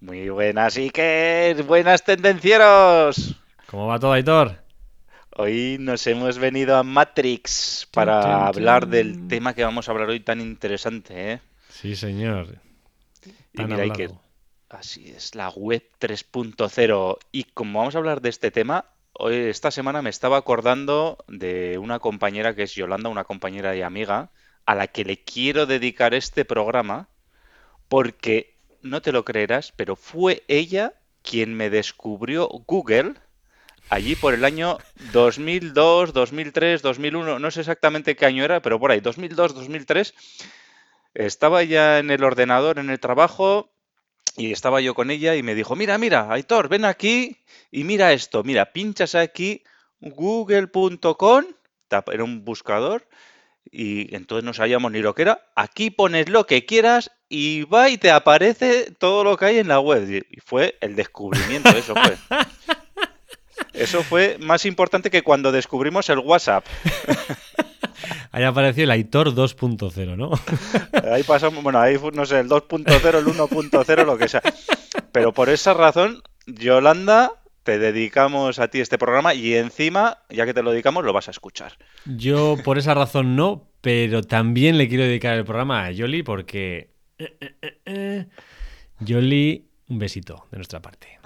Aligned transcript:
Muy 0.00 0.30
buenas, 0.30 0.78
Iker. 0.78 1.62
Buenas, 1.64 2.02
tendencieros. 2.02 3.36
¿Cómo 3.66 3.86
va 3.86 3.98
todo, 3.98 4.12
Aitor? 4.12 4.56
Hoy 5.36 5.76
nos 5.78 6.06
hemos 6.06 6.38
venido 6.38 6.78
a 6.78 6.82
Matrix 6.82 7.86
para 7.92 8.46
hablar 8.46 8.86
del 8.88 9.28
tema 9.28 9.52
que 9.52 9.62
vamos 9.62 9.88
a 9.88 9.92
hablar 9.92 10.08
hoy 10.08 10.20
tan 10.20 10.40
interesante, 10.40 11.32
¿eh? 11.32 11.40
Sí, 11.68 11.94
señor. 11.96 12.46
Y 13.52 13.56
Tan 13.58 13.66
mira, 13.66 13.82
hablado. 13.82 13.92
Iker, 13.92 14.10
así 14.70 15.10
es, 15.10 15.34
la 15.34 15.50
web 15.50 15.82
3.0. 16.00 17.18
Y 17.30 17.44
como 17.44 17.80
vamos 17.80 17.94
a 17.94 17.98
hablar 17.98 18.22
de 18.22 18.30
este 18.30 18.50
tema, 18.50 18.86
hoy, 19.12 19.34
esta 19.34 19.70
semana 19.70 20.00
me 20.00 20.08
estaba 20.08 20.38
acordando 20.38 21.18
de 21.28 21.76
una 21.76 21.98
compañera 21.98 22.54
que 22.54 22.62
es 22.62 22.74
Yolanda, 22.74 23.10
una 23.10 23.24
compañera 23.24 23.76
y 23.76 23.82
amiga, 23.82 24.30
a 24.64 24.74
la 24.74 24.86
que 24.86 25.04
le 25.04 25.22
quiero 25.22 25.66
dedicar 25.66 26.14
este 26.14 26.46
programa, 26.46 27.08
porque 27.88 28.59
no 28.82 29.02
te 29.02 29.12
lo 29.12 29.24
creerás, 29.24 29.72
pero 29.76 29.96
fue 29.96 30.42
ella 30.48 30.94
quien 31.22 31.54
me 31.54 31.70
descubrió 31.70 32.48
Google 32.66 33.14
allí 33.88 34.14
por 34.14 34.34
el 34.34 34.44
año 34.44 34.78
2002, 35.12 36.12
2003, 36.12 36.80
2001, 36.80 37.38
no 37.38 37.50
sé 37.50 37.60
exactamente 37.60 38.16
qué 38.16 38.26
año 38.26 38.44
era, 38.44 38.62
pero 38.62 38.78
por 38.78 38.90
ahí, 38.90 39.00
2002, 39.00 39.54
2003. 39.54 40.14
Estaba 41.14 41.64
ya 41.64 41.98
en 41.98 42.10
el 42.10 42.22
ordenador, 42.22 42.78
en 42.78 42.88
el 42.88 43.00
trabajo, 43.00 43.70
y 44.36 44.52
estaba 44.52 44.80
yo 44.80 44.94
con 44.94 45.10
ella 45.10 45.34
y 45.34 45.42
me 45.42 45.56
dijo, 45.56 45.74
mira, 45.74 45.98
mira, 45.98 46.32
Aitor, 46.32 46.68
ven 46.68 46.84
aquí 46.84 47.38
y 47.70 47.82
mira 47.82 48.12
esto, 48.12 48.44
mira, 48.44 48.72
pinchas 48.72 49.16
aquí 49.16 49.64
google.com, 50.00 51.44
era 52.12 52.24
un 52.24 52.44
buscador, 52.44 53.08
y 53.70 54.14
entonces 54.14 54.44
no 54.44 54.54
sabíamos 54.54 54.92
ni 54.92 55.00
lo 55.00 55.14
que 55.14 55.22
era, 55.22 55.50
aquí 55.56 55.90
pones 55.90 56.28
lo 56.28 56.46
que 56.46 56.64
quieras 56.64 57.10
y 57.30 57.62
va 57.62 57.88
y 57.88 57.96
te 57.96 58.10
aparece 58.10 58.90
todo 58.90 59.24
lo 59.24 59.36
que 59.38 59.46
hay 59.46 59.58
en 59.58 59.68
la 59.68 59.80
web. 59.80 60.26
Y 60.30 60.40
fue 60.40 60.76
el 60.80 60.96
descubrimiento, 60.96 61.70
eso 61.70 61.94
fue. 61.94 62.18
Eso 63.72 64.02
fue 64.02 64.36
más 64.40 64.66
importante 64.66 65.10
que 65.10 65.22
cuando 65.22 65.52
descubrimos 65.52 66.08
el 66.10 66.18
WhatsApp. 66.18 66.66
Ahí 68.32 68.42
apareció 68.42 68.84
el 68.84 68.90
Aitor 68.90 69.34
2.0, 69.34 70.16
¿no? 70.16 70.32
Ahí 71.12 71.22
pasamos, 71.22 71.62
bueno, 71.62 71.80
ahí 71.80 71.96
fue, 71.96 72.10
no 72.12 72.26
sé, 72.26 72.40
el 72.40 72.48
2.0, 72.48 73.18
el 73.18 73.26
1.0, 73.26 74.04
lo 74.04 74.18
que 74.18 74.28
sea. 74.28 74.42
Pero 75.12 75.32
por 75.32 75.48
esa 75.48 75.74
razón, 75.74 76.22
Yolanda, 76.46 77.32
te 77.62 77.78
dedicamos 77.78 78.58
a 78.58 78.68
ti 78.68 78.80
este 78.80 78.98
programa 78.98 79.34
y 79.34 79.54
encima, 79.54 80.18
ya 80.30 80.46
que 80.46 80.54
te 80.54 80.62
lo 80.62 80.70
dedicamos, 80.70 81.04
lo 81.04 81.12
vas 81.12 81.28
a 81.28 81.32
escuchar. 81.32 81.72
Yo 82.04 82.56
por 82.64 82.78
esa 82.78 82.94
razón 82.94 83.36
no, 83.36 83.68
pero 83.80 84.22
también 84.22 84.78
le 84.78 84.88
quiero 84.88 85.04
dedicar 85.04 85.36
el 85.36 85.44
programa 85.44 85.84
a 85.84 85.90
Yoli 85.90 86.22
porque... 86.22 86.90
eh, 87.20 87.36
eh, 87.40 87.54
eh, 87.62 87.80
eh. 87.84 88.26
Yoli, 89.00 89.68
un 89.88 89.98
besito 89.98 90.46
de 90.50 90.56
nuestra 90.56 90.80
parte. 90.80 91.18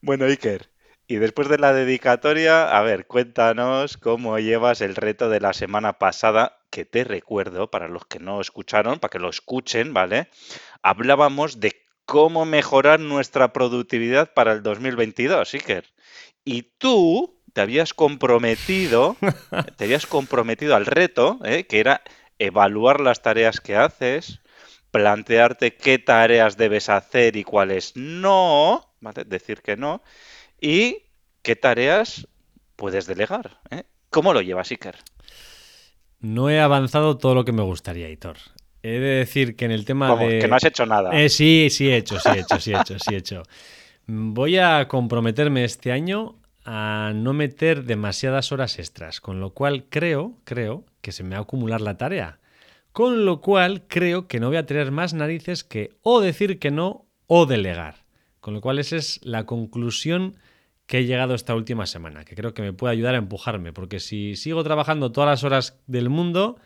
Bueno, 0.00 0.24
Iker, 0.26 0.70
y 1.06 1.16
después 1.16 1.48
de 1.48 1.58
la 1.58 1.72
dedicatoria, 1.72 2.76
a 2.76 2.82
ver, 2.82 3.06
cuéntanos 3.06 3.96
cómo 3.96 4.38
llevas 4.38 4.80
el 4.80 4.96
reto 4.96 5.28
de 5.28 5.40
la 5.40 5.52
semana 5.52 5.98
pasada, 5.98 6.58
que 6.70 6.84
te 6.84 7.04
recuerdo, 7.04 7.70
para 7.70 7.88
los 7.88 8.06
que 8.06 8.18
no 8.18 8.40
escucharon, 8.40 8.98
para 8.98 9.10
que 9.10 9.18
lo 9.18 9.28
escuchen, 9.28 9.92
¿vale? 9.92 10.28
Hablábamos 10.82 11.60
de 11.60 11.82
cómo 12.06 12.44
mejorar 12.44 13.00
nuestra 13.00 13.52
productividad 13.52 14.32
para 14.32 14.52
el 14.52 14.62
2022, 14.62 15.54
Iker. 15.54 15.84
Y 16.44 16.62
tú 16.78 17.40
te 17.52 17.60
habías 17.60 17.94
comprometido, 17.94 19.16
te 19.76 19.84
habías 19.84 20.06
comprometido 20.06 20.76
al 20.76 20.86
reto, 20.86 21.40
¿eh? 21.44 21.66
que 21.66 21.80
era 21.80 22.02
evaluar 22.38 23.00
las 23.00 23.22
tareas 23.22 23.60
que 23.60 23.76
haces, 23.76 24.40
plantearte 24.96 25.74
qué 25.74 25.98
tareas 25.98 26.56
debes 26.56 26.88
hacer 26.88 27.36
y 27.36 27.44
cuáles 27.44 27.94
no, 27.96 28.94
¿vale? 29.00 29.24
Decir 29.24 29.60
que 29.60 29.76
no, 29.76 30.02
y 30.58 31.02
qué 31.42 31.54
tareas 31.54 32.26
puedes 32.76 33.06
delegar, 33.06 33.60
¿eh? 33.70 33.84
¿Cómo 34.08 34.32
lo 34.32 34.40
llevas, 34.40 34.70
Iker? 34.70 34.96
No 36.20 36.48
he 36.48 36.60
avanzado 36.60 37.18
todo 37.18 37.34
lo 37.34 37.44
que 37.44 37.52
me 37.52 37.62
gustaría, 37.62 38.06
Aitor. 38.06 38.38
He 38.82 38.98
de 38.98 39.16
decir 39.18 39.54
que 39.54 39.66
en 39.66 39.72
el 39.72 39.84
tema 39.84 40.08
Vamos, 40.08 40.30
de... 40.30 40.38
que 40.38 40.48
no 40.48 40.56
has 40.56 40.64
hecho 40.64 40.86
nada. 40.86 41.10
Eh, 41.12 41.28
sí, 41.28 41.68
sí 41.70 41.90
he 41.90 41.98
hecho, 41.98 42.18
sí 42.18 42.30
he 42.34 42.40
hecho, 42.40 42.58
sí 42.58 42.72
he 42.72 42.80
hecho, 42.80 42.98
sí 42.98 43.14
he 43.14 43.18
hecho. 43.18 43.42
Voy 44.06 44.56
a 44.56 44.88
comprometerme 44.88 45.64
este 45.64 45.92
año 45.92 46.36
a 46.64 47.12
no 47.14 47.34
meter 47.34 47.84
demasiadas 47.84 48.50
horas 48.50 48.78
extras, 48.78 49.20
con 49.20 49.40
lo 49.40 49.50
cual 49.50 49.84
creo, 49.90 50.38
creo 50.44 50.84
que 51.02 51.12
se 51.12 51.22
me 51.22 51.34
va 51.34 51.40
a 51.40 51.42
acumular 51.42 51.82
la 51.82 51.98
tarea. 51.98 52.38
Con 52.96 53.26
lo 53.26 53.42
cual 53.42 53.84
creo 53.88 54.26
que 54.26 54.40
no 54.40 54.48
voy 54.48 54.56
a 54.56 54.64
tener 54.64 54.90
más 54.90 55.12
narices 55.12 55.64
que 55.64 55.98
o 56.00 56.22
decir 56.22 56.58
que 56.58 56.70
no 56.70 57.04
o 57.26 57.44
delegar. 57.44 58.06
Con 58.40 58.54
lo 58.54 58.62
cual 58.62 58.78
esa 58.78 58.96
es 58.96 59.20
la 59.22 59.44
conclusión 59.44 60.36
que 60.86 61.00
he 61.00 61.04
llegado 61.04 61.34
esta 61.34 61.54
última 61.54 61.84
semana, 61.84 62.24
que 62.24 62.34
creo 62.34 62.54
que 62.54 62.62
me 62.62 62.72
puede 62.72 62.94
ayudar 62.94 63.14
a 63.14 63.18
empujarme, 63.18 63.74
porque 63.74 64.00
si 64.00 64.34
sigo 64.34 64.64
trabajando 64.64 65.12
todas 65.12 65.28
las 65.28 65.44
horas 65.44 65.78
del 65.86 66.08
mundo, 66.08 66.58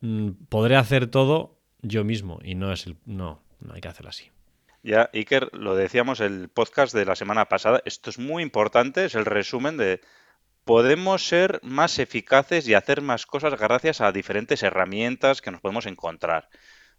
mm, 0.00 0.32
podré 0.50 0.76
hacer 0.76 1.06
todo 1.06 1.58
yo 1.80 2.04
mismo 2.04 2.40
y 2.44 2.56
no 2.56 2.70
es 2.70 2.86
el 2.86 2.98
no, 3.06 3.42
no 3.60 3.72
hay 3.72 3.80
que 3.80 3.88
hacerlo 3.88 4.10
así. 4.10 4.32
Ya, 4.82 5.08
Iker, 5.14 5.48
lo 5.54 5.76
decíamos 5.76 6.20
el 6.20 6.50
podcast 6.50 6.94
de 6.94 7.06
la 7.06 7.16
semana 7.16 7.46
pasada, 7.46 7.80
esto 7.86 8.10
es 8.10 8.18
muy 8.18 8.42
importante, 8.42 9.06
es 9.06 9.14
el 9.14 9.24
resumen 9.24 9.78
de 9.78 10.02
podemos 10.64 11.26
ser 11.26 11.60
más 11.62 11.98
eficaces 11.98 12.66
y 12.66 12.74
hacer 12.74 13.02
más 13.02 13.26
cosas 13.26 13.58
gracias 13.58 14.00
a 14.00 14.12
diferentes 14.12 14.62
herramientas 14.62 15.42
que 15.42 15.50
nos 15.50 15.60
podemos 15.60 15.86
encontrar. 15.86 16.48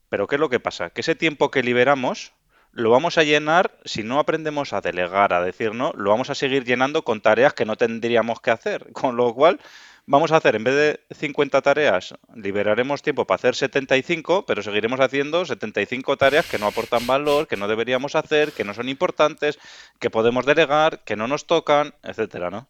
Pero 0.10 0.28
¿qué 0.28 0.36
es 0.36 0.40
lo 0.40 0.50
que 0.50 0.60
pasa? 0.60 0.92
Que 0.92 1.02
ese 1.02 1.16
tiempo 1.16 1.52
que 1.52 1.64
liberamos 1.64 2.34
lo 2.72 2.90
vamos 2.90 3.18
a 3.18 3.24
llenar, 3.24 3.80
si 3.86 4.04
no 4.04 4.20
aprendemos 4.20 4.74
a 4.74 4.82
delegar, 4.82 5.34
a 5.34 5.42
decir 5.42 5.74
no, 5.74 5.94
lo 5.96 6.10
vamos 6.10 6.30
a 6.30 6.36
seguir 6.36 6.66
llenando 6.66 7.04
con 7.04 7.22
tareas 7.22 7.54
que 7.54 7.66
no 7.66 7.78
tendríamos 7.78 8.42
que 8.42 8.52
hacer. 8.52 8.92
Con 8.94 9.16
lo 9.16 9.34
cual, 9.34 9.62
vamos 10.06 10.32
a 10.34 10.38
hacer, 10.38 10.56
en 10.58 10.66
vez 10.66 10.76
de 10.76 11.16
50 11.16 11.62
tareas, 11.62 12.16
liberaremos 12.36 13.02
tiempo 13.02 13.26
para 13.26 13.38
hacer 13.38 13.56
75, 13.56 14.46
pero 14.46 14.62
seguiremos 14.62 15.00
haciendo 15.00 15.46
75 15.46 16.18
tareas 16.18 16.46
que 16.46 16.60
no 16.60 16.68
aportan 16.68 17.08
valor, 17.08 17.48
que 17.48 17.56
no 17.56 17.68
deberíamos 17.70 18.16
hacer, 18.16 18.52
que 18.52 18.66
no 18.66 18.74
son 18.74 18.90
importantes, 18.90 19.58
que 20.00 20.10
podemos 20.10 20.46
delegar, 20.46 21.04
que 21.06 21.16
no 21.16 21.28
nos 21.28 21.48
tocan, 21.48 21.96
etcétera, 22.04 22.50
¿no? 22.50 22.68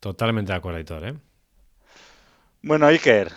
Totalmente 0.00 0.52
de 0.52 0.58
acuerdo, 0.58 0.78
Aitor, 0.78 1.06
¿eh? 1.06 1.14
Bueno, 2.62 2.86
Iker, 2.86 3.30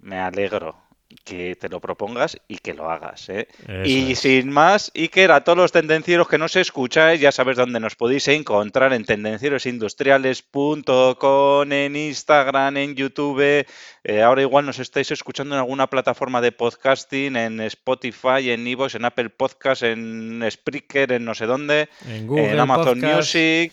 me 0.00 0.18
alegro 0.18 0.76
que 1.24 1.56
te 1.56 1.68
lo 1.68 1.80
propongas 1.80 2.38
y 2.48 2.58
que 2.58 2.74
lo 2.74 2.90
hagas, 2.90 3.28
¿eh? 3.28 3.48
Y 3.84 4.12
es. 4.12 4.20
sin 4.20 4.50
más, 4.50 4.92
Iker, 4.94 5.32
a 5.32 5.42
todos 5.42 5.58
los 5.58 5.72
tendencieros 5.72 6.28
que 6.28 6.38
nos 6.38 6.54
escucháis, 6.54 7.20
ya 7.20 7.32
sabéis 7.32 7.56
dónde 7.56 7.80
nos 7.80 7.96
podéis 7.96 8.28
encontrar 8.28 8.92
en 8.92 9.04
tendencierosindustriales.com, 9.04 11.72
en 11.72 11.96
Instagram, 11.96 12.76
en 12.76 12.94
YouTube. 12.94 13.66
eh, 14.04 14.22
ahora 14.22 14.42
igual 14.42 14.66
nos 14.66 14.78
estáis 14.78 15.10
escuchando 15.10 15.54
en 15.54 15.60
alguna 15.60 15.88
plataforma 15.88 16.40
de 16.40 16.52
podcasting, 16.52 17.36
en 17.36 17.60
Spotify, 17.62 18.50
en 18.50 18.66
Evox, 18.66 18.94
en 18.94 19.04
Apple 19.06 19.30
Podcast, 19.30 19.82
en 19.82 20.44
Spreaker, 20.50 21.12
en 21.12 21.24
no 21.24 21.34
sé 21.34 21.46
dónde, 21.46 21.88
En 22.06 22.26
Google 22.26 22.52
en 22.52 22.60
Amazon 22.60 23.00
Podcast. 23.00 23.16
Music. 23.16 23.72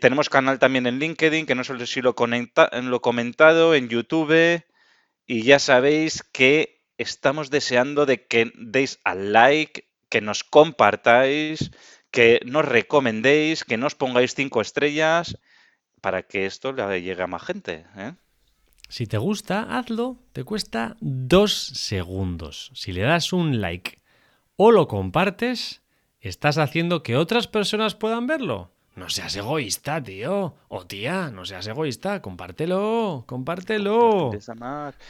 Tenemos 0.00 0.28
canal 0.28 0.58
también 0.58 0.86
en 0.86 0.98
LinkedIn, 0.98 1.46
que 1.46 1.54
no 1.54 1.64
sé 1.64 1.86
si 1.86 2.02
lo, 2.02 2.14
conecta- 2.14 2.70
lo 2.82 2.96
he 2.96 3.00
comentado, 3.00 3.74
en 3.74 3.88
YouTube. 3.88 4.62
Y 5.26 5.42
ya 5.42 5.58
sabéis 5.58 6.22
que 6.22 6.82
estamos 6.98 7.50
deseando 7.50 8.04
de 8.04 8.26
que 8.26 8.52
deis 8.56 8.98
al 9.04 9.32
like, 9.32 9.84
que 10.08 10.20
nos 10.20 10.42
compartáis, 10.44 11.70
que 12.10 12.40
nos 12.44 12.64
recomendéis, 12.64 13.64
que 13.64 13.76
nos 13.76 13.94
pongáis 13.94 14.34
cinco 14.34 14.60
estrellas 14.60 15.38
para 16.00 16.22
que 16.22 16.46
esto 16.46 16.72
le 16.72 17.00
llegue 17.02 17.22
a 17.22 17.26
más 17.26 17.42
gente. 17.42 17.86
¿eh? 17.96 18.12
Si 18.88 19.06
te 19.06 19.18
gusta, 19.18 19.62
hazlo. 19.78 20.18
Te 20.32 20.42
cuesta 20.44 20.96
dos 21.00 21.52
segundos. 21.54 22.72
Si 22.74 22.92
le 22.92 23.02
das 23.02 23.32
un 23.32 23.60
like 23.60 23.98
o 24.56 24.72
lo 24.72 24.88
compartes, 24.88 25.82
estás 26.20 26.58
haciendo 26.58 27.02
que 27.02 27.16
otras 27.16 27.46
personas 27.46 27.94
puedan 27.94 28.26
verlo. 28.26 28.72
No 28.96 29.08
seas 29.08 29.34
egoísta, 29.36 30.02
tío. 30.02 30.54
O 30.68 30.86
tía, 30.86 31.30
no 31.30 31.44
seas 31.44 31.66
egoísta. 31.66 32.20
Compártelo, 32.20 33.24
compártelo. 33.26 34.30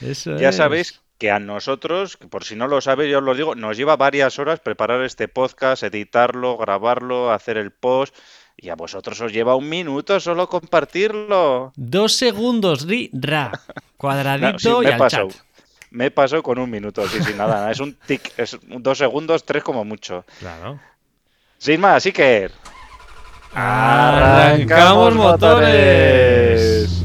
Eso 0.00 0.36
Ya 0.36 0.50
es. 0.50 0.56
sabéis 0.56 1.00
que 1.18 1.30
a 1.30 1.38
nosotros, 1.38 2.16
por 2.16 2.44
si 2.44 2.56
no 2.56 2.66
lo 2.66 2.80
sabéis, 2.80 3.10
yo 3.10 3.18
os 3.18 3.24
lo 3.24 3.34
digo, 3.34 3.54
nos 3.54 3.76
lleva 3.76 3.96
varias 3.96 4.38
horas 4.38 4.60
preparar 4.60 5.02
este 5.02 5.28
podcast, 5.28 5.82
editarlo, 5.82 6.56
grabarlo, 6.56 7.30
hacer 7.32 7.56
el 7.56 7.72
post. 7.72 8.14
Y 8.56 8.68
a 8.68 8.74
vosotros 8.74 9.18
os 9.22 9.32
lleva 9.32 9.56
un 9.56 9.68
minuto 9.68 10.20
solo 10.20 10.48
compartirlo. 10.48 11.72
Dos 11.76 12.12
segundos, 12.14 12.86
ri, 12.86 13.10
ra. 13.12 13.52
Cuadradito 13.96 14.82
y 14.82 14.86
al 14.86 15.08
chat. 15.08 15.32
Me 15.90 16.10
pasó 16.10 16.42
con 16.42 16.58
un 16.58 16.70
minuto, 16.70 17.06
sí, 17.08 17.22
sin 17.22 17.36
nada. 17.38 17.70
Es 17.70 17.80
un 17.80 17.94
tic, 17.94 18.32
es 18.38 18.58
dos 18.62 18.98
segundos, 18.98 19.44
tres 19.44 19.64
como 19.64 19.84
mucho. 19.84 20.24
Claro. 20.38 20.78
Sin 21.58 21.80
más, 21.80 21.96
así 21.96 22.12
que. 22.12 22.50
¡Arrancamos 23.52 25.14
motores! 25.16 27.04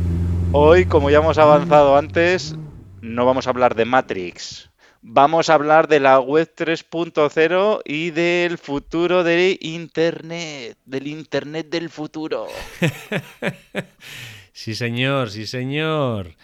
Hoy, 0.52 0.86
como 0.86 1.10
ya 1.10 1.18
hemos 1.18 1.40
avanzado 1.40 1.98
antes, 1.98 2.56
no 3.02 3.26
vamos 3.26 3.48
a 3.48 3.50
hablar 3.50 3.74
de 3.74 3.86
Matrix. 3.86 4.70
Vamos 5.02 5.50
a 5.50 5.56
hablar 5.56 5.88
de 5.88 6.00
la 6.00 6.20
web 6.20 6.52
3.0 6.56 7.82
y 7.84 8.12
del 8.12 8.60
futuro 8.60 9.24
de 9.24 9.58
Internet, 9.60 10.78
del 10.86 11.08
Internet 11.08 11.70
del 11.70 11.90
futuro. 11.90 12.48
sí, 14.54 14.76
señor, 14.76 15.32
sí, 15.32 15.48
señor. 15.48 16.36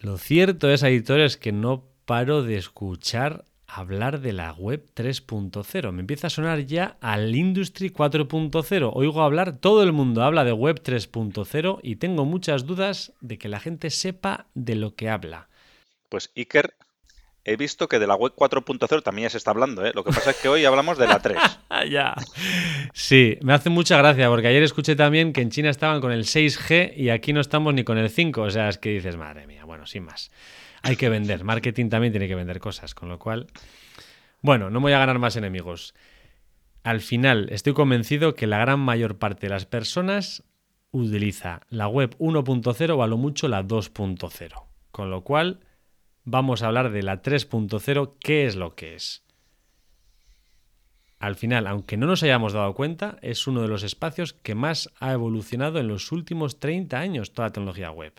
Lo 0.00 0.18
cierto 0.18 0.70
es, 0.70 0.82
editores, 0.82 1.38
que 1.38 1.52
no 1.52 1.84
paro 2.04 2.42
de 2.42 2.58
escuchar 2.58 3.44
hablar 3.68 4.20
de 4.20 4.32
la 4.32 4.52
web 4.52 4.84
3.0. 4.96 5.92
Me 5.92 6.00
empieza 6.00 6.26
a 6.26 6.30
sonar 6.30 6.60
ya 6.60 6.96
al 7.00 7.36
Industry 7.36 7.90
4.0. 7.90 8.90
Oigo 8.94 9.22
hablar, 9.22 9.58
todo 9.58 9.82
el 9.82 9.92
mundo 9.92 10.24
habla 10.24 10.44
de 10.44 10.52
web 10.52 10.82
3.0 10.82 11.78
y 11.82 11.96
tengo 11.96 12.24
muchas 12.24 12.64
dudas 12.66 13.12
de 13.20 13.38
que 13.38 13.48
la 13.48 13.60
gente 13.60 13.90
sepa 13.90 14.46
de 14.54 14.74
lo 14.74 14.96
que 14.96 15.10
habla. 15.10 15.48
Pues 16.08 16.32
Iker, 16.34 16.74
he 17.44 17.56
visto 17.56 17.88
que 17.88 17.98
de 17.98 18.06
la 18.06 18.14
web 18.14 18.32
4.0 18.34 19.02
también 19.02 19.26
ya 19.26 19.30
se 19.30 19.38
está 19.38 19.50
hablando, 19.50 19.84
¿eh? 19.84 19.92
Lo 19.94 20.02
que 20.02 20.12
pasa 20.12 20.30
es 20.30 20.36
que 20.38 20.48
hoy 20.48 20.64
hablamos 20.64 20.96
de 20.96 21.06
la 21.06 21.20
3. 21.20 21.38
ya. 21.90 22.14
Sí, 22.94 23.38
me 23.42 23.52
hace 23.52 23.68
mucha 23.68 23.98
gracia 23.98 24.28
porque 24.28 24.48
ayer 24.48 24.62
escuché 24.62 24.96
también 24.96 25.34
que 25.34 25.42
en 25.42 25.50
China 25.50 25.68
estaban 25.68 26.00
con 26.00 26.10
el 26.10 26.24
6G 26.24 26.94
y 26.96 27.10
aquí 27.10 27.34
no 27.34 27.42
estamos 27.42 27.74
ni 27.74 27.84
con 27.84 27.98
el 27.98 28.08
5. 28.08 28.40
O 28.40 28.50
sea, 28.50 28.70
es 28.70 28.78
que 28.78 28.88
dices, 28.88 29.18
madre 29.18 29.46
mía, 29.46 29.66
bueno, 29.66 29.86
sin 29.86 30.04
más. 30.04 30.30
Hay 30.82 30.96
que 30.96 31.08
vender. 31.08 31.44
Marketing 31.44 31.88
también 31.88 32.12
tiene 32.12 32.28
que 32.28 32.34
vender 32.34 32.60
cosas, 32.60 32.94
con 32.94 33.08
lo 33.08 33.18
cual. 33.18 33.46
Bueno, 34.40 34.70
no 34.70 34.80
voy 34.80 34.92
a 34.92 34.98
ganar 34.98 35.18
más 35.18 35.36
enemigos. 35.36 35.94
Al 36.82 37.00
final, 37.00 37.48
estoy 37.50 37.74
convencido 37.74 38.34
que 38.34 38.46
la 38.46 38.58
gran 38.58 38.80
mayor 38.80 39.18
parte 39.18 39.46
de 39.46 39.50
las 39.50 39.66
personas 39.66 40.44
utiliza 40.90 41.60
la 41.68 41.88
web 41.88 42.16
1.0 42.18 42.90
o 42.96 43.02
a 43.02 43.06
lo 43.06 43.16
mucho 43.16 43.48
la 43.48 43.62
2.0. 43.62 44.64
Con 44.90 45.10
lo 45.10 45.22
cual, 45.22 45.60
vamos 46.24 46.62
a 46.62 46.68
hablar 46.68 46.90
de 46.90 47.02
la 47.02 47.22
3.0, 47.22 48.14
qué 48.20 48.46
es 48.46 48.56
lo 48.56 48.74
que 48.74 48.94
es. 48.94 49.22
Al 51.18 51.34
final, 51.34 51.66
aunque 51.66 51.96
no 51.96 52.06
nos 52.06 52.22
hayamos 52.22 52.52
dado 52.52 52.74
cuenta, 52.74 53.18
es 53.22 53.46
uno 53.48 53.60
de 53.62 53.68
los 53.68 53.82
espacios 53.82 54.32
que 54.32 54.54
más 54.54 54.90
ha 55.00 55.12
evolucionado 55.12 55.80
en 55.80 55.88
los 55.88 56.12
últimos 56.12 56.60
30 56.60 56.98
años 56.98 57.32
toda 57.32 57.48
la 57.48 57.52
tecnología 57.52 57.90
web. 57.90 58.12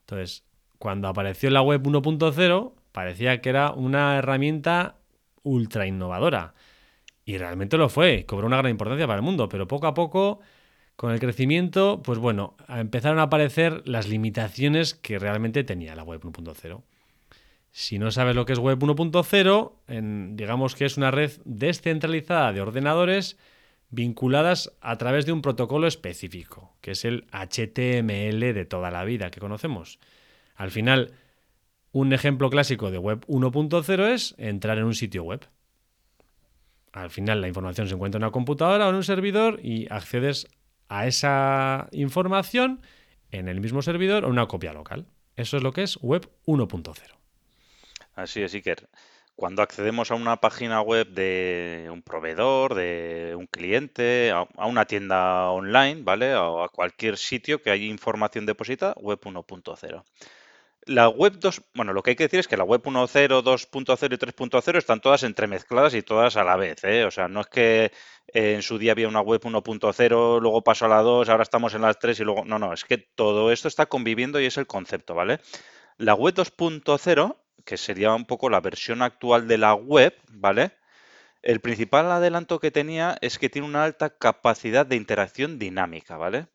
Entonces, 0.00 0.44
cuando 0.78 1.08
apareció 1.08 1.50
la 1.50 1.62
web 1.62 1.82
1.0, 1.82 2.72
parecía 2.92 3.40
que 3.40 3.48
era 3.48 3.72
una 3.72 4.16
herramienta 4.18 4.96
ultra 5.42 5.86
innovadora. 5.86 6.54
Y 7.24 7.38
realmente 7.38 7.76
lo 7.76 7.88
fue, 7.88 8.24
cobró 8.24 8.46
una 8.46 8.58
gran 8.58 8.70
importancia 8.70 9.06
para 9.06 9.18
el 9.18 9.24
mundo, 9.24 9.48
pero 9.48 9.66
poco 9.66 9.86
a 9.86 9.94
poco, 9.94 10.40
con 10.96 11.12
el 11.12 11.20
crecimiento, 11.20 12.00
pues 12.02 12.18
bueno, 12.18 12.56
empezaron 12.68 13.18
a 13.18 13.24
aparecer 13.24 13.82
las 13.86 14.08
limitaciones 14.08 14.94
que 14.94 15.18
realmente 15.18 15.64
tenía 15.64 15.94
la 15.94 16.04
web 16.04 16.22
1.0. 16.22 16.82
Si 17.70 17.98
no 17.98 18.10
sabes 18.10 18.34
lo 18.34 18.46
que 18.46 18.54
es 18.54 18.58
Web 18.58 18.78
1.0, 18.78 20.34
digamos 20.34 20.74
que 20.74 20.86
es 20.86 20.96
una 20.96 21.10
red 21.10 21.32
descentralizada 21.44 22.54
de 22.54 22.62
ordenadores 22.62 23.36
vinculadas 23.90 24.72
a 24.80 24.96
través 24.96 25.26
de 25.26 25.32
un 25.32 25.42
protocolo 25.42 25.86
específico, 25.86 26.74
que 26.80 26.92
es 26.92 27.04
el 27.04 27.26
HTML 27.32 28.54
de 28.54 28.64
toda 28.64 28.90
la 28.90 29.04
vida 29.04 29.30
que 29.30 29.40
conocemos. 29.40 29.98
Al 30.56 30.70
final, 30.70 31.12
un 31.92 32.12
ejemplo 32.12 32.50
clásico 32.50 32.90
de 32.90 32.98
Web 32.98 33.24
1.0 33.26 34.08
es 34.08 34.34
entrar 34.38 34.78
en 34.78 34.84
un 34.84 34.94
sitio 34.94 35.22
web. 35.22 35.46
Al 36.92 37.10
final 37.10 37.40
la 37.40 37.48
información 37.48 37.88
se 37.88 37.94
encuentra 37.94 38.18
en 38.18 38.24
una 38.24 38.32
computadora 38.32 38.86
o 38.86 38.90
en 38.90 38.96
un 38.96 39.04
servidor 39.04 39.60
y 39.62 39.86
accedes 39.90 40.48
a 40.88 41.06
esa 41.06 41.88
información 41.92 42.80
en 43.30 43.48
el 43.48 43.60
mismo 43.60 43.82
servidor 43.82 44.24
o 44.24 44.28
una 44.28 44.46
copia 44.46 44.72
local. 44.72 45.06
Eso 45.36 45.58
es 45.58 45.62
lo 45.62 45.72
que 45.72 45.82
es 45.82 45.98
Web 46.00 46.30
1.0. 46.46 46.96
Así 48.14 48.42
es, 48.42 48.54
Iker. 48.54 48.88
Cuando 49.34 49.60
accedemos 49.60 50.10
a 50.10 50.14
una 50.14 50.38
página 50.38 50.80
web 50.80 51.08
de 51.08 51.90
un 51.92 52.00
proveedor, 52.00 52.74
de 52.74 53.34
un 53.36 53.46
cliente, 53.46 54.30
a 54.30 54.66
una 54.66 54.86
tienda 54.86 55.50
online, 55.50 56.00
¿vale? 56.02 56.34
O 56.34 56.64
a 56.64 56.70
cualquier 56.70 57.18
sitio 57.18 57.60
que 57.60 57.70
haya 57.70 57.84
información 57.84 58.46
depositada, 58.46 58.94
web 58.94 59.20
1.0. 59.20 60.02
La 60.86 61.08
web 61.08 61.38
2, 61.40 61.62
bueno, 61.74 61.92
lo 61.92 62.02
que 62.02 62.10
hay 62.10 62.16
que 62.16 62.24
decir 62.24 62.38
es 62.38 62.46
que 62.46 62.56
la 62.56 62.62
web 62.62 62.80
1.0, 62.82 63.42
2.0 63.42 64.14
y 64.14 64.16
3.0 64.16 64.78
están 64.78 65.00
todas 65.00 65.24
entremezcladas 65.24 65.94
y 65.94 66.02
todas 66.02 66.36
a 66.36 66.44
la 66.44 66.56
vez, 66.56 66.84
¿eh? 66.84 67.04
O 67.04 67.10
sea, 67.10 67.26
no 67.26 67.40
es 67.40 67.48
que 67.48 67.92
en 68.28 68.62
su 68.62 68.78
día 68.78 68.92
había 68.92 69.08
una 69.08 69.20
web 69.20 69.40
1.0, 69.44 70.40
luego 70.40 70.62
pasó 70.62 70.86
a 70.86 70.88
la 70.88 71.02
2, 71.02 71.28
ahora 71.28 71.42
estamos 71.42 71.74
en 71.74 71.82
las 71.82 71.98
3 71.98 72.20
y 72.20 72.24
luego... 72.24 72.44
No, 72.44 72.60
no, 72.60 72.72
es 72.72 72.84
que 72.84 72.98
todo 72.98 73.50
esto 73.50 73.66
está 73.66 73.86
conviviendo 73.86 74.40
y 74.40 74.46
es 74.46 74.58
el 74.58 74.68
concepto, 74.68 75.14
¿vale? 75.14 75.40
La 75.98 76.14
web 76.14 76.34
2.0 76.34 77.36
que 77.64 77.76
sería 77.76 78.14
un 78.14 78.24
poco 78.24 78.48
la 78.48 78.60
versión 78.60 79.02
actual 79.02 79.48
de 79.48 79.58
la 79.58 79.74
web, 79.74 80.14
¿vale? 80.30 80.72
El 81.42 81.60
principal 81.60 82.10
adelanto 82.12 82.60
que 82.60 82.70
tenía 82.70 83.18
es 83.22 83.38
que 83.38 83.50
tiene 83.50 83.68
una 83.68 83.84
alta 83.84 84.10
capacidad 84.10 84.86
de 84.86 84.96
interacción 84.96 85.58
dinámica, 85.58 86.16
¿vale? 86.16 86.48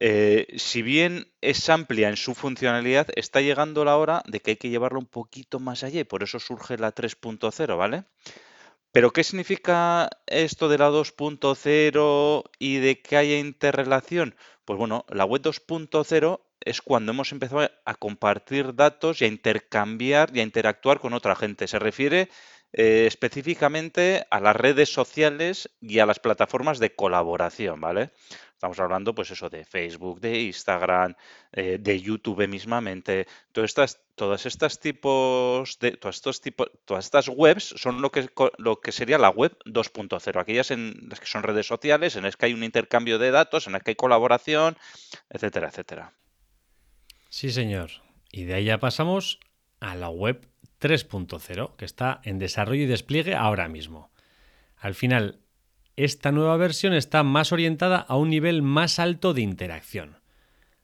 Eh, 0.00 0.46
si 0.56 0.80
bien 0.80 1.30
es 1.42 1.68
amplia 1.68 2.08
en 2.08 2.16
su 2.16 2.34
funcionalidad, 2.34 3.08
está 3.16 3.42
llegando 3.42 3.84
la 3.84 3.98
hora 3.98 4.22
de 4.26 4.40
que 4.40 4.52
hay 4.52 4.56
que 4.56 4.70
llevarlo 4.70 4.98
un 4.98 5.06
poquito 5.06 5.60
más 5.60 5.84
allá 5.84 6.00
y 6.00 6.04
por 6.04 6.22
eso 6.22 6.40
surge 6.40 6.78
la 6.78 6.94
3.0, 6.94 7.76
¿vale? 7.76 8.04
Pero 8.92 9.12
¿qué 9.12 9.22
significa 9.22 10.08
esto 10.26 10.68
de 10.68 10.78
la 10.78 10.90
2.0 10.90 12.44
y 12.58 12.78
de 12.78 13.02
que 13.02 13.16
haya 13.16 13.38
interrelación? 13.38 14.34
Pues 14.64 14.78
bueno, 14.78 15.04
la 15.08 15.24
web 15.24 15.42
2.0 15.42 16.40
es 16.60 16.82
cuando 16.82 17.12
hemos 17.12 17.32
empezado 17.32 17.70
a 17.84 17.94
compartir 17.94 18.74
datos 18.74 19.20
y 19.20 19.26
a 19.26 19.28
intercambiar 19.28 20.30
y 20.34 20.40
a 20.40 20.44
interactuar 20.44 20.98
con 20.98 21.12
otra 21.12 21.36
gente. 21.36 21.68
Se 21.68 21.78
refiere 21.78 22.30
eh, 22.72 23.04
específicamente 23.06 24.26
a 24.30 24.40
las 24.40 24.56
redes 24.56 24.92
sociales 24.92 25.70
y 25.80 25.98
a 26.00 26.06
las 26.06 26.18
plataformas 26.20 26.78
de 26.78 26.94
colaboración, 26.94 27.80
¿vale? 27.80 28.12
Estamos 28.60 28.78
hablando, 28.78 29.14
pues 29.14 29.30
eso, 29.30 29.48
de 29.48 29.64
Facebook, 29.64 30.20
de 30.20 30.38
Instagram, 30.42 31.14
eh, 31.50 31.78
de 31.80 31.98
YouTube 31.98 32.46
mismamente. 32.46 33.26
Todas 33.52 33.70
estas, 33.70 34.02
de, 34.18 35.92
todas 36.84 37.04
estas 37.06 37.28
webs 37.28 37.74
son 37.78 38.02
lo 38.02 38.10
que, 38.10 38.28
lo 38.58 38.80
que 38.82 38.92
sería 38.92 39.16
la 39.16 39.30
web 39.30 39.56
2.0. 39.64 40.38
Aquellas 40.38 40.70
en 40.72 41.08
las 41.08 41.20
que 41.20 41.24
son 41.24 41.42
redes 41.42 41.66
sociales, 41.68 42.16
en 42.16 42.24
las 42.24 42.36
que 42.36 42.44
hay 42.44 42.52
un 42.52 42.62
intercambio 42.62 43.18
de 43.18 43.30
datos, 43.30 43.66
en 43.66 43.72
las 43.72 43.82
que 43.82 43.92
hay 43.92 43.94
colaboración, 43.94 44.76
etcétera, 45.30 45.68
etcétera. 45.68 46.12
Sí, 47.30 47.48
señor. 47.52 47.88
Y 48.30 48.44
de 48.44 48.52
ahí 48.52 48.64
ya 48.66 48.76
pasamos 48.76 49.40
a 49.80 49.94
la 49.94 50.10
web 50.10 50.46
3.0, 50.82 51.76
que 51.76 51.86
está 51.86 52.20
en 52.24 52.38
desarrollo 52.38 52.82
y 52.82 52.86
despliegue 52.86 53.34
ahora 53.34 53.68
mismo. 53.68 54.10
Al 54.76 54.94
final, 54.94 55.40
esta 56.04 56.32
nueva 56.32 56.56
versión 56.56 56.94
está 56.94 57.22
más 57.22 57.52
orientada 57.52 57.98
a 57.98 58.16
un 58.16 58.30
nivel 58.30 58.62
más 58.62 58.98
alto 58.98 59.34
de 59.34 59.42
interacción. 59.42 60.18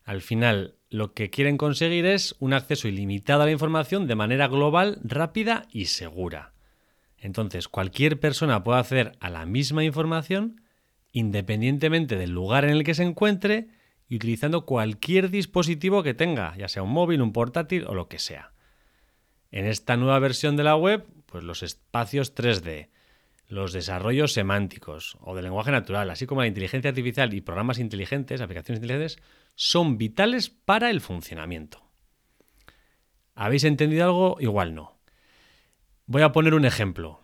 Al 0.04 0.20
final, 0.23 0.76
lo 0.90 1.14
que 1.14 1.30
quieren 1.30 1.56
conseguir 1.56 2.06
es 2.06 2.37
un 2.38 2.52
acceso 2.52 2.87
ilimitado 2.88 3.42
a 3.42 3.46
la 3.46 3.52
información 3.52 4.06
de 4.06 4.14
manera 4.14 4.46
global, 4.46 4.99
rápida 5.02 5.66
y 5.70 5.87
segura. 5.87 6.52
Entonces, 7.18 7.68
cualquier 7.68 8.20
persona 8.20 8.62
puede 8.62 8.78
acceder 8.78 9.12
a 9.20 9.30
la 9.30 9.46
misma 9.46 9.85
información 9.85 10.61
independientemente 11.12 12.16
del 12.16 12.30
lugar 12.30 12.64
en 12.64 12.70
el 12.73 12.85
que 12.85 12.94
se 12.94 13.02
encuentre 13.02 13.68
y 14.06 14.16
utilizando 14.16 14.66
cualquier 14.66 15.30
dispositivo 15.30 16.02
que 16.02 16.12
tenga, 16.12 16.54
ya 16.58 16.68
sea 16.68 16.82
un 16.82 16.92
móvil, 16.92 17.23
un 17.23 17.32
portátil 17.32 17.87
o 17.87 17.94
lo 17.94 18.06
que 18.06 18.18
sea. 18.18 18.52
En 19.50 19.64
esta 19.64 19.96
nueva 19.96 20.18
versión 20.18 20.56
de 20.56 20.64
la 20.64 20.76
web, 20.76 21.06
pues 21.25 21.42
los 21.42 21.62
espacios 21.62 22.35
3D, 22.35 22.90
los 23.48 23.72
desarrollos 23.72 24.32
semánticos 24.32 25.16
o 25.20 25.34
de 25.34 25.42
lenguaje 25.42 25.70
natural, 25.70 26.10
así 26.10 26.26
como 26.26 26.40
la 26.40 26.48
inteligencia 26.48 26.90
artificial 26.90 27.32
y 27.32 27.40
programas 27.40 27.78
inteligentes, 27.78 28.40
aplicaciones 28.40 28.82
inteligentes, 28.82 29.18
son 29.54 29.98
vitales 29.98 30.50
para 30.50 30.90
el 30.90 31.00
funcionamiento. 31.00 31.82
¿Habéis 33.34 33.64
entendido 33.64 34.04
algo? 34.04 34.36
Igual 34.40 34.74
no. 34.74 34.96
Voy 36.06 36.22
a 36.22 36.32
poner 36.32 36.54
un 36.54 36.64
ejemplo 36.64 37.20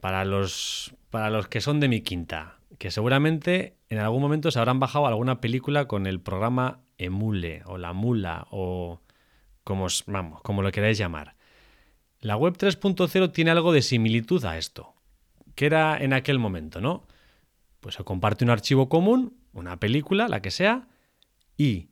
para 0.00 0.24
los, 0.24 0.94
para 1.10 1.30
los 1.30 1.48
que 1.48 1.60
son 1.60 1.80
de 1.80 1.88
mi 1.88 2.02
quinta 2.02 2.58
que 2.78 2.90
seguramente 2.90 3.76
en 3.88 3.98
algún 3.98 4.22
momento 4.22 4.50
se 4.50 4.58
habrán 4.58 4.80
bajado 4.80 5.06
alguna 5.06 5.40
película 5.40 5.86
con 5.86 6.06
el 6.06 6.20
programa 6.20 6.80
Emule 6.96 7.62
o 7.66 7.76
la 7.76 7.92
Mula 7.92 8.46
o 8.50 9.00
como, 9.64 9.86
vamos, 10.06 10.40
como 10.42 10.62
lo 10.62 10.70
queráis 10.70 10.96
llamar. 10.96 11.34
La 12.20 12.36
web 12.36 12.56
3.0 12.56 13.32
tiene 13.32 13.50
algo 13.50 13.72
de 13.72 13.82
similitud 13.82 14.44
a 14.44 14.58
esto. 14.58 14.94
¿Qué 15.58 15.66
era 15.66 15.98
en 16.00 16.12
aquel 16.12 16.38
momento, 16.38 16.80
no? 16.80 17.04
Pues 17.80 17.96
se 17.96 18.04
comparte 18.04 18.44
un 18.44 18.50
archivo 18.50 18.88
común, 18.88 19.38
una 19.52 19.80
película, 19.80 20.28
la 20.28 20.40
que 20.40 20.52
sea, 20.52 20.86
y 21.56 21.88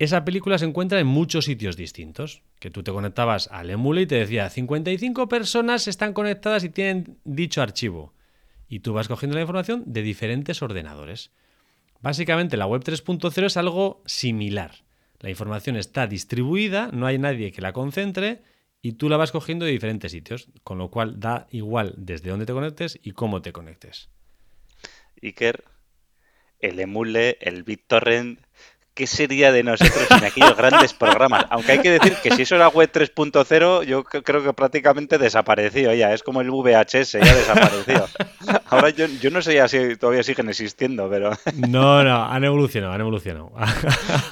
esa 0.00 0.24
película 0.24 0.58
se 0.58 0.64
encuentra 0.64 0.98
en 0.98 1.06
muchos 1.06 1.44
sitios 1.44 1.76
distintos. 1.76 2.42
Que 2.58 2.72
tú 2.72 2.82
te 2.82 2.90
conectabas 2.90 3.48
al 3.52 3.70
emule 3.70 4.02
y 4.02 4.06
te 4.06 4.16
decía 4.16 4.50
55 4.50 5.28
personas 5.28 5.86
están 5.86 6.12
conectadas 6.12 6.64
y 6.64 6.70
tienen 6.70 7.18
dicho 7.22 7.62
archivo. 7.62 8.14
Y 8.68 8.80
tú 8.80 8.94
vas 8.94 9.06
cogiendo 9.06 9.36
la 9.36 9.42
información 9.42 9.84
de 9.86 10.02
diferentes 10.02 10.60
ordenadores. 10.60 11.30
Básicamente 12.00 12.56
la 12.56 12.66
web 12.66 12.82
3.0 12.82 13.46
es 13.46 13.56
algo 13.56 14.02
similar. 14.06 14.72
La 15.20 15.30
información 15.30 15.76
está 15.76 16.08
distribuida, 16.08 16.90
no 16.92 17.06
hay 17.06 17.18
nadie 17.18 17.52
que 17.52 17.62
la 17.62 17.72
concentre 17.72 18.42
y 18.82 18.92
tú 18.92 19.08
la 19.08 19.16
vas 19.16 19.32
cogiendo 19.32 19.64
de 19.64 19.72
diferentes 19.72 20.12
sitios, 20.12 20.48
con 20.62 20.78
lo 20.78 20.90
cual 20.90 21.18
da 21.18 21.46
igual 21.50 21.94
desde 21.96 22.30
dónde 22.30 22.46
te 22.46 22.52
conectes 22.52 22.98
y 23.02 23.12
cómo 23.12 23.42
te 23.42 23.52
conectes. 23.52 24.10
Iker, 25.22 25.64
el 26.60 26.80
emule, 26.80 27.38
el 27.40 27.62
BitTorrent, 27.62 28.40
¿qué 28.96 29.06
sería 29.06 29.52
de 29.52 29.62
nosotros 29.62 30.08
sin 30.08 30.24
aquellos 30.24 30.56
grandes 30.56 30.94
programas? 30.94 31.44
Aunque 31.50 31.72
hay 31.72 31.78
que 31.80 31.90
decir 31.90 32.16
que 32.22 32.32
si 32.32 32.42
eso 32.42 32.56
era 32.56 32.68
web 32.68 32.90
3.0, 32.90 33.84
yo 33.84 34.02
creo 34.02 34.42
que 34.42 34.52
prácticamente 34.54 35.18
desapareció 35.18 35.94
ya. 35.94 36.12
Es 36.12 36.22
como 36.22 36.40
el 36.40 36.50
VHS, 36.50 37.12
ya 37.12 37.34
desapareció. 37.34 38.08
Ahora 38.70 38.90
yo, 38.90 39.30
no 39.30 39.42
sé 39.42 39.68
si 39.68 39.96
todavía 39.96 40.22
siguen 40.22 40.48
existiendo, 40.48 41.08
pero... 41.08 41.30
No, 41.68 42.02
no, 42.02 42.24
han 42.24 42.42
evolucionado, 42.42 42.94
han 42.94 43.00
evolucionado. 43.02 43.52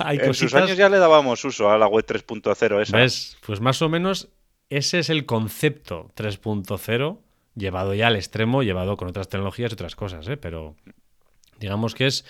en 0.09 0.35
sus 0.35 0.55
años 0.55 0.77
ya 0.77 0.89
le 0.89 0.99
dábamos 0.99 1.45
uso 1.45 1.71
a 1.71 1.79
la 1.79 1.87
web 1.87 2.05
3.0 2.07 2.83
esa. 2.83 2.97
¿Ves? 2.97 3.37
Pues 3.47 3.61
más 3.61 3.83
o 3.83 3.89
menos 3.89 4.31
ese 4.71 4.99
es 4.99 5.11
el 5.11 5.27
concepto 5.27 6.11
3.0 6.17 7.19
llevado 7.55 7.95
ya 7.95 8.07
al 8.07 8.17
extremo, 8.17 8.63
llevado 8.63 8.97
con 8.97 9.09
otras 9.09 9.29
tecnologías 9.29 9.71
y 9.71 9.75
otras 9.75 9.95
cosas, 9.95 10.27
¿eh? 10.29 10.37
Pero 10.37 10.75
digamos 11.59 11.95
que 11.95 12.07
es 12.07 12.25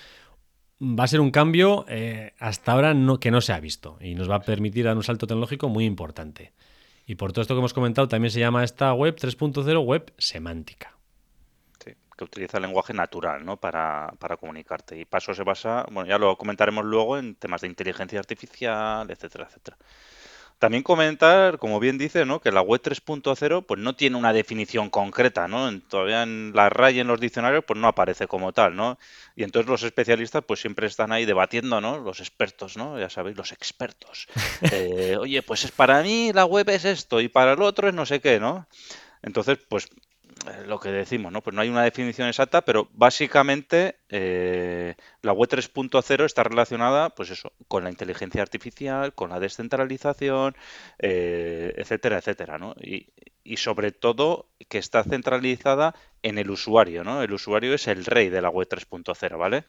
va 0.80 1.04
a 1.04 1.08
ser 1.08 1.20
un 1.20 1.30
cambio 1.30 1.84
eh, 1.88 2.32
hasta 2.38 2.72
ahora 2.72 2.94
no, 2.94 3.20
que 3.20 3.30
no 3.30 3.40
se 3.40 3.52
ha 3.52 3.60
visto 3.60 3.96
y 4.00 4.14
nos 4.14 4.30
va 4.30 4.36
a 4.36 4.42
permitir 4.42 4.84
dar 4.84 4.96
un 4.96 5.02
salto 5.02 5.26
tecnológico 5.26 5.68
muy 5.68 5.84
importante. 5.84 6.52
Y 7.06 7.16
por 7.16 7.32
todo 7.32 7.42
esto 7.42 7.54
que 7.54 7.58
hemos 7.58 7.74
comentado, 7.74 8.08
también 8.08 8.30
se 8.30 8.40
llama 8.40 8.64
esta 8.64 8.92
web 8.94 9.14
3.0 9.16 9.84
web 9.84 10.12
semántica. 10.16 10.96
Sí, 11.84 11.92
que 12.16 12.24
utiliza 12.24 12.56
el 12.56 12.62
lenguaje 12.62 12.94
natural 12.94 13.44
¿no? 13.44 13.58
para, 13.58 14.14
para 14.18 14.36
comunicarte. 14.36 14.98
Y 14.98 15.04
paso 15.04 15.34
se 15.34 15.42
basa, 15.42 15.84
bueno, 15.90 16.08
ya 16.08 16.18
lo 16.18 16.36
comentaremos 16.36 16.84
luego 16.84 17.18
en 17.18 17.34
temas 17.34 17.60
de 17.60 17.68
inteligencia 17.68 18.18
artificial, 18.18 19.10
etcétera, 19.10 19.46
etcétera. 19.48 19.76
También 20.58 20.82
comentar, 20.82 21.58
como 21.58 21.80
bien 21.80 21.98
dice, 21.98 22.24
¿no? 22.24 22.40
que 22.40 22.52
la 22.52 22.62
web 22.62 22.80
3.0 22.80 23.66
pues 23.66 23.80
no 23.80 23.94
tiene 23.96 24.16
una 24.16 24.32
definición 24.32 24.88
concreta, 24.88 25.48
¿no? 25.48 25.80
Todavía 25.80 26.22
en 26.22 26.52
la 26.54 26.70
RAI 26.70 27.00
en 27.00 27.06
los 27.08 27.20
diccionarios 27.20 27.64
pues 27.66 27.78
no 27.78 27.88
aparece 27.88 28.26
como 28.26 28.52
tal, 28.52 28.74
¿no? 28.76 28.98
Y 29.36 29.42
entonces 29.42 29.68
los 29.68 29.82
especialistas 29.82 30.44
pues 30.46 30.60
siempre 30.60 30.86
están 30.86 31.12
ahí 31.12 31.24
debatiendo, 31.24 31.80
¿no? 31.80 31.98
Los 31.98 32.20
expertos, 32.20 32.76
¿no? 32.76 32.98
Ya 32.98 33.10
sabéis, 33.10 33.36
los 33.36 33.52
expertos. 33.52 34.28
Eh, 34.72 35.16
oye, 35.18 35.42
pues 35.42 35.64
es 35.64 35.70
para 35.70 36.02
mí 36.02 36.32
la 36.32 36.46
web 36.46 36.68
es 36.70 36.84
esto 36.84 37.20
y 37.20 37.28
para 37.28 37.52
el 37.52 37.62
otro 37.62 37.88
es 37.88 37.94
no 37.94 38.06
sé 38.06 38.20
qué, 38.20 38.40
¿no? 38.40 38.66
Entonces, 39.22 39.58
pues 39.68 39.88
lo 40.66 40.78
que 40.78 40.90
decimos, 40.90 41.32
¿no? 41.32 41.42
Pues 41.42 41.54
no 41.54 41.62
hay 41.62 41.68
una 41.68 41.82
definición 41.82 42.28
exacta, 42.28 42.62
pero 42.62 42.88
básicamente 42.92 43.96
eh, 44.08 44.94
la 45.22 45.32
web 45.32 45.48
3.0 45.48 46.24
está 46.24 46.42
relacionada, 46.42 47.10
pues 47.10 47.30
eso, 47.30 47.52
con 47.68 47.84
la 47.84 47.90
inteligencia 47.90 48.42
artificial, 48.42 49.14
con 49.14 49.30
la 49.30 49.40
descentralización, 49.40 50.56
eh, 50.98 51.74
etcétera, 51.76 52.18
etcétera, 52.18 52.58
¿no? 52.58 52.74
Y, 52.80 53.08
y, 53.42 53.56
sobre 53.58 53.92
todo 53.92 54.50
que 54.68 54.78
está 54.78 55.04
centralizada 55.04 55.94
en 56.22 56.38
el 56.38 56.50
usuario, 56.50 57.04
¿no? 57.04 57.22
El 57.22 57.32
usuario 57.32 57.74
es 57.74 57.86
el 57.88 58.04
rey 58.04 58.28
de 58.28 58.42
la 58.42 58.50
web 58.50 58.68
3.0, 58.68 59.38
¿vale? 59.38 59.64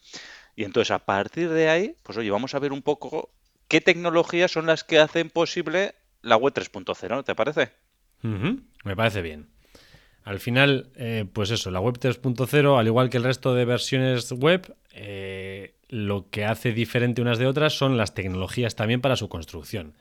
Y 0.55 0.63
entonces 0.63 0.91
a 0.91 0.99
partir 0.99 1.49
de 1.49 1.69
ahí, 1.69 1.95
pues 2.03 2.17
oye, 2.17 2.31
vamos 2.31 2.55
a 2.55 2.59
ver 2.59 2.71
un 2.71 2.81
poco 2.81 3.29
qué 3.67 3.81
tecnologías 3.81 4.51
son 4.51 4.65
las 4.65 4.83
que 4.83 4.99
hacen 4.99 5.29
posible 5.29 5.95
la 6.21 6.37
web 6.37 6.53
3.0, 6.53 7.23
¿te 7.23 7.35
parece? 7.35 7.71
Me 8.83 8.95
parece 8.95 9.21
bien. 9.21 9.54
Al 10.25 10.39
final, 10.39 10.89
eh, 10.95 11.25
pues 11.31 11.51
eso, 11.51 11.69
la 11.69 11.79
web 11.79 11.99
3.0, 11.99 12.79
al 12.79 12.87
igual 12.87 13.11
que 13.11 13.17
el 13.17 13.23
resto 13.23 13.53
de 13.53 13.63
versiones 13.63 14.31
web, 14.31 14.75
eh, 14.91 15.75
lo 15.87 16.31
que 16.31 16.45
hace 16.45 16.73
diferente 16.73 17.21
unas 17.21 17.37
de 17.37 17.45
otras 17.45 17.73
son 17.73 17.95
las 17.95 18.15
tecnologías 18.15 18.75
también 18.75 19.01
para 19.01 19.17
su 19.17 19.29
construcción. 19.29 19.93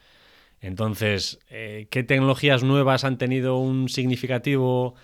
Entonces, 0.63 1.41
eh, 1.51 1.89
¿qué 1.91 2.05
tecnologías 2.05 2.63
nuevas 2.63 3.05
han 3.05 3.19
tenido 3.19 3.59
un 3.59 3.91
significativo, 3.91 4.95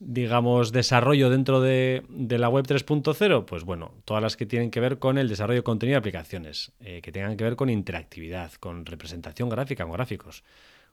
digamos, 0.00 0.70
desarrollo 0.70 1.30
dentro 1.30 1.62
de, 1.62 2.02
de 2.10 2.36
la 2.36 2.50
web 2.50 2.66
3.0? 2.66 3.46
Pues 3.46 3.64
bueno, 3.64 3.94
todas 4.04 4.22
las 4.22 4.36
que 4.36 4.44
tienen 4.44 4.70
que 4.70 4.80
ver 4.80 4.98
con 4.98 5.16
el 5.16 5.30
desarrollo 5.30 5.60
de 5.60 5.64
contenido 5.64 5.94
de 5.94 6.00
aplicaciones, 6.00 6.72
que 6.78 7.10
tengan 7.10 7.38
que 7.38 7.44
ver 7.44 7.56
con 7.56 7.70
interactividad, 7.70 8.52
con 8.60 8.84
representación 8.84 9.48
gráfica, 9.48 9.84
con 9.84 9.94
gráficos, 9.94 10.44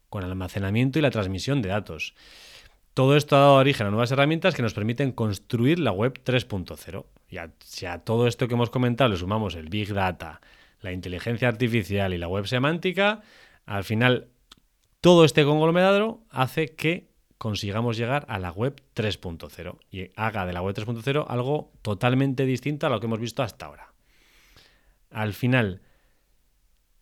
con 0.10 0.24
almacenamiento 0.24 0.98
y 0.98 1.02
la 1.02 1.12
transmisión 1.12 1.62
de 1.62 1.70
datos. 1.70 2.16
Todo 2.96 3.18
esto 3.18 3.36
ha 3.36 3.40
dado 3.40 3.56
origen 3.56 3.88
a 3.88 3.90
nuevas 3.90 4.12
herramientas 4.12 4.56
que 4.56 4.62
nos 4.62 4.74
permiten 4.74 5.12
construir 5.12 5.80
la 5.80 5.92
web 5.92 6.14
3.0. 6.24 7.06
Y 7.30 7.36
si 7.60 7.86
a 7.86 8.00
todo 8.00 8.26
esto 8.26 8.48
que 8.48 8.54
hemos 8.54 8.70
comentado 8.70 9.10
le 9.10 9.18
sumamos 9.18 9.56
el 9.56 9.68
Big 9.68 9.94
Data, 9.94 10.40
la 10.80 10.94
inteligencia 10.94 11.50
artificial 11.50 12.14
y 12.14 12.18
la 12.18 12.30
web 12.30 12.48
semántica, 12.48 13.22
al 13.66 13.84
final 13.84 14.30
todo 15.02 15.26
este 15.26 15.44
conglomerado 15.44 16.22
hace 16.30 16.74
que 16.74 17.10
consigamos 17.38 17.98
llegar 17.98 18.26
a 18.30 18.40
la 18.40 18.54
web 18.54 18.82
3.0 18.96 19.78
y 19.92 20.12
haga 20.16 20.46
de 20.46 20.54
la 20.54 20.62
web 20.62 20.74
3.0 20.74 21.26
algo 21.28 21.74
totalmente 21.82 22.46
distinto 22.46 22.88
a 22.88 22.90
lo 22.90 23.02
que 23.02 23.08
hemos 23.08 23.20
visto 23.20 23.44
hasta 23.44 23.66
ahora. 23.66 23.92
Al 25.10 25.34
final, 25.34 25.82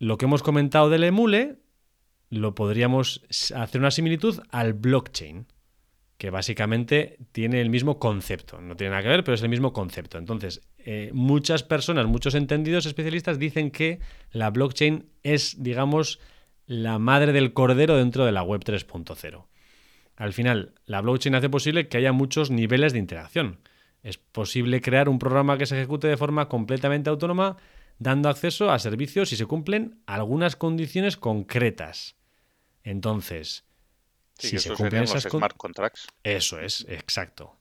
lo 0.00 0.18
que 0.18 0.24
hemos 0.24 0.42
comentado 0.42 0.90
del 0.90 1.04
emule 1.04 1.60
lo 2.30 2.56
podríamos 2.56 3.22
hacer 3.54 3.80
una 3.80 3.92
similitud 3.92 4.40
al 4.50 4.72
blockchain 4.72 5.46
que 6.16 6.30
básicamente 6.30 7.18
tiene 7.32 7.60
el 7.60 7.70
mismo 7.70 7.98
concepto. 7.98 8.60
No 8.60 8.76
tiene 8.76 8.92
nada 8.92 9.02
que 9.02 9.08
ver, 9.08 9.24
pero 9.24 9.34
es 9.34 9.42
el 9.42 9.48
mismo 9.48 9.72
concepto. 9.72 10.18
Entonces, 10.18 10.62
eh, 10.78 11.10
muchas 11.12 11.62
personas, 11.62 12.06
muchos 12.06 12.34
entendidos 12.34 12.86
especialistas 12.86 13.38
dicen 13.38 13.70
que 13.70 14.00
la 14.30 14.50
blockchain 14.50 15.06
es, 15.22 15.62
digamos, 15.62 16.20
la 16.66 16.98
madre 16.98 17.32
del 17.32 17.52
cordero 17.52 17.96
dentro 17.96 18.24
de 18.24 18.32
la 18.32 18.42
web 18.42 18.62
3.0. 18.64 19.46
Al 20.16 20.32
final, 20.32 20.74
la 20.86 21.00
blockchain 21.00 21.34
hace 21.34 21.50
posible 21.50 21.88
que 21.88 21.96
haya 21.96 22.12
muchos 22.12 22.50
niveles 22.50 22.92
de 22.92 23.00
interacción. 23.00 23.58
Es 24.02 24.18
posible 24.18 24.80
crear 24.80 25.08
un 25.08 25.18
programa 25.18 25.58
que 25.58 25.66
se 25.66 25.76
ejecute 25.76 26.06
de 26.06 26.16
forma 26.16 26.48
completamente 26.48 27.10
autónoma, 27.10 27.56
dando 27.98 28.28
acceso 28.28 28.70
a 28.70 28.78
servicios 28.78 29.30
si 29.30 29.36
se 29.36 29.46
cumplen 29.46 30.00
algunas 30.06 30.56
condiciones 30.56 31.16
concretas. 31.16 32.16
Entonces, 32.84 33.64
si 34.38 34.58
se 34.58 34.74
cumplen 34.74 35.04
esas 35.04 35.24
smart 35.24 35.56
contracts. 35.56 36.06
Eso 36.22 36.58
es, 36.58 36.86
exacto. 36.88 37.56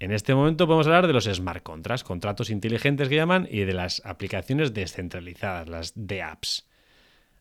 En 0.00 0.12
este 0.12 0.34
momento 0.34 0.66
podemos 0.66 0.86
hablar 0.86 1.06
de 1.06 1.12
los 1.12 1.24
smart 1.24 1.62
contracts, 1.62 2.04
contratos 2.04 2.50
inteligentes 2.50 3.08
que 3.08 3.16
llaman, 3.16 3.48
y 3.50 3.60
de 3.60 3.72
las 3.72 4.02
aplicaciones 4.04 4.74
descentralizadas, 4.74 5.68
las 5.68 5.92
DApps. 5.94 6.66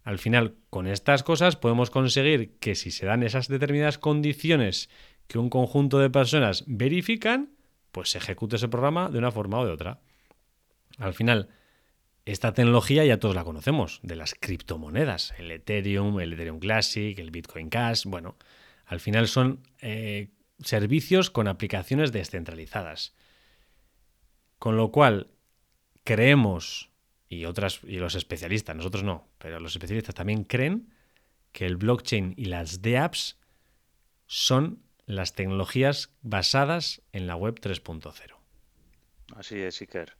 Al 0.03 0.19
final, 0.19 0.55
con 0.69 0.87
estas 0.87 1.23
cosas 1.23 1.55
podemos 1.55 1.89
conseguir 1.89 2.57
que 2.59 2.75
si 2.75 2.91
se 2.91 3.05
dan 3.05 3.23
esas 3.23 3.47
determinadas 3.47 3.97
condiciones 3.97 4.89
que 5.27 5.39
un 5.39 5.49
conjunto 5.49 5.99
de 5.99 6.09
personas 6.09 6.63
verifican, 6.67 7.51
pues 7.91 8.11
se 8.11 8.17
ejecute 8.17 8.57
ese 8.57 8.67
programa 8.67 9.09
de 9.09 9.17
una 9.17 9.31
forma 9.31 9.59
o 9.59 9.65
de 9.65 9.71
otra. 9.71 10.01
Al 10.97 11.13
final, 11.13 11.49
esta 12.25 12.53
tecnología 12.53 13.05
ya 13.05 13.19
todos 13.19 13.35
la 13.35 13.43
conocemos, 13.43 13.99
de 14.03 14.15
las 14.15 14.35
criptomonedas, 14.35 15.33
el 15.37 15.51
Ethereum, 15.51 16.19
el 16.19 16.33
Ethereum 16.33 16.59
Classic, 16.59 17.17
el 17.17 17.31
Bitcoin 17.31 17.69
Cash, 17.69 18.05
bueno, 18.05 18.35
al 18.93 18.99
final 18.99 19.27
son 19.27 19.67
eh, 19.81 20.29
servicios 20.59 21.31
con 21.31 21.47
aplicaciones 21.47 22.11
descentralizadas. 22.11 23.15
Con 24.59 24.77
lo 24.77 24.91
cual, 24.91 25.31
creemos, 26.03 26.91
y, 27.27 27.45
otras, 27.45 27.79
y 27.83 27.97
los 27.97 28.13
especialistas, 28.13 28.75
nosotros 28.75 29.03
no, 29.03 29.27
pero 29.39 29.59
los 29.59 29.73
especialistas 29.73 30.13
también 30.13 30.43
creen 30.43 30.93
que 31.51 31.65
el 31.65 31.75
blockchain 31.75 32.35
y 32.37 32.45
las 32.45 32.83
DApps 32.83 33.39
son 34.27 34.83
las 35.07 35.33
tecnologías 35.33 36.13
basadas 36.21 37.01
en 37.13 37.25
la 37.25 37.35
web 37.35 37.59
3.0. 37.59 38.13
Así 39.35 39.59
es, 39.59 39.81
Iker. 39.81 40.15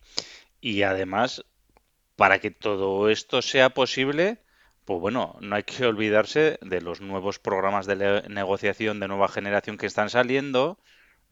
Y 0.62 0.82
además, 0.82 1.46
para 2.15 2.39
que 2.39 2.50
todo 2.50 3.08
esto 3.10 3.44
sea 3.44 3.70
posible, 3.70 4.43
pues 4.86 5.00
bueno, 5.00 5.38
no 5.42 5.56
hay 5.56 5.63
que 5.63 5.86
olvidarse 5.86 6.60
de 6.62 6.82
los 6.82 7.02
nuevos 7.02 7.40
programas 7.40 7.86
de 7.86 8.24
negociación 8.30 9.00
de 9.00 9.08
nueva 9.08 9.28
generación 9.28 9.78
que 9.78 9.86
están 9.86 10.10
saliendo, 10.10 10.80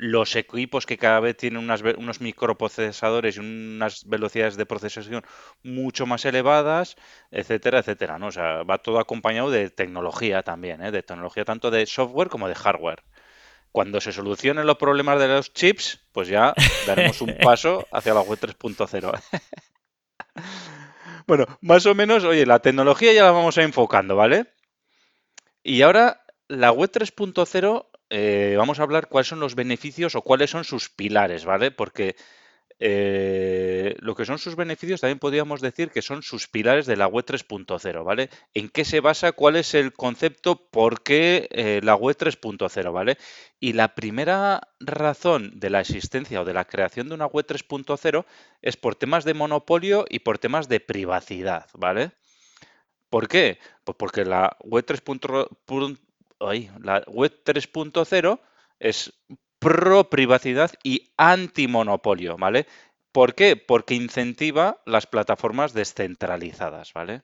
los 0.01 0.35
equipos 0.35 0.87
que 0.87 0.97
cada 0.97 1.19
vez 1.19 1.37
tienen 1.37 1.69
unos 1.69 2.21
microprocesadores 2.21 3.37
y 3.37 3.39
unas 3.39 4.05
velocidades 4.05 4.57
de 4.57 4.65
procesación 4.65 5.23
mucho 5.61 6.07
más 6.07 6.25
elevadas, 6.25 6.95
etcétera, 7.29 7.79
etcétera, 7.79 8.17
¿no? 8.17 8.27
O 8.27 8.31
sea, 8.31 8.63
va 8.63 8.79
todo 8.79 8.99
acompañado 8.99 9.51
de 9.51 9.69
tecnología 9.69 10.41
también, 10.41 10.81
¿eh? 10.81 10.91
de 10.91 11.03
tecnología 11.03 11.45
tanto 11.45 11.69
de 11.69 11.85
software 11.85 12.29
como 12.29 12.47
de 12.47 12.55
hardware. 12.55 13.03
Cuando 13.71 14.01
se 14.01 14.11
solucionen 14.11 14.65
los 14.65 14.77
problemas 14.77 15.19
de 15.19 15.27
los 15.27 15.53
chips, 15.53 15.99
pues 16.11 16.27
ya 16.27 16.53
daremos 16.87 17.21
un 17.21 17.37
paso 17.43 17.87
hacia 17.91 18.15
la 18.15 18.21
web 18.21 18.39
3.0. 18.39 19.21
bueno, 21.27 21.45
más 21.61 21.85
o 21.85 21.95
menos, 21.95 22.23
oye, 22.23 22.45
la 22.45 22.59
tecnología 22.59 23.13
ya 23.13 23.23
la 23.23 23.31
vamos 23.31 23.57
a 23.57 23.63
enfocando, 23.63 24.15
¿vale? 24.15 24.47
Y 25.63 25.81
ahora 25.81 26.23
la 26.47 26.71
web 26.71 26.91
3.0 26.91 27.87
eh, 28.09 28.55
vamos 28.57 28.79
a 28.79 28.83
hablar 28.83 29.07
cuáles 29.07 29.27
son 29.27 29.39
los 29.39 29.55
beneficios 29.55 30.15
o 30.15 30.21
cuáles 30.21 30.49
son 30.49 30.65
sus 30.65 30.89
pilares, 30.89 31.45
¿vale? 31.45 31.71
Porque 31.71 32.15
eh, 32.83 33.95
lo 33.99 34.15
que 34.15 34.25
son 34.25 34.39
sus 34.39 34.55
beneficios 34.55 35.01
también 35.01 35.19
podríamos 35.19 35.61
decir 35.61 35.91
que 35.91 36.01
son 36.01 36.23
sus 36.23 36.47
pilares 36.47 36.87
de 36.87 36.95
la 36.95 37.05
web 37.05 37.23
3.0, 37.23 38.03
¿vale? 38.03 38.31
¿En 38.55 38.69
qué 38.69 38.85
se 38.85 39.01
basa? 39.01 39.33
¿Cuál 39.33 39.57
es 39.57 39.75
el 39.75 39.93
concepto? 39.93 40.55
¿Por 40.55 41.03
qué 41.03 41.47
eh, 41.51 41.79
la 41.83 41.93
web 41.93 42.17
3.0, 42.17 42.91
¿vale? 42.91 43.19
Y 43.59 43.73
la 43.73 43.93
primera 43.93 44.61
razón 44.79 45.59
de 45.59 45.69
la 45.69 45.81
existencia 45.81 46.41
o 46.41 46.45
de 46.45 46.55
la 46.55 46.65
creación 46.65 47.07
de 47.07 47.13
una 47.13 47.27
web 47.27 47.45
3.0 47.45 48.25
es 48.63 48.77
por 48.77 48.95
temas 48.95 49.25
de 49.25 49.35
monopolio 49.35 50.05
y 50.09 50.19
por 50.19 50.39
temas 50.39 50.67
de 50.67 50.79
privacidad, 50.79 51.67
¿vale? 51.75 52.13
¿Por 53.11 53.27
qué? 53.27 53.59
Pues 53.83 53.95
porque 53.95 54.25
la 54.25 54.57
web 54.63 54.83
3.0 54.87 55.99
la 56.81 57.03
web 57.05 57.41
3.0 57.45 58.39
es 58.79 59.13
pro 59.61 60.09
privacidad 60.09 60.71
y 60.83 61.13
anti 61.17 61.67
monopolio, 61.67 62.35
¿vale? 62.35 62.65
¿Por 63.11 63.35
qué? 63.35 63.55
Porque 63.55 63.93
incentiva 63.93 64.81
las 64.87 65.05
plataformas 65.05 65.73
descentralizadas, 65.73 66.93
¿vale? 66.93 67.21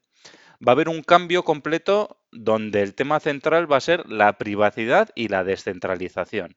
Va 0.65 0.71
a 0.71 0.75
haber 0.75 0.87
un 0.87 1.01
cambio 1.01 1.43
completo 1.43 2.21
donde 2.31 2.83
el 2.83 2.93
tema 2.93 3.19
central 3.19 3.71
va 3.71 3.77
a 3.77 3.81
ser 3.81 4.07
la 4.07 4.37
privacidad 4.37 5.09
y 5.15 5.29
la 5.29 5.43
descentralización. 5.43 6.55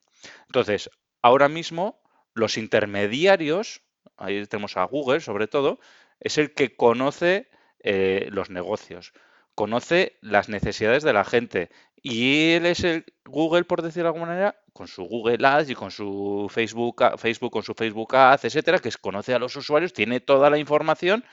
Entonces, 0.48 0.90
ahora 1.22 1.48
mismo 1.48 2.02
los 2.34 2.58
intermediarios, 2.58 3.82
ahí 4.18 4.44
tenemos 4.46 4.76
a 4.76 4.84
Google 4.84 5.20
sobre 5.20 5.48
todo, 5.48 5.80
es 6.20 6.36
el 6.36 6.52
que 6.52 6.76
conoce 6.76 7.48
eh, 7.82 8.28
los 8.30 8.50
negocios, 8.50 9.14
conoce 9.54 10.18
las 10.20 10.50
necesidades 10.50 11.02
de 11.02 11.14
la 11.14 11.24
gente 11.24 11.70
y 12.02 12.52
él 12.52 12.66
es 12.66 12.82
el 12.84 13.04
Google, 13.24 13.64
por 13.64 13.82
decirlo 13.82 14.04
de 14.04 14.08
alguna 14.08 14.32
manera, 14.32 14.56
con 14.72 14.88
su 14.88 15.04
Google 15.04 15.46
Ads 15.46 15.70
y 15.70 15.74
con 15.74 15.90
su 15.90 16.50
Facebook, 16.50 17.02
Facebook 17.18 17.52
con 17.52 17.62
su 17.62 17.74
Facebook 17.74 18.16
Ads, 18.16 18.46
etcétera, 18.46 18.78
que 18.78 18.90
conoce 19.00 19.34
a 19.34 19.38
los 19.38 19.54
usuarios, 19.56 19.92
tiene 19.92 20.20
toda 20.20 20.48
la 20.48 20.58
información. 20.58 21.24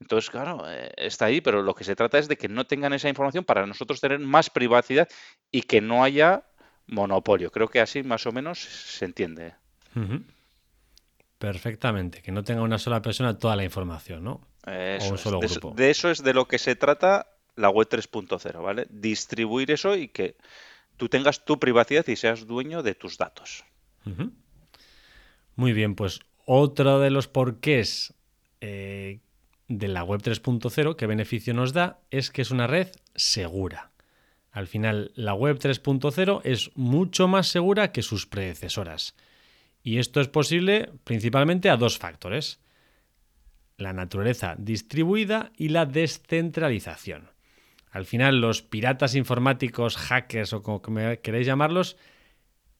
Entonces, 0.00 0.30
claro, 0.30 0.64
eh, 0.68 0.92
está 0.96 1.26
ahí, 1.26 1.40
pero 1.40 1.62
lo 1.62 1.74
que 1.74 1.84
se 1.84 1.96
trata 1.96 2.18
es 2.18 2.28
de 2.28 2.36
que 2.36 2.48
no 2.48 2.66
tengan 2.66 2.92
esa 2.92 3.08
información 3.08 3.44
para 3.44 3.66
nosotros 3.66 4.00
tener 4.00 4.18
más 4.18 4.50
privacidad 4.50 5.08
y 5.50 5.62
que 5.62 5.80
no 5.80 6.04
haya 6.04 6.44
monopolio. 6.86 7.50
Creo 7.50 7.68
que 7.68 7.80
así 7.80 8.02
más 8.02 8.26
o 8.26 8.32
menos 8.32 8.60
se 8.60 9.04
entiende. 9.04 9.54
Perfectamente, 11.38 12.22
que 12.22 12.32
no 12.32 12.44
tenga 12.44 12.62
una 12.62 12.78
sola 12.78 13.02
persona 13.02 13.38
toda 13.38 13.56
la 13.56 13.64
información, 13.64 14.24
¿no? 14.24 14.40
o 14.64 15.10
un 15.10 15.18
solo 15.18 15.40
grupo. 15.40 15.72
de 15.74 15.90
eso 15.90 16.08
es 16.08 16.22
de 16.22 16.34
lo 16.34 16.46
que 16.46 16.58
se 16.58 16.76
trata 16.76 17.26
la 17.56 17.68
web 17.70 17.88
3.0, 17.88 18.62
¿vale? 18.62 18.86
Distribuir 18.90 19.70
eso 19.70 19.96
y 19.96 20.08
que 20.08 20.36
tú 20.96 21.08
tengas 21.08 21.44
tu 21.44 21.58
privacidad 21.58 22.06
y 22.08 22.16
seas 22.16 22.46
dueño 22.46 22.82
de 22.82 22.94
tus 22.94 23.18
datos. 23.18 23.64
Muy 25.56 25.72
bien, 25.72 25.94
pues 25.94 26.20
otro 26.44 27.00
de 27.00 27.10
los 27.10 27.28
porqués 27.28 28.14
eh, 28.60 29.20
de 29.68 29.88
la 29.88 30.04
web 30.04 30.22
3.0, 30.22 30.96
que 30.96 31.06
beneficio 31.06 31.54
nos 31.54 31.72
da, 31.72 32.00
es 32.10 32.30
que 32.30 32.42
es 32.42 32.50
una 32.50 32.66
red 32.66 32.88
segura. 33.14 33.90
Al 34.50 34.66
final, 34.66 35.12
la 35.14 35.34
web 35.34 35.58
3.0 35.58 36.42
es 36.44 36.70
mucho 36.74 37.26
más 37.26 37.48
segura 37.48 37.90
que 37.90 38.02
sus 38.02 38.26
predecesoras. 38.26 39.16
Y 39.82 39.98
esto 39.98 40.20
es 40.20 40.28
posible 40.28 40.90
principalmente 41.04 41.70
a 41.70 41.76
dos 41.76 41.98
factores. 41.98 42.60
La 43.78 43.92
naturaleza 43.92 44.54
distribuida 44.58 45.52
y 45.56 45.70
la 45.70 45.86
descentralización. 45.86 47.31
Al 47.92 48.06
final, 48.06 48.40
los 48.40 48.62
piratas 48.62 49.14
informáticos, 49.14 49.96
hackers 49.96 50.54
o 50.54 50.62
como 50.62 50.82
queréis 51.22 51.46
llamarlos, 51.46 51.96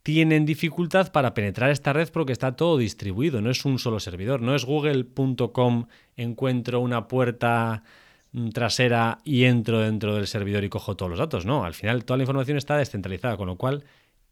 tienen 0.03 0.47
dificultad 0.47 1.13
para 1.13 1.35
penetrar 1.35 1.71
esta 1.71 1.93
red 1.93 2.09
porque 2.11 2.33
está 2.33 2.57
todo 2.57 2.79
distribuido, 2.79 3.41
no 3.41 3.51
es 3.51 3.65
un 3.65 3.79
solo 3.79 4.01
servidor, 4.01 4.41
no 4.41 4.55
es 4.55 4.65
google.com, 4.65 5.87
encuentro 6.17 6.81
una 6.81 7.07
puerta 7.07 7.85
mm, 8.33 8.49
trasera 8.49 9.19
y 9.23 9.45
entro 9.45 9.81
dentro 9.81 10.17
del 10.17 10.27
servidor 10.27 10.65
y 10.65 10.71
cojo 10.71 10.97
todos 10.97 11.11
los 11.11 11.19
datos, 11.19 11.47
no, 11.47 11.65
al 11.65 11.75
final 11.75 12.05
toda 12.05 12.17
la 12.17 12.25
información 12.25 12.57
está 12.57 12.77
descentralizada, 12.79 13.37
con 13.37 13.47
lo 13.47 13.57
cual 13.57 13.85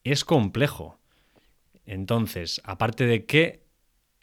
es 0.02 0.24
complejo. 0.24 0.98
Entonces, 1.86 2.60
aparte 2.64 3.06
de 3.06 3.26
que, 3.26 3.64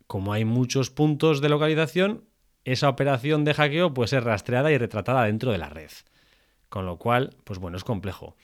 como 0.08 0.34
hay 0.34 0.44
muchos 0.44 0.90
puntos 0.90 1.40
de 1.40 1.50
localización, 1.50 2.26
esa 2.66 2.90
operación 2.90 3.46
de 3.46 3.54
hackeo 3.54 3.94
puede 3.94 4.10
ser 4.10 4.24
rastreada 4.24 4.72
y 4.72 4.78
retratada 4.78 5.24
dentro 5.26 5.52
de 5.52 5.60
la 5.60 5.70
red. 5.70 5.92
Con 6.70 6.86
lo 6.86 6.98
cual, 6.98 7.36
pues 7.44 7.60
bueno, 7.60 7.78
es 7.78 7.84
complejo. 7.84 8.36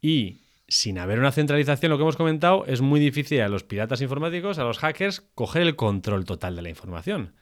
Y 0.00 0.38
sin 0.68 0.98
haber 0.98 1.18
una 1.18 1.32
centralización, 1.32 1.90
lo 1.90 1.98
que 1.98 2.02
hemos 2.02 2.16
comentado, 2.16 2.64
es 2.66 2.80
muy 2.80 3.00
difícil 3.00 3.40
a 3.40 3.48
los 3.48 3.64
piratas 3.64 4.00
informáticos, 4.00 4.58
a 4.58 4.64
los 4.64 4.78
hackers, 4.78 5.20
coger 5.34 5.62
el 5.62 5.76
control 5.76 6.24
total 6.24 6.56
de 6.56 6.62
la 6.62 6.70
información. 6.70 7.34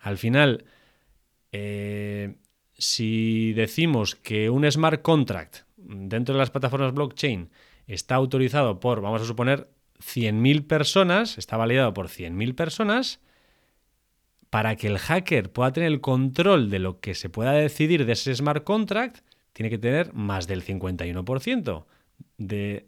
Al 0.00 0.18
final, 0.18 0.64
eh, 1.52 2.36
si 2.74 3.52
decimos 3.54 4.14
que 4.16 4.50
un 4.50 4.70
smart 4.70 5.02
contract 5.02 5.58
dentro 5.76 6.34
de 6.34 6.40
las 6.40 6.50
plataformas 6.50 6.92
blockchain 6.92 7.50
está 7.86 8.16
autorizado 8.16 8.80
por, 8.80 9.00
vamos 9.00 9.22
a 9.22 9.26
suponer, 9.26 9.68
100.000 10.00 10.66
personas, 10.66 11.38
está 11.38 11.56
validado 11.56 11.94
por 11.94 12.08
100.000 12.08 12.54
personas, 12.54 13.20
para 14.50 14.76
que 14.76 14.86
el 14.86 14.98
hacker 14.98 15.52
pueda 15.52 15.72
tener 15.72 15.90
el 15.90 16.00
control 16.00 16.70
de 16.70 16.78
lo 16.78 17.00
que 17.00 17.14
se 17.14 17.28
pueda 17.28 17.52
decidir 17.52 18.06
de 18.06 18.12
ese 18.12 18.34
smart 18.34 18.64
contract, 18.64 19.25
tiene 19.56 19.70
que 19.70 19.78
tener 19.78 20.12
más 20.12 20.46
del 20.46 20.62
51% 20.62 21.86
de, 22.36 22.86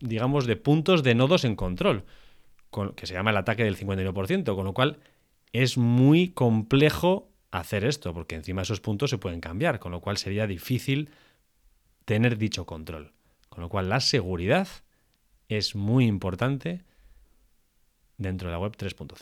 digamos, 0.00 0.46
de 0.46 0.56
puntos 0.56 1.02
de 1.02 1.14
nodos 1.14 1.44
en 1.44 1.56
control, 1.56 2.06
que 2.96 3.06
se 3.06 3.12
llama 3.12 3.32
el 3.32 3.36
ataque 3.36 3.64
del 3.64 3.76
51%, 3.76 4.54
con 4.54 4.64
lo 4.64 4.72
cual 4.72 5.00
es 5.52 5.76
muy 5.76 6.30
complejo 6.30 7.28
hacer 7.50 7.84
esto, 7.84 8.14
porque 8.14 8.34
encima 8.34 8.62
esos 8.62 8.80
puntos 8.80 9.10
se 9.10 9.18
pueden 9.18 9.42
cambiar, 9.42 9.78
con 9.78 9.92
lo 9.92 10.00
cual 10.00 10.16
sería 10.16 10.46
difícil 10.46 11.10
tener 12.06 12.38
dicho 12.38 12.64
control. 12.64 13.12
Con 13.50 13.60
lo 13.60 13.68
cual 13.68 13.90
la 13.90 14.00
seguridad 14.00 14.68
es 15.48 15.74
muy 15.74 16.06
importante 16.06 16.82
dentro 18.16 18.48
de 18.48 18.52
la 18.52 18.58
web 18.58 18.74
3.0. 18.74 19.18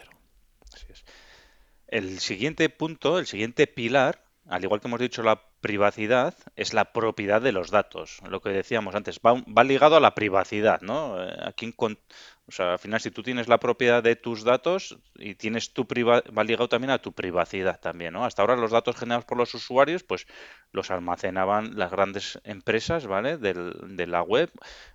El 1.88 2.20
siguiente 2.20 2.68
punto, 2.68 3.18
el 3.18 3.26
siguiente 3.26 3.66
pilar, 3.66 4.24
al 4.46 4.62
igual 4.62 4.80
que 4.80 4.86
hemos 4.86 5.00
dicho 5.00 5.24
la 5.24 5.47
privacidad 5.60 6.34
es 6.56 6.72
la 6.74 6.92
propiedad 6.92 7.40
de 7.40 7.52
los 7.52 7.70
datos. 7.70 8.20
Lo 8.28 8.40
que 8.40 8.50
decíamos 8.50 8.94
antes, 8.94 9.20
va, 9.20 9.64
ligado 9.64 9.96
a 9.96 10.00
la 10.00 10.14
privacidad, 10.14 10.80
¿no? 10.80 11.22
Eh, 11.22 11.36
aquí, 11.44 11.74
o 11.78 12.52
sea, 12.52 12.72
al 12.72 12.78
final, 12.78 13.00
si 13.00 13.10
tú 13.10 13.22
tienes 13.22 13.48
la 13.48 13.58
propiedad 13.58 14.02
de 14.02 14.16
tus 14.16 14.44
datos 14.44 14.98
y 15.16 15.34
tienes 15.34 15.72
tu 15.72 15.86
privacidad, 15.86 16.32
va 16.32 16.44
ligado 16.44 16.68
también 16.68 16.90
a 16.90 16.98
tu 16.98 17.12
privacidad 17.12 17.78
también, 17.80 18.14
¿no? 18.14 18.24
Hasta 18.24 18.42
ahora 18.42 18.56
los 18.56 18.70
datos 18.70 18.96
generados 18.96 19.24
por 19.24 19.36
los 19.36 19.54
usuarios, 19.54 20.02
pues 20.02 20.26
los 20.72 20.90
almacenaban 20.90 21.76
las 21.76 21.90
grandes 21.90 22.40
empresas, 22.44 23.06
¿vale? 23.06 23.36
de 23.38 24.06
la 24.06 24.22
web, 24.22 24.50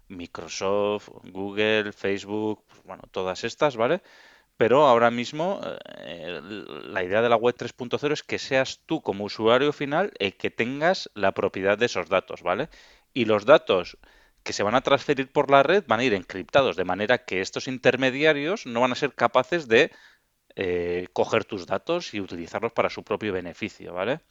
Microsoft, 0.07 1.09
Google, 1.23 1.91
Facebook, 1.91 2.63
pues, 2.67 2.83
bueno, 2.83 3.03
todas 3.11 3.43
estas, 3.43 3.75
¿vale? 3.75 4.01
Pero 4.57 4.85
ahora 4.87 5.11
mismo 5.11 5.61
eh, 5.97 6.39
la 6.85 7.03
idea 7.03 7.21
de 7.21 7.29
la 7.29 7.35
web 7.35 7.55
3.0 7.57 8.13
es 8.13 8.23
que 8.23 8.39
seas 8.39 8.81
tú 8.85 9.01
como 9.01 9.25
usuario 9.25 9.73
final 9.73 10.11
el 10.19 10.35
que 10.37 10.51
tengas 10.51 11.09
la 11.15 11.33
propiedad 11.33 11.77
de 11.77 11.87
esos 11.87 12.09
datos, 12.09 12.43
¿vale? 12.43 12.69
Y 13.13 13.25
los 13.25 13.45
datos 13.45 13.97
que 14.43 14.53
se 14.53 14.63
van 14.63 14.75
a 14.75 14.81
transferir 14.81 15.31
por 15.31 15.49
la 15.51 15.63
red 15.63 15.83
van 15.87 16.01
a 16.01 16.03
ir 16.03 16.13
encriptados, 16.13 16.75
de 16.75 16.85
manera 16.85 17.25
que 17.25 17.41
estos 17.41 17.67
intermediarios 17.67 18.65
no 18.65 18.81
van 18.81 18.91
a 18.91 18.95
ser 18.95 19.13
capaces 19.15 19.67
de 19.67 19.91
eh, 20.55 21.07
coger 21.13 21.45
tus 21.45 21.65
datos 21.67 22.13
y 22.13 22.21
utilizarlos 22.21 22.73
para 22.73 22.89
su 22.89 23.03
propio 23.03 23.33
beneficio, 23.33 23.93
¿vale? 23.93 24.21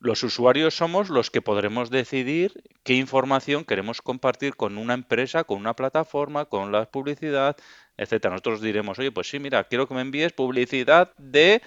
Los 0.00 0.22
usuarios 0.22 0.76
somos 0.76 1.10
los 1.10 1.30
que 1.30 1.42
podremos 1.42 1.90
decidir 1.90 2.52
qué 2.84 2.94
información 2.94 3.64
queremos 3.64 4.00
compartir 4.00 4.54
con 4.54 4.78
una 4.78 4.94
empresa, 4.94 5.42
con 5.42 5.58
una 5.58 5.74
plataforma, 5.74 6.44
con 6.44 6.70
la 6.70 6.84
publicidad, 6.86 7.56
etcétera. 7.96 8.32
Nosotros 8.32 8.60
diremos, 8.60 8.98
oye, 9.00 9.10
pues 9.10 9.28
sí, 9.28 9.40
mira, 9.40 9.64
quiero 9.64 9.88
que 9.88 9.94
me 9.94 10.02
envíes 10.02 10.32
publicidad 10.32 11.12
de 11.18 11.62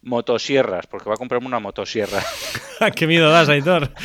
motosierras, 0.00 0.86
porque 0.86 1.10
va 1.10 1.14
a 1.14 1.18
comprarme 1.18 1.46
una 1.46 1.60
motosierra. 1.60 2.22
¡Qué 2.96 3.06
miedo 3.06 3.30
das, 3.30 3.48
Aitor! 3.48 3.90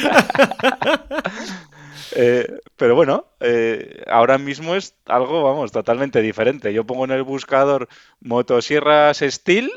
Eh, 2.15 2.47
pero 2.75 2.95
bueno, 2.95 3.27
eh, 3.39 4.03
ahora 4.07 4.39
mismo 4.39 4.73
es 4.73 4.95
algo, 5.05 5.43
vamos, 5.43 5.71
totalmente 5.71 6.21
diferente. 6.21 6.73
Yo 6.73 6.83
pongo 6.83 7.05
en 7.05 7.11
el 7.11 7.21
buscador 7.21 7.87
motosierras 8.19 9.19
Steel 9.19 9.71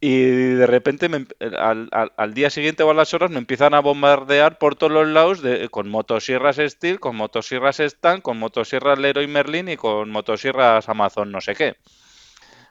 y 0.00 0.20
de 0.20 0.66
repente 0.66 1.08
me 1.08 1.26
al, 1.58 1.88
al, 1.92 2.34
día 2.34 2.50
siguiente 2.50 2.84
o 2.84 2.90
a 2.90 2.94
las 2.94 3.14
horas 3.14 3.30
me 3.30 3.38
empiezan 3.38 3.74
a 3.74 3.80
bombardear 3.80 4.58
por 4.58 4.76
todos 4.76 4.92
los 4.92 5.08
lados 5.08 5.42
con 5.70 5.88
motosierras 5.88 6.56
Steel, 6.56 7.00
con 7.00 7.16
motosierras 7.16 7.80
Stan, 7.80 8.20
con 8.20 8.38
motosierras 8.38 8.98
Leroy 8.98 9.26
Merlin 9.26 9.68
y 9.68 9.76
con 9.76 10.10
motosierras 10.10 10.88
Amazon 10.88 11.32
no 11.32 11.40
sé 11.40 11.54
qué. 11.54 11.76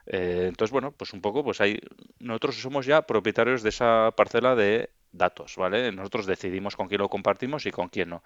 Eh, 0.08 0.46
entonces, 0.48 0.72
bueno, 0.72 0.94
pues 0.94 1.12
un 1.13 1.22
poco, 1.22 1.44
pues 1.44 1.60
ahí 1.60 1.80
nosotros 2.20 2.56
somos 2.56 2.86
ya 2.86 3.02
propietarios 3.02 3.62
de 3.62 3.70
esa 3.70 4.13
parcela 4.16 4.56
de 4.56 4.90
datos, 5.12 5.56
¿vale? 5.58 5.92
Nosotros 5.92 6.26
decidimos 6.26 6.76
con 6.78 6.88
quién 6.88 7.02
lo 7.02 7.10
compartimos 7.10 7.66
y 7.66 7.72
con 7.72 7.90
quién 7.90 8.10
no. 8.10 8.24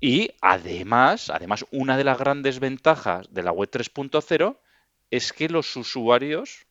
Y 0.00 0.32
además, 0.42 1.30
además, 1.30 1.64
una 1.70 1.96
de 1.96 2.04
las 2.04 2.18
grandes 2.18 2.60
ventajas 2.60 3.32
de 3.32 3.42
la 3.42 3.52
web 3.52 3.70
3.0 3.70 4.58
es 5.10 5.32
que 5.32 5.48
los 5.48 5.76
usuarios 5.76 6.66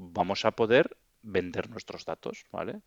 vamos 0.00 0.44
a 0.44 0.52
poder 0.52 0.96
vender 1.22 1.70
nuestros 1.70 2.04
datos, 2.04 2.44
¿vale? 2.50 2.80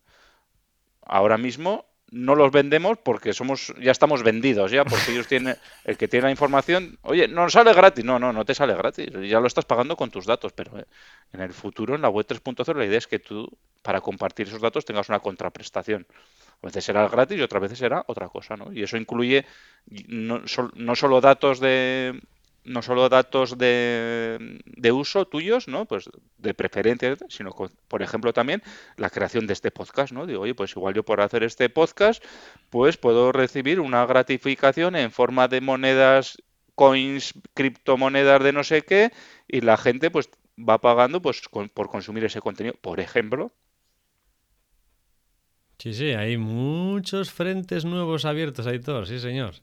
Ahora 1.02 1.38
mismo 1.38 1.86
no 2.10 2.34
los 2.34 2.52
vendemos 2.52 2.98
porque 2.98 3.32
somos 3.32 3.72
ya 3.80 3.90
estamos 3.90 4.22
vendidos 4.22 4.70
ya 4.70 4.84
porque 4.84 5.12
ellos 5.12 5.26
tienen 5.26 5.56
el 5.84 5.96
que 5.96 6.06
tiene 6.06 6.24
la 6.24 6.30
información 6.30 6.98
oye 7.02 7.28
no 7.28 7.48
sale 7.48 7.72
gratis. 7.72 8.04
No 8.04 8.18
no 8.18 8.32
no 8.32 8.44
te 8.44 8.54
sale 8.54 8.74
gratis. 8.74 9.08
Ya 9.28 9.40
lo 9.40 9.46
estás 9.46 9.64
pagando 9.64 9.96
con 9.96 10.10
tus 10.10 10.26
datos 10.26 10.52
pero 10.52 10.78
eh, 10.78 10.84
en 11.32 11.40
el 11.40 11.52
futuro 11.52 11.94
en 11.94 12.02
la 12.02 12.08
web 12.08 12.26
3.0 12.26 12.74
la 12.74 12.84
idea 12.84 12.98
es 12.98 13.06
que 13.06 13.18
tú 13.18 13.48
para 13.82 14.00
compartir 14.00 14.48
esos 14.48 14.60
datos 14.60 14.84
tengas 14.84 15.08
una 15.08 15.20
contraprestación. 15.20 16.06
A 16.62 16.66
veces 16.66 16.84
será 16.84 17.08
gratis 17.08 17.38
y 17.38 17.42
otras 17.42 17.62
veces 17.62 17.78
será 17.78 18.04
otra 18.06 18.28
cosa 18.28 18.56
no 18.56 18.72
y 18.72 18.82
eso 18.82 18.96
incluye 18.96 19.44
no, 20.08 20.42
no 20.74 20.94
solo 20.94 21.20
datos 21.20 21.60
de 21.60 22.20
no 22.64 22.82
solo 22.82 23.08
datos 23.08 23.58
de, 23.58 24.60
de, 24.64 24.92
uso 24.92 25.26
tuyos, 25.26 25.68
¿no? 25.68 25.84
Pues 25.86 26.08
de 26.38 26.54
preferencia, 26.54 27.16
sino, 27.28 27.54
por 27.88 28.02
ejemplo, 28.02 28.32
también 28.32 28.62
la 28.96 29.10
creación 29.10 29.46
de 29.46 29.52
este 29.52 29.70
podcast, 29.70 30.12
¿no? 30.12 30.26
Digo, 30.26 30.42
oye, 30.42 30.54
pues 30.54 30.72
igual 30.72 30.94
yo 30.94 31.04
por 31.04 31.20
hacer 31.20 31.42
este 31.42 31.68
podcast, 31.68 32.24
pues 32.70 32.96
puedo 32.96 33.32
recibir 33.32 33.80
una 33.80 34.06
gratificación 34.06 34.96
en 34.96 35.10
forma 35.10 35.48
de 35.48 35.60
monedas, 35.60 36.38
coins, 36.74 37.34
criptomonedas 37.54 38.42
de 38.42 38.52
no 38.52 38.64
sé 38.64 38.82
qué, 38.82 39.12
y 39.46 39.60
la 39.60 39.76
gente, 39.76 40.10
pues, 40.10 40.30
va 40.58 40.80
pagando, 40.80 41.20
pues, 41.20 41.42
por 41.50 41.88
consumir 41.88 42.24
ese 42.24 42.40
contenido, 42.40 42.76
por 42.80 43.00
ejemplo. 43.00 43.52
Sí, 45.78 45.92
sí, 45.92 46.12
hay 46.12 46.38
muchos 46.38 47.30
frentes 47.30 47.84
nuevos 47.84 48.24
abiertos, 48.24 48.66
todos, 48.84 49.08
sí, 49.08 49.18
señor. 49.18 49.54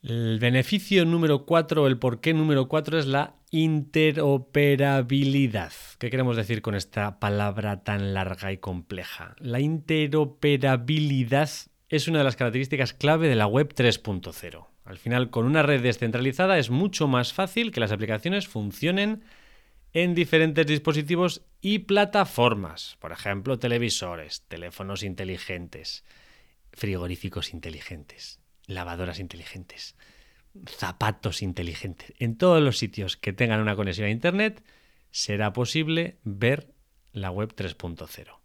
El 0.00 0.38
beneficio 0.38 1.04
número 1.04 1.44
4, 1.44 1.88
el 1.88 1.98
porqué 1.98 2.32
número 2.32 2.68
4 2.68 3.00
es 3.00 3.06
la 3.06 3.34
interoperabilidad. 3.50 5.72
¿Qué 5.98 6.08
queremos 6.08 6.36
decir 6.36 6.62
con 6.62 6.76
esta 6.76 7.18
palabra 7.18 7.82
tan 7.82 8.14
larga 8.14 8.52
y 8.52 8.58
compleja? 8.58 9.34
La 9.40 9.58
interoperabilidad 9.58 11.50
es 11.88 12.06
una 12.06 12.18
de 12.18 12.24
las 12.24 12.36
características 12.36 12.94
clave 12.94 13.28
de 13.28 13.34
la 13.34 13.48
web 13.48 13.74
3.0. 13.74 14.68
Al 14.84 14.98
final, 14.98 15.30
con 15.30 15.46
una 15.46 15.64
red 15.64 15.82
descentralizada 15.82 16.58
es 16.58 16.70
mucho 16.70 17.08
más 17.08 17.32
fácil 17.32 17.72
que 17.72 17.80
las 17.80 17.90
aplicaciones 17.90 18.46
funcionen 18.46 19.24
en 19.92 20.14
diferentes 20.14 20.64
dispositivos 20.64 21.42
y 21.60 21.80
plataformas. 21.80 22.96
Por 23.00 23.10
ejemplo, 23.10 23.58
televisores, 23.58 24.44
teléfonos 24.46 25.02
inteligentes, 25.02 26.04
frigoríficos 26.70 27.52
inteligentes 27.52 28.38
lavadoras 28.68 29.18
inteligentes, 29.18 29.96
zapatos 30.66 31.42
inteligentes. 31.42 32.12
En 32.20 32.36
todos 32.36 32.62
los 32.62 32.78
sitios 32.78 33.16
que 33.16 33.32
tengan 33.32 33.60
una 33.60 33.74
conexión 33.74 34.06
a 34.06 34.10
Internet 34.10 34.62
será 35.10 35.52
posible 35.52 36.18
ver 36.22 36.72
la 37.12 37.32
web 37.32 37.52
3.0. 37.56 38.38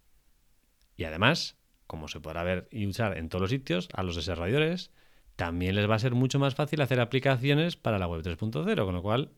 Y 0.96 1.04
además, 1.04 1.56
como 1.86 2.08
se 2.08 2.20
podrá 2.20 2.42
ver 2.42 2.66
y 2.72 2.86
usar 2.86 3.16
en 3.16 3.28
todos 3.28 3.42
los 3.42 3.50
sitios, 3.50 3.88
a 3.92 4.02
los 4.02 4.16
desarrolladores 4.16 4.90
también 5.36 5.74
les 5.74 5.88
va 5.88 5.96
a 5.96 6.00
ser 6.00 6.14
mucho 6.14 6.38
más 6.38 6.54
fácil 6.54 6.80
hacer 6.80 7.00
aplicaciones 7.00 7.76
para 7.76 7.98
la 7.98 8.06
web 8.06 8.22
3.0, 8.22 8.84
con 8.84 8.94
lo 8.94 9.02
cual, 9.02 9.32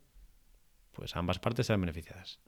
pues 0.92 1.16
ambas 1.16 1.38
partes 1.38 1.66
serán 1.66 1.80
beneficiadas. 1.80 2.38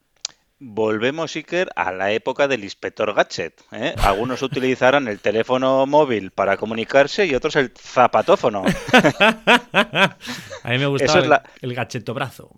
Volvemos, 0.60 1.36
Iker, 1.36 1.70
a 1.76 1.92
la 1.92 2.10
época 2.10 2.48
del 2.48 2.64
inspector 2.64 3.14
gadget. 3.14 3.62
¿eh? 3.70 3.94
Algunos 4.02 4.42
utilizarán 4.42 5.06
el 5.06 5.20
teléfono 5.20 5.86
móvil 5.86 6.32
para 6.32 6.56
comunicarse 6.56 7.26
y 7.26 7.34
otros 7.36 7.54
el 7.54 7.72
zapatófono. 7.78 8.64
a 9.72 10.68
mí 10.68 10.78
me 10.78 10.86
gustaba 10.86 11.44
el, 11.60 11.74
gacheto 11.74 12.12
brazo. 12.12 12.50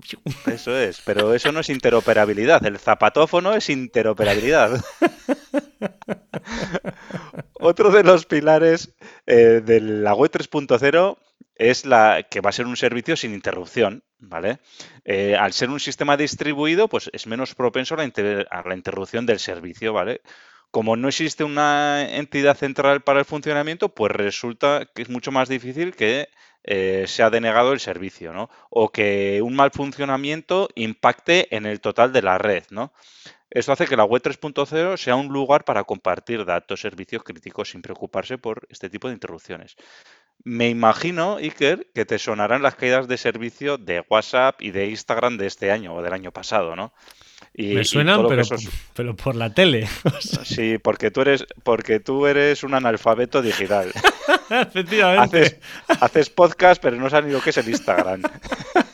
Eso 0.46 0.78
es, 0.78 1.02
pero 1.04 1.34
eso 1.34 1.52
no 1.52 1.60
es 1.60 1.68
interoperabilidad. 1.68 2.64
El 2.64 2.78
zapatófono 2.78 3.54
es 3.54 3.68
interoperabilidad. 3.68 4.82
Otro 7.60 7.90
de 7.90 8.02
los 8.02 8.24
pilares 8.24 8.94
eh, 9.26 9.60
de 9.62 9.80
la 9.80 10.14
web 10.14 10.30
3.0 10.30 11.18
es 11.56 11.84
la 11.84 12.22
que 12.22 12.40
va 12.40 12.48
a 12.48 12.54
ser 12.54 12.66
un 12.66 12.76
servicio 12.76 13.16
sin 13.16 13.34
interrupción, 13.34 14.02
¿vale? 14.18 14.60
Eh, 15.04 15.36
al 15.36 15.52
ser 15.52 15.68
un 15.68 15.78
sistema 15.78 16.16
distribuido, 16.16 16.88
pues 16.88 17.10
es 17.12 17.26
menos 17.26 17.54
propenso 17.54 17.94
a 17.94 17.98
la, 17.98 18.74
interrupción 18.74 19.26
del 19.26 19.38
servicio, 19.38 19.92
¿vale? 19.92 20.22
Como 20.70 20.96
no 20.96 21.08
existe 21.08 21.44
una 21.44 22.16
entidad 22.16 22.56
central 22.56 23.02
para 23.02 23.18
el 23.18 23.26
funcionamiento, 23.26 23.90
pues 23.90 24.10
resulta 24.12 24.86
que 24.94 25.02
es 25.02 25.10
mucho 25.10 25.30
más 25.30 25.50
difícil 25.50 25.94
que 25.94 26.30
eh, 26.64 27.04
sea 27.06 27.28
denegado 27.28 27.74
el 27.74 27.80
servicio, 27.80 28.32
¿no? 28.32 28.48
O 28.70 28.90
que 28.90 29.42
un 29.42 29.54
mal 29.54 29.70
funcionamiento 29.70 30.70
impacte 30.76 31.54
en 31.54 31.66
el 31.66 31.80
total 31.80 32.10
de 32.14 32.22
la 32.22 32.38
red, 32.38 32.64
¿no? 32.70 32.94
Esto 33.50 33.72
hace 33.72 33.86
que 33.86 33.96
la 33.96 34.04
web 34.04 34.22
3.0 34.22 34.96
sea 34.96 35.16
un 35.16 35.28
lugar 35.28 35.64
para 35.64 35.84
compartir 35.84 36.44
datos, 36.44 36.80
servicios 36.80 37.22
críticos 37.24 37.70
sin 37.70 37.82
preocuparse 37.82 38.38
por 38.38 38.66
este 38.70 38.88
tipo 38.88 39.08
de 39.08 39.14
interrupciones. 39.14 39.76
Me 40.42 40.68
imagino, 40.70 41.36
Iker, 41.36 41.88
que 41.94 42.06
te 42.06 42.18
sonarán 42.18 42.62
las 42.62 42.76
caídas 42.76 43.08
de 43.08 43.18
servicio 43.18 43.76
de 43.76 44.04
WhatsApp 44.08 44.62
y 44.62 44.70
de 44.70 44.88
Instagram 44.88 45.36
de 45.36 45.46
este 45.46 45.70
año 45.70 45.94
o 45.94 46.02
del 46.02 46.14
año 46.14 46.32
pasado, 46.32 46.76
¿no? 46.76 46.94
Me 47.54 47.84
suenan, 47.84 48.26
pero, 48.26 48.42
pero, 48.94 49.16
por 49.16 49.34
la 49.34 49.52
tele. 49.52 49.88
Sí, 50.44 50.78
porque 50.78 51.10
tú 51.10 51.22
eres, 51.22 51.44
porque 51.62 52.00
tú 52.00 52.26
eres 52.26 52.62
un 52.62 52.74
analfabeto 52.74 53.42
digital. 53.42 53.92
Efectivamente. 54.50 55.60
Haces, 56.00 56.30
podcast, 56.30 56.80
pero 56.80 56.96
no 56.96 57.10
sabes 57.10 57.26
ni 57.26 57.32
lo 57.32 57.40
que 57.40 57.50
es 57.50 57.58
el 57.58 57.68
Instagram. 57.68 58.22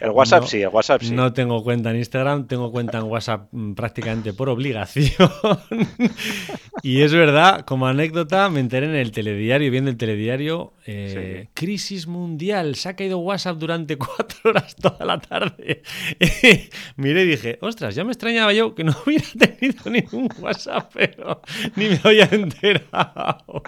El 0.00 0.10
WhatsApp 0.10 0.44
sí, 0.44 0.62
el 0.62 0.68
WhatsApp 0.68 1.02
sí. 1.02 1.14
No 1.14 1.32
tengo 1.32 1.62
cuenta 1.62 1.90
en 1.90 1.96
Instagram, 1.96 2.46
tengo 2.46 2.70
cuenta 2.70 2.98
en 2.98 3.04
WhatsApp 3.04 3.48
mm, 3.50 3.74
prácticamente 3.74 4.32
por 4.32 4.48
obligación. 4.48 5.30
y 6.82 7.02
es 7.02 7.12
verdad, 7.12 7.64
como 7.64 7.86
anécdota, 7.86 8.48
me 8.48 8.60
enteré 8.60 8.86
en 8.86 8.94
el 8.94 9.12
telediario, 9.12 9.70
viendo 9.70 9.90
el 9.90 9.96
telediario, 9.96 10.72
eh, 10.86 11.48
crisis 11.54 12.06
mundial, 12.06 12.74
se 12.74 12.88
ha 12.88 12.96
caído 12.96 13.18
WhatsApp 13.18 13.58
durante 13.58 13.96
cuatro 13.98 14.50
horas 14.50 14.74
toda 14.76 15.04
la 15.04 15.18
tarde. 15.18 15.82
Miré 16.96 17.22
y 17.22 17.26
dije, 17.26 17.58
ostras, 17.60 17.94
ya 17.94 18.04
me 18.04 18.12
extrañaba 18.12 18.52
yo 18.52 18.74
que 18.74 18.84
no 18.84 18.96
hubiera 19.06 19.26
tenido 19.38 19.90
ningún 19.90 20.28
WhatsApp, 20.40 20.90
pero 20.94 21.42
ni 21.76 21.88
me 21.88 22.00
había 22.04 22.24
enterado. 22.24 23.62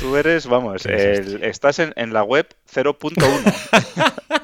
Tú 0.00 0.16
eres, 0.16 0.46
vamos, 0.46 0.86
estás 0.86 1.78
en, 1.78 1.92
en 1.96 2.12
la 2.12 2.22
web 2.22 2.48
0.1. 2.72 4.42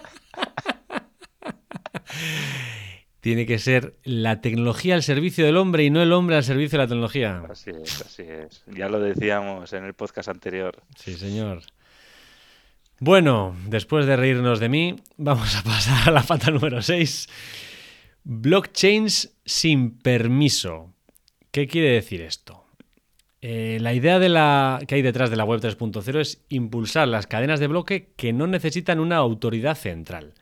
Tiene 3.20 3.46
que 3.46 3.58
ser 3.58 3.96
la 4.04 4.40
tecnología 4.40 4.94
al 4.94 5.02
servicio 5.02 5.44
del 5.44 5.56
hombre 5.56 5.84
y 5.84 5.90
no 5.90 6.00
el 6.00 6.12
hombre 6.12 6.36
al 6.36 6.44
servicio 6.44 6.78
de 6.78 6.84
la 6.84 6.88
tecnología. 6.88 7.42
Así 7.50 7.70
es, 7.70 8.00
así 8.00 8.22
es. 8.22 8.62
Ya 8.66 8.88
lo 8.88 9.00
decíamos 9.00 9.72
en 9.72 9.84
el 9.84 9.94
podcast 9.94 10.28
anterior. 10.28 10.82
Sí, 10.96 11.14
señor. 11.14 11.62
Bueno, 13.00 13.56
después 13.66 14.06
de 14.06 14.16
reírnos 14.16 14.60
de 14.60 14.68
mí, 14.68 14.96
vamos 15.16 15.56
a 15.56 15.62
pasar 15.62 16.08
a 16.08 16.12
la 16.12 16.22
pata 16.22 16.50
número 16.50 16.80
6. 16.80 17.28
Blockchains 18.24 19.36
sin 19.44 19.98
permiso. 19.98 20.92
¿Qué 21.50 21.66
quiere 21.66 21.90
decir 21.90 22.20
esto? 22.22 22.64
Eh, 23.40 23.78
la 23.80 23.94
idea 23.94 24.18
de 24.18 24.28
la, 24.28 24.80
que 24.86 24.96
hay 24.96 25.02
detrás 25.02 25.30
de 25.30 25.36
la 25.36 25.44
Web 25.44 25.60
3.0 25.60 26.20
es 26.20 26.44
impulsar 26.48 27.06
las 27.06 27.26
cadenas 27.26 27.60
de 27.60 27.68
bloque 27.68 28.12
que 28.16 28.32
no 28.32 28.46
necesitan 28.46 28.98
una 28.98 29.16
autoridad 29.16 29.76
central. 29.76 30.34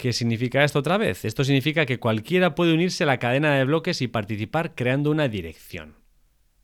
¿Qué 0.00 0.14
significa 0.14 0.64
esto 0.64 0.78
otra 0.78 0.96
vez? 0.96 1.26
Esto 1.26 1.44
significa 1.44 1.84
que 1.84 2.00
cualquiera 2.00 2.54
puede 2.54 2.72
unirse 2.72 3.04
a 3.04 3.06
la 3.06 3.18
cadena 3.18 3.54
de 3.54 3.66
bloques 3.66 4.00
y 4.00 4.08
participar 4.08 4.74
creando 4.74 5.10
una 5.10 5.28
dirección. 5.28 5.96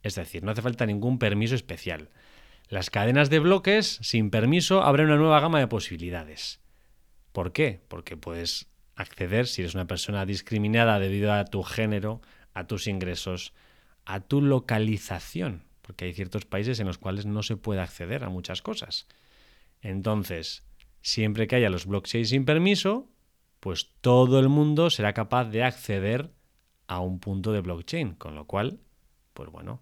Es 0.02 0.14
decir, 0.14 0.42
no 0.42 0.52
hace 0.52 0.62
falta 0.62 0.86
ningún 0.86 1.18
permiso 1.18 1.54
especial. 1.54 2.08
Las 2.70 2.88
cadenas 2.88 3.28
de 3.28 3.40
bloques 3.40 3.98
sin 4.00 4.30
permiso 4.30 4.82
abren 4.82 5.08
una 5.08 5.16
nueva 5.16 5.40
gama 5.40 5.58
de 5.58 5.68
posibilidades. 5.68 6.62
¿Por 7.32 7.52
qué? 7.52 7.82
Porque 7.88 8.16
puedes 8.16 8.68
acceder, 8.94 9.46
si 9.46 9.60
eres 9.60 9.74
una 9.74 9.86
persona 9.86 10.24
discriminada 10.24 10.98
debido 10.98 11.34
a 11.34 11.44
tu 11.44 11.62
género, 11.62 12.22
a 12.54 12.66
tus 12.66 12.86
ingresos, 12.86 13.52
a 14.06 14.20
tu 14.20 14.40
localización, 14.40 15.64
porque 15.82 16.06
hay 16.06 16.14
ciertos 16.14 16.46
países 16.46 16.80
en 16.80 16.86
los 16.86 16.96
cuales 16.96 17.26
no 17.26 17.42
se 17.42 17.58
puede 17.58 17.82
acceder 17.82 18.24
a 18.24 18.30
muchas 18.30 18.62
cosas. 18.62 19.06
Entonces, 19.82 20.64
siempre 21.02 21.46
que 21.46 21.56
haya 21.56 21.68
los 21.68 21.84
blockchains 21.84 22.30
sin 22.30 22.46
permiso, 22.46 23.10
pues 23.60 23.90
todo 24.00 24.38
el 24.38 24.48
mundo 24.48 24.90
será 24.90 25.12
capaz 25.12 25.44
de 25.46 25.64
acceder 25.64 26.30
a 26.86 27.00
un 27.00 27.20
punto 27.20 27.52
de 27.52 27.60
blockchain, 27.60 28.14
con 28.14 28.34
lo 28.34 28.46
cual, 28.46 28.80
pues 29.34 29.50
bueno. 29.50 29.80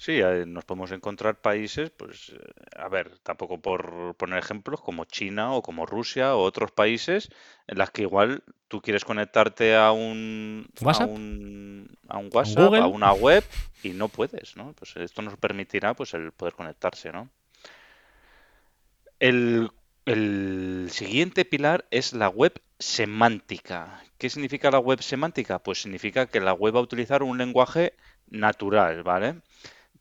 Sí, 0.00 0.12
eh, 0.12 0.44
nos 0.46 0.64
podemos 0.64 0.92
encontrar 0.92 1.42
países, 1.42 1.90
pues, 1.90 2.30
eh, 2.30 2.38
a 2.74 2.88
ver, 2.88 3.18
tampoco 3.18 3.60
por 3.60 4.14
poner 4.14 4.38
ejemplos, 4.38 4.80
como 4.80 5.04
China 5.04 5.52
o 5.52 5.60
como 5.60 5.84
Rusia 5.84 6.34
o 6.36 6.42
otros 6.42 6.72
países 6.72 7.28
en 7.66 7.76
las 7.76 7.90
que 7.90 8.00
igual 8.00 8.42
tú 8.68 8.80
quieres 8.80 9.04
conectarte 9.04 9.76
a 9.76 9.92
un 9.92 10.66
WhatsApp, 10.80 11.10
a 11.10 11.12
un, 11.12 11.98
a 12.08 12.16
un 12.16 12.30
WhatsApp, 12.32 12.74
a 12.76 12.86
una 12.86 13.12
web 13.12 13.44
y 13.82 13.90
no 13.90 14.08
puedes, 14.08 14.56
¿no? 14.56 14.72
Pues 14.72 14.96
esto 14.96 15.20
nos 15.20 15.36
permitirá 15.36 15.92
pues 15.92 16.14
el 16.14 16.32
poder 16.32 16.54
conectarse, 16.54 17.12
¿no? 17.12 17.28
El, 19.18 19.70
el 20.06 20.88
siguiente 20.90 21.44
pilar 21.44 21.86
es 21.90 22.12
la 22.12 22.28
web 22.28 22.60
semántica. 22.78 24.02
¿Qué 24.18 24.30
significa 24.30 24.70
la 24.70 24.78
web 24.78 25.02
semántica? 25.02 25.60
Pues 25.60 25.82
significa 25.82 26.26
que 26.26 26.40
la 26.40 26.52
web 26.52 26.76
va 26.76 26.80
a 26.80 26.82
utilizar 26.82 27.22
un 27.22 27.38
lenguaje 27.38 27.94
natural, 28.28 29.02
¿vale? 29.02 29.36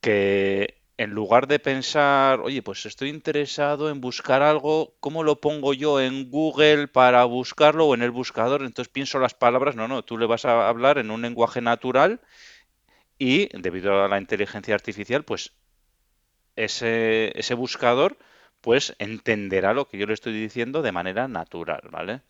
que 0.01 0.81
en 0.97 1.11
lugar 1.11 1.47
de 1.47 1.59
pensar, 1.59 2.41
oye, 2.41 2.61
pues 2.61 2.85
estoy 2.85 3.09
interesado 3.09 3.89
en 3.89 4.01
buscar 4.01 4.41
algo, 4.41 4.95
¿cómo 4.99 5.23
lo 5.23 5.39
pongo 5.39 5.73
yo 5.73 6.01
en 6.01 6.29
Google 6.29 6.87
para 6.89 7.23
buscarlo 7.25 7.87
o 7.87 7.95
en 7.95 8.01
el 8.01 8.11
buscador? 8.11 8.63
Entonces 8.63 8.91
pienso 8.91 9.19
las 9.19 9.33
palabras, 9.33 9.75
no, 9.75 9.87
no, 9.87 10.03
tú 10.03 10.17
le 10.17 10.25
vas 10.25 10.45
a 10.45 10.67
hablar 10.67 10.97
en 10.97 11.11
un 11.11 11.21
lenguaje 11.21 11.61
natural 11.61 12.19
y 13.17 13.49
debido 13.57 14.03
a 14.03 14.09
la 14.09 14.19
inteligencia 14.19 14.75
artificial, 14.75 15.23
pues 15.23 15.53
ese, 16.55 17.31
ese 17.39 17.53
buscador 17.53 18.17
pues 18.61 18.95
entenderá 18.99 19.73
lo 19.73 19.85
que 19.87 19.97
yo 19.97 20.05
le 20.05 20.13
estoy 20.13 20.33
diciendo 20.33 20.81
de 20.81 20.91
manera 20.91 21.27
natural, 21.27 21.81
¿vale? 21.91 22.21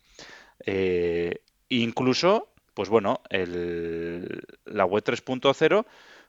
Eh, 0.66 1.42
incluso, 1.68 2.52
pues 2.74 2.88
bueno, 2.88 3.22
el, 3.30 4.42
la 4.64 4.84
web 4.84 5.02
3.0 5.04 5.86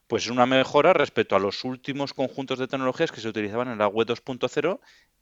pues 0.07 0.25
es 0.25 0.29
una 0.29 0.45
mejora 0.45 0.91
respecto 0.91 1.37
a 1.37 1.39
los 1.39 1.63
últimos 1.63 2.13
conjuntos 2.13 2.59
de 2.59 2.67
tecnologías 2.67 3.13
que 3.13 3.21
se 3.21 3.29
utilizaban 3.29 3.69
en 3.69 3.77
la 3.77 3.87
web 3.87 4.05
2.0 4.07 4.81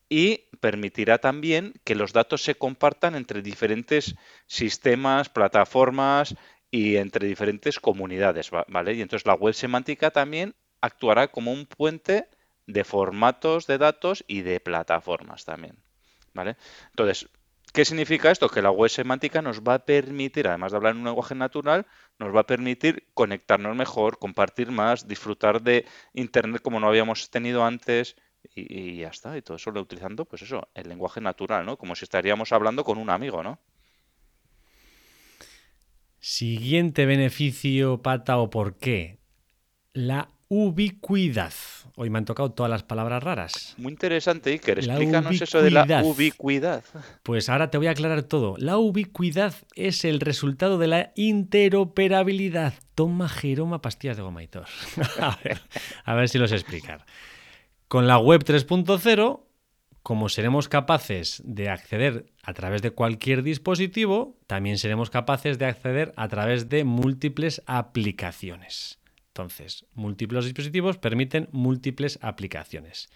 y 0.09 0.45
permitirá 0.59 1.19
también 1.19 1.73
que 1.83 1.93
los 1.93 2.11
datos 2.11 2.41
se 2.41 2.55
compartan 2.55 3.13
entre 3.13 3.43
diferentes 3.43 4.15
sistemas, 4.47 5.29
plataformas 5.29 6.35
y 6.71 6.95
entre 6.95 7.27
diferentes 7.27 7.79
comunidades, 7.79 8.49
¿vale? 8.49 8.93
Y 8.93 9.01
entonces 9.01 9.27
la 9.27 9.35
web 9.35 9.53
semántica 9.53 10.09
también 10.09 10.55
actuará 10.81 11.27
como 11.27 11.51
un 11.51 11.67
puente 11.67 12.27
de 12.69 12.84
formatos 12.84 13.67
de 13.67 13.77
datos 13.77 14.23
y 14.27 14.41
de 14.41 14.60
plataformas 14.60 15.43
también, 15.43 15.75
¿vale? 16.34 16.55
Entonces, 16.91 17.27
¿Qué 17.71 17.86
significa 17.86 18.32
esto? 18.32 18.49
Que 18.49 18.63
la 18.63 18.71
web 18.71 18.89
semántica 18.89 19.43
nos 19.43 19.62
va 19.62 19.75
a 19.75 19.86
permitir, 19.86 20.47
además 20.47 20.71
de 20.71 20.77
hablar 20.77 20.93
en 20.93 21.01
un 21.01 21.05
lenguaje 21.05 21.36
natural, 21.36 21.86
nos 22.17 22.36
va 22.36 22.39
a 22.39 22.47
permitir 22.47 23.08
conectarnos 23.13 23.75
mejor, 23.75 24.17
compartir 24.17 24.71
más, 24.71 25.08
disfrutar 25.08 25.62
de 25.62 25.86
Internet 26.13 26.63
como 26.63 26.79
no 26.79 26.88
habíamos 26.88 27.29
tenido 27.29 27.63
antes 27.63 28.15
y, 28.55 28.97
ya 28.97 29.10
está. 29.10 29.38
Y 29.38 29.43
todo 29.43 29.58
eso 29.58 29.69
lo 29.69 29.82
utilizando, 29.82 30.25
pues 30.25 30.41
eso, 30.41 30.67
el 30.73 30.89
lenguaje 30.89 31.21
natural, 31.21 31.63
¿no? 31.63 31.77
Como 31.77 31.95
si 31.95 32.05
estaríamos 32.05 32.51
hablando 32.53 32.84
con 32.84 32.97
un 32.97 33.12
amigo, 33.12 33.43
¿no? 33.43 33.60
Siguiente 36.19 37.05
beneficio, 37.05 38.01
pata 38.01 38.39
o 38.39 38.49
por 38.49 38.77
qué. 38.79 39.19
La 39.93 40.32
ubicuidad. 40.49 41.53
Hoy 41.95 42.09
me 42.09 42.17
han 42.17 42.25
tocado 42.25 42.51
todas 42.51 42.69
las 42.71 42.81
palabras 42.83 43.23
raras. 43.23 43.75
Muy 43.77 43.91
interesante, 43.91 44.49
Iker. 44.49 44.79
Explícanos 44.79 45.39
eso 45.39 45.62
de 45.62 45.69
la 45.69 46.03
ubicuidad. 46.03 46.83
Pues 47.23 47.49
ahora 47.49 47.69
te 47.69 47.77
voy 47.77 47.88
a 47.88 47.91
aclarar 47.91 48.23
todo. 48.23 48.55
La 48.57 48.77
ubicuidad 48.77 49.53
es 49.75 50.03
el 50.05 50.19
resultado 50.19 50.79
de 50.79 50.88
la 50.88 51.12
interoperabilidad. 51.15 52.73
Toma 52.95 53.29
Jeroma 53.29 53.81
pastillas 53.81 54.17
de 54.17 54.23
goma 54.23 54.43
y 54.43 54.49
a, 55.19 55.38
ver, 55.43 55.62
a 56.03 56.13
ver 56.15 56.29
si 56.29 56.39
los 56.39 56.51
explicar. 56.51 57.05
Con 57.88 58.07
la 58.07 58.17
web 58.17 58.43
3.0, 58.43 59.41
como 60.01 60.29
seremos 60.29 60.67
capaces 60.67 61.43
de 61.45 61.69
acceder 61.69 62.25
a 62.43 62.53
través 62.53 62.81
de 62.81 62.91
cualquier 62.91 63.43
dispositivo, 63.43 64.38
también 64.47 64.79
seremos 64.79 65.12
capaces 65.12 65.59
de 65.59 65.65
acceder 65.65 66.13
a 66.15 66.27
través 66.27 66.69
de 66.69 66.83
múltiples 66.83 67.62
aplicaciones. 67.67 68.98
Entonces, 69.39 69.86
múltiples 69.93 70.43
dispositivos 70.43 70.97
permiten 70.97 71.47
múltiples 71.54 72.19
aplicaciones. 72.21 73.10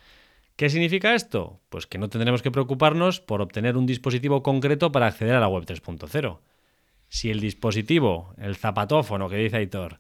¿Qué 0.56 0.70
significa 0.70 1.16
esto? 1.16 1.60
Pues 1.68 1.86
que 1.86 1.98
no 1.98 2.08
tendremos 2.08 2.42
que 2.42 2.50
preocuparnos 2.50 3.20
por 3.20 3.42
obtener 3.42 3.76
un 3.76 3.86
dispositivo 3.86 4.42
concreto 4.42 4.90
para 4.94 5.08
acceder 5.08 5.36
a 5.36 5.42
la 5.42 5.50
web 5.50 5.66
3.0. 5.66 6.40
Si 7.10 7.30
el 7.30 7.42
dispositivo, 7.42 8.34
el 8.38 8.56
zapatófono 8.56 9.28
que 9.28 9.36
dice 9.36 9.58
Aitor, 9.58 10.00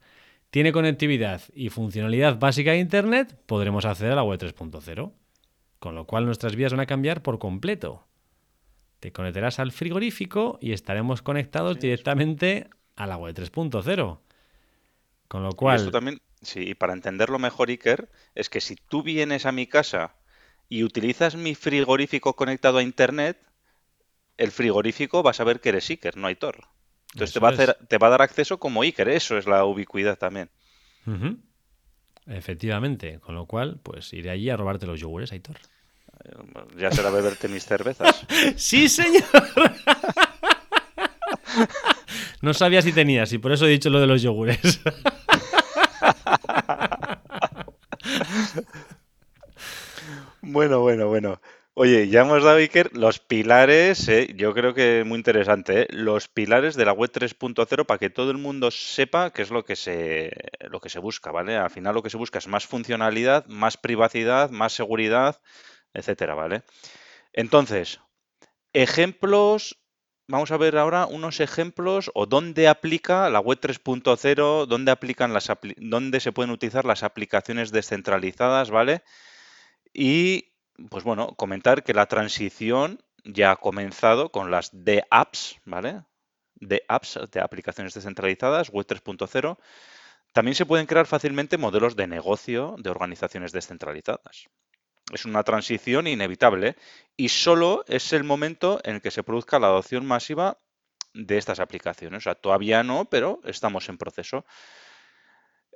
tiene 0.50 0.72
conectividad 0.72 1.42
y 1.54 1.68
funcionalidad 1.68 2.40
básica 2.40 2.72
de 2.72 2.80
Internet, 2.80 3.38
podremos 3.46 3.84
acceder 3.84 4.14
a 4.14 4.16
la 4.16 4.24
web 4.24 4.40
3.0. 4.40 5.12
Con 5.80 5.94
lo 5.94 6.08
cual 6.08 6.26
nuestras 6.26 6.56
vidas 6.56 6.72
van 6.72 6.80
a 6.80 6.86
cambiar 6.86 7.22
por 7.22 7.38
completo. 7.38 8.08
Te 9.02 9.12
conectarás 9.12 9.60
al 9.60 9.74
frigorífico 9.74 10.58
y 10.62 10.72
estaremos 10.72 11.22
conectados 11.22 11.82
directamente 11.82 12.70
a 12.96 13.08
la 13.08 13.18
web 13.18 13.36
3.0. 13.36 14.20
Con 15.34 15.41
lo 15.41 15.54
cual. 15.54 15.78
esto 15.78 15.89
también, 15.89 16.22
sí, 16.43 16.76
para 16.76 16.93
entenderlo 16.93 17.39
mejor, 17.39 17.69
Iker, 17.69 18.08
es 18.36 18.52
que 18.52 18.62
si 18.62 18.76
tú 18.76 19.02
vienes 19.02 19.48
a 19.48 19.52
mi 19.52 19.65
casa 19.65 20.13
y 20.69 20.84
utilizas 20.84 21.36
mi 21.36 21.56
frigorífico 21.56 22.36
conectado 22.36 22.78
a 22.78 22.84
internet, 22.84 23.39
el 24.38 24.52
frigorífico 24.52 25.24
va 25.24 25.32
a 25.32 25.34
saber 25.34 25.60
que 25.60 25.69
eres 25.69 25.89
Iker, 25.89 26.17
no 26.17 26.28
Aitor. 26.28 26.67
Entonces 27.13 27.34
te 27.34 27.39
va, 27.39 27.50
a 27.50 27.52
hacer, 27.54 27.76
te 27.88 27.98
va 27.98 28.06
a 28.06 28.10
dar 28.12 28.22
acceso 28.22 28.60
como 28.60 28.84
Iker, 28.84 29.10
eso 29.10 29.36
es 29.36 29.48
la 29.48 29.65
ubicuidad 29.65 30.19
también. 30.19 30.52
Efectivamente, 32.28 33.19
con 33.19 33.34
lo 33.34 33.48
cual, 33.48 33.80
pues 33.82 34.13
iré 34.13 34.30
allí 34.30 34.52
a 34.52 34.56
robarte 34.56 34.86
los 34.86 35.00
yogures, 35.00 35.32
Aitor. 35.32 35.58
Ya 36.78 36.91
será 36.91 37.10
beberte 37.10 37.48
mis 37.48 37.65
cervezas. 37.65 38.24
sí, 38.56 38.88
señor. 38.88 39.24
no 42.43 42.54
sabía 42.54 42.84
si 42.84 42.93
tenías 42.93 43.34
y 43.34 43.39
por 43.39 43.52
eso 43.52 43.65
he 43.65 43.69
dicho 43.69 43.89
lo 43.89 44.00
de 44.00 44.06
los 44.06 44.22
yogures. 44.22 44.80
Bueno, 50.46 50.82
bueno, 50.82 51.08
bueno. 51.08 51.42
Oye, 51.74 52.08
ya 52.10 52.22
hemos 52.22 52.44
dado, 52.44 52.58
Iker, 52.58 52.96
los 52.96 53.20
pilares, 53.20 54.08
eh, 54.10 54.34
yo 54.36 54.54
creo 54.54 54.74
que 54.74 55.04
muy 55.06 55.18
interesante, 55.18 55.84
eh, 55.84 55.88
los 55.90 56.28
pilares 56.28 56.76
de 56.76 56.86
la 56.86 56.92
web 56.92 57.10
3.0 57.12 57.86
para 57.86 57.98
que 57.98 58.10
todo 58.12 58.30
el 58.30 58.38
mundo 58.38 58.70
sepa 58.70 59.32
qué 59.32 59.42
es 59.42 59.50
lo 59.52 59.64
que 59.64 59.76
se, 59.76 60.32
lo 60.70 60.80
que 60.82 60.90
se 60.90 61.00
busca, 61.00 61.32
¿vale? 61.32 61.56
Al 61.56 61.70
final 61.72 61.96
lo 61.96 62.04
que 62.04 62.10
se 62.12 62.18
busca 62.18 62.38
es 62.40 62.48
más 62.48 62.68
funcionalidad, 62.68 63.46
más 63.48 63.78
privacidad, 63.78 64.50
más 64.52 64.74
seguridad, 64.74 65.42
etcétera, 65.94 66.36
¿vale? 66.36 66.64
Entonces, 67.34 68.02
ejemplos 68.74 69.80
vamos 70.28 70.52
a 70.52 70.58
ver 70.58 70.78
ahora 70.78 71.06
unos 71.08 71.40
ejemplos 71.42 72.12
o 72.16 72.26
dónde 72.28 72.68
aplica 72.68 73.30
la 73.30 73.40
web 73.40 73.60
3.0, 73.60 74.68
dónde 74.68 74.92
aplican 74.92 75.34
las 75.34 75.52
dónde 75.78 76.20
se 76.20 76.32
pueden 76.34 76.52
utilizar 76.52 76.86
las 76.86 77.04
aplicaciones 77.04 77.72
descentralizadas, 77.72 78.72
¿vale? 78.72 79.04
Y 79.94 80.54
pues 80.90 81.04
bueno, 81.04 81.36
comentar 81.36 81.84
que 81.84 81.94
la 81.94 82.08
transición 82.08 83.04
ya 83.24 83.52
ha 83.52 83.56
comenzado 83.58 84.32
con 84.32 84.52
las 84.52 84.70
de 84.74 85.04
apps, 85.10 85.60
¿vale? 85.66 86.02
De 86.56 86.84
apps, 86.88 87.20
de 87.32 87.40
aplicaciones 87.40 87.94
descentralizadas, 87.94 88.70
web 88.70 88.86
3.0. 88.86 89.58
También 90.34 90.56
se 90.56 90.66
pueden 90.66 90.88
crear 90.88 91.06
fácilmente 91.06 91.58
modelos 91.58 91.96
de 91.96 92.08
negocio 92.08 92.76
de 92.80 92.90
organizaciones 92.90 93.52
descentralizadas 93.52 94.48
es 95.12 95.26
una 95.26 95.44
transición 95.44 96.08
inevitable 96.08 96.76
y 97.18 97.30
solo 97.30 97.84
es 97.88 98.14
el 98.14 98.24
momento 98.24 98.80
en 98.84 98.96
el 98.96 99.02
que 99.02 99.12
se 99.12 99.24
produzca 99.24 99.60
la 99.60 99.68
adopción 99.68 100.06
masiva 100.06 100.60
de 101.14 101.38
estas 101.38 101.60
aplicaciones. 101.60 102.20
O 102.20 102.22
sea, 102.22 102.36
todavía 102.36 102.84
no, 102.84 103.06
pero 103.06 103.40
estamos 103.44 103.90
en 103.90 103.98
proceso. 103.98 104.46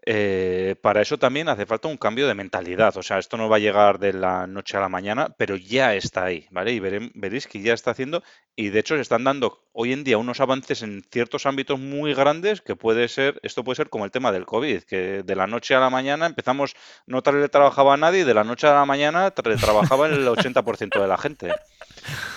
Eh, 0.09 0.77
para 0.81 1.01
eso 1.01 1.19
también 1.19 1.49
hace 1.49 1.65
falta 1.65 1.89
un 1.89 1.97
cambio 1.97 2.29
de 2.29 2.33
mentalidad. 2.33 2.95
O 2.95 3.03
sea, 3.03 3.17
esto 3.19 3.35
no 3.35 3.49
va 3.49 3.57
a 3.57 3.59
llegar 3.59 3.99
de 3.99 4.13
la 4.13 4.47
noche 4.47 4.77
a 4.77 4.79
la 4.79 4.87
mañana, 4.87 5.35
pero 5.37 5.57
ya 5.57 5.95
está 5.95 6.23
ahí, 6.23 6.47
¿vale? 6.49 6.71
Y 6.71 6.79
veréis 6.79 7.45
que 7.45 7.59
ya 7.61 7.73
está 7.73 7.91
haciendo, 7.91 8.23
y 8.55 8.69
de 8.69 8.79
hecho 8.79 8.95
se 8.95 9.01
están 9.01 9.25
dando 9.25 9.65
hoy 9.73 9.91
en 9.91 10.05
día 10.05 10.17
unos 10.17 10.39
avances 10.39 10.81
en 10.81 11.03
ciertos 11.11 11.45
ámbitos 11.45 11.77
muy 11.77 12.13
grandes 12.13 12.61
que 12.61 12.77
puede 12.77 13.09
ser, 13.09 13.37
esto 13.43 13.65
puede 13.65 13.75
ser 13.75 13.89
como 13.89 14.05
el 14.05 14.11
tema 14.11 14.31
del 14.31 14.45
COVID, 14.45 14.83
que 14.83 15.23
de 15.23 15.35
la 15.35 15.45
noche 15.45 15.75
a 15.75 15.81
la 15.81 15.89
mañana 15.89 16.25
empezamos, 16.25 16.73
no 17.05 17.21
le 17.29 17.49
trabajaba 17.49 17.95
a 17.95 17.97
nadie, 17.97 18.21
y 18.21 18.23
de 18.23 18.33
la 18.33 18.45
noche 18.45 18.65
a 18.67 18.75
la 18.75 18.85
mañana 18.85 19.31
trabajaba 19.31 20.07
el 20.07 20.25
80% 20.25 21.01
de 21.01 21.07
la 21.09 21.17
gente. 21.17 21.53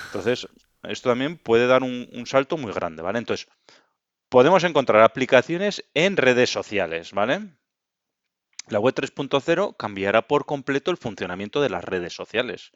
Entonces, 0.07 0.49
esto 0.83 1.11
también 1.11 1.39
puede 1.39 1.69
dar 1.69 1.85
un, 1.85 2.09
un 2.13 2.27
salto 2.27 2.57
muy 2.57 2.73
grande, 2.73 3.01
¿vale? 3.01 3.21
Entonces, 3.21 3.47
podemos 4.29 4.65
encontrar 4.65 5.03
aplicaciones 5.03 5.85
en 5.95 6.17
redes 6.17 6.51
sociales, 6.51 7.13
¿vale? 7.13 7.60
La 8.71 8.79
web 8.79 8.95
3.0 8.95 9.77
cambiará 9.77 10.29
por 10.29 10.47
completo 10.47 10.93
el 10.93 10.97
funcionamiento 10.97 11.61
de 11.61 11.71
las 11.71 11.83
redes 11.83 12.15
sociales. 12.15 12.71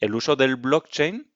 El 0.00 0.14
uso 0.14 0.36
del 0.36 0.56
blockchain 0.56 1.30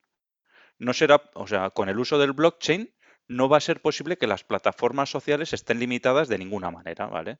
no 0.79 0.93
será, 0.93 1.29
o 1.35 1.45
sea, 1.45 1.69
con 1.69 1.89
el 1.89 1.99
uso 1.99 2.17
del 2.17 2.33
blockchain 2.33 2.91
no 3.27 3.47
va 3.47 3.57
a 3.57 3.61
ser 3.61 3.83
posible 3.83 4.17
que 4.17 4.25
las 4.25 4.43
plataformas 4.43 5.11
sociales 5.11 5.53
estén 5.53 5.79
limitadas 5.79 6.27
de 6.27 6.39
ninguna 6.39 6.71
manera, 6.71 7.05
¿vale? 7.05 7.37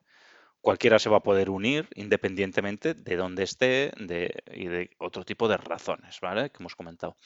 Cualquiera 0.62 1.00
se 1.00 1.10
va 1.10 1.18
a 1.18 1.24
poder 1.24 1.50
unir 1.50 1.90
independientemente 1.96 2.94
de 2.94 3.16
dónde 3.16 3.44
esté 3.44 3.92
y 4.54 4.68
de 4.68 4.92
otro 5.00 5.26
tipo 5.26 5.48
de 5.48 5.58
razones, 5.58 6.20
¿vale? 6.22 6.52
Que 6.52 6.58
hemos 6.60 6.76
comentado. 6.76 7.18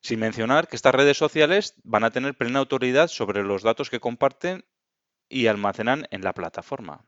Sin 0.00 0.20
mencionar 0.20 0.68
que 0.68 0.76
estas 0.76 0.94
redes 0.94 1.18
sociales 1.18 1.74
van 1.84 2.04
a 2.04 2.10
tener 2.10 2.34
plena 2.34 2.60
autoridad 2.60 3.08
sobre 3.08 3.42
los 3.42 3.62
datos 3.62 3.90
que 3.90 4.00
comparten 4.00 4.64
y 5.28 5.48
almacenan 5.48 6.06
en 6.10 6.22
la 6.22 6.32
plataforma, 6.32 7.04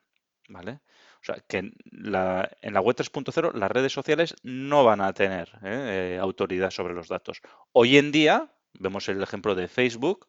¿vale? 0.50 0.80
O 1.22 1.24
sea, 1.24 1.37
que 1.46 1.58
en 1.58 1.74
la, 1.92 2.48
web 2.80 2.96
3.0 2.96 3.54
las 3.54 3.70
redes 3.70 3.92
sociales 3.92 4.35
no 4.42 4.82
van 4.82 5.00
a 5.00 5.12
tener 5.12 5.50
¿eh? 5.62 6.14
Eh, 6.14 6.18
autoridad 6.20 6.70
sobre 6.70 6.94
los 6.94 7.08
datos. 7.08 7.40
Hoy 7.72 7.96
en 7.96 8.11
día, 8.11 8.50
vemos 8.74 9.08
el 9.08 9.22
ejemplo 9.22 9.54
de 9.54 9.68
Facebook, 9.68 10.26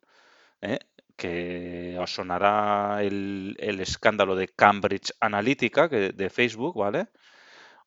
¿eh? 0.62 0.78
que 1.16 1.98
os 2.00 2.14
sonará 2.14 3.00
el, 3.02 3.56
escándalo 3.80 4.36
de 4.36 4.50
Cambridge 4.50 5.14
Analytica 5.20 5.88
de 5.88 6.30
Facebook, 6.30 6.78
¿vale? 6.78 7.08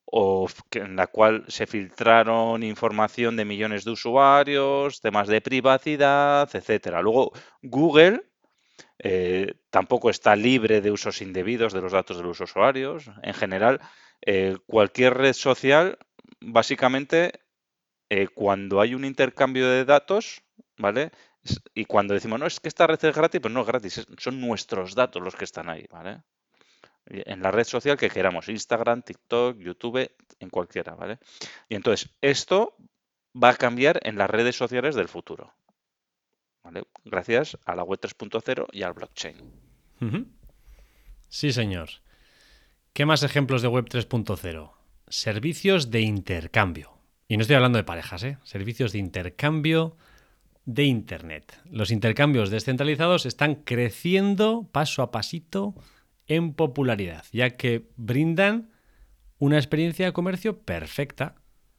O 0.05 0.49
en 0.73 0.97
la 0.97 1.07
cual 1.09 1.45
se 1.49 1.66
filtraron 1.66 2.62
información 2.62 3.37
de 3.37 3.45
millones 3.45 3.85
de 3.85 3.90
usuarios, 3.92 5.01
temas 5.01 5.29
de 5.29 5.40
privacidad, 5.40 6.49
etcétera. 6.55 7.03
Luego, 7.03 7.33
Google 7.62 8.23
eh, 8.99 9.55
tampoco 9.71 10.11
está 10.11 10.37
libre 10.37 10.81
de 10.81 10.91
usos 10.91 11.21
indebidos 11.21 11.73
de 11.73 11.81
los 11.81 11.93
datos 11.93 12.17
de 12.17 12.23
los 12.23 12.41
usuarios. 12.41 13.11
En 13.23 13.35
general, 13.35 13.81
eh, 14.23 14.57
cualquier 14.67 15.15
red 15.15 15.35
social, 15.35 15.99
básicamente, 16.41 17.41
eh, 18.09 18.29
cuando 18.29 18.81
hay 18.81 18.95
un 18.95 19.05
intercambio 19.05 19.69
de 19.69 19.85
datos, 19.85 20.43
¿vale? 20.79 21.11
Y 21.75 21.85
cuando 21.85 22.15
decimos, 22.15 22.41
no, 22.41 22.47
es 22.47 22.61
que 22.61 22.69
esta 22.69 22.87
red 22.87 23.05
es 23.05 23.15
gratis, 23.15 23.41
pues 23.41 23.53
no 23.53 23.61
es 23.61 23.67
gratis, 23.67 24.07
son 24.19 24.41
nuestros 24.41 24.95
datos 24.95 25.23
los 25.23 25.37
que 25.37 25.45
están 25.45 25.69
ahí, 25.69 25.87
¿vale? 25.91 26.23
En 27.07 27.41
la 27.41 27.53
red 27.53 27.65
social 27.65 27.97
que 27.97 28.11
queramos, 28.11 28.49
Instagram, 28.49 29.03
TikTok, 29.03 29.59
YouTube, 29.59 30.11
en 30.41 30.51
cualquiera, 30.51 30.95
¿vale? 30.95 31.19
Y 31.69 31.77
entonces, 31.77 32.11
esto 32.21 32.77
va 33.41 33.51
a 33.51 33.57
cambiar 33.57 34.01
en 34.03 34.17
las 34.17 34.29
redes 34.29 34.57
sociales 34.57 34.97
del 34.97 35.09
futuro. 35.09 35.55
Gracias 37.05 37.59
a 37.65 37.75
la 37.75 37.83
web 37.85 38.01
3.0 38.01 38.67
y 38.73 38.83
al 38.83 38.93
blockchain. 38.93 39.37
Sí, 41.29 41.53
señor. 41.53 41.89
¿Qué 42.93 43.07
más 43.07 43.23
ejemplos 43.23 43.63
de 43.63 43.69
web 43.69 43.87
3.0? 43.87 44.73
Servicios 45.09 45.91
de 45.91 46.01
intercambio. 46.01 46.99
Y 47.29 47.37
no 47.37 47.43
estoy 47.43 47.57
hablando 47.57 47.79
de 47.79 47.85
parejas, 47.85 48.23
¿eh? 48.23 48.39
Servicios 48.43 48.93
de 48.93 48.99
intercambio 48.99 49.97
de 50.65 50.85
Internet. 50.85 51.61
Los 51.71 51.91
intercambios 51.91 52.51
descentralizados 52.51 53.25
están 53.25 53.55
creciendo 53.55 54.69
paso 54.73 55.03
a 55.03 55.11
pasito 55.11 55.75
en 56.27 56.55
popularidad, 56.55 57.25
ya 57.33 57.57
que 57.57 57.89
brindan 57.97 58.71
una 59.39 59.59
experiencia 59.59 60.07
de 60.07 60.13
comercio 60.13 60.59
perfecta. 60.59 61.37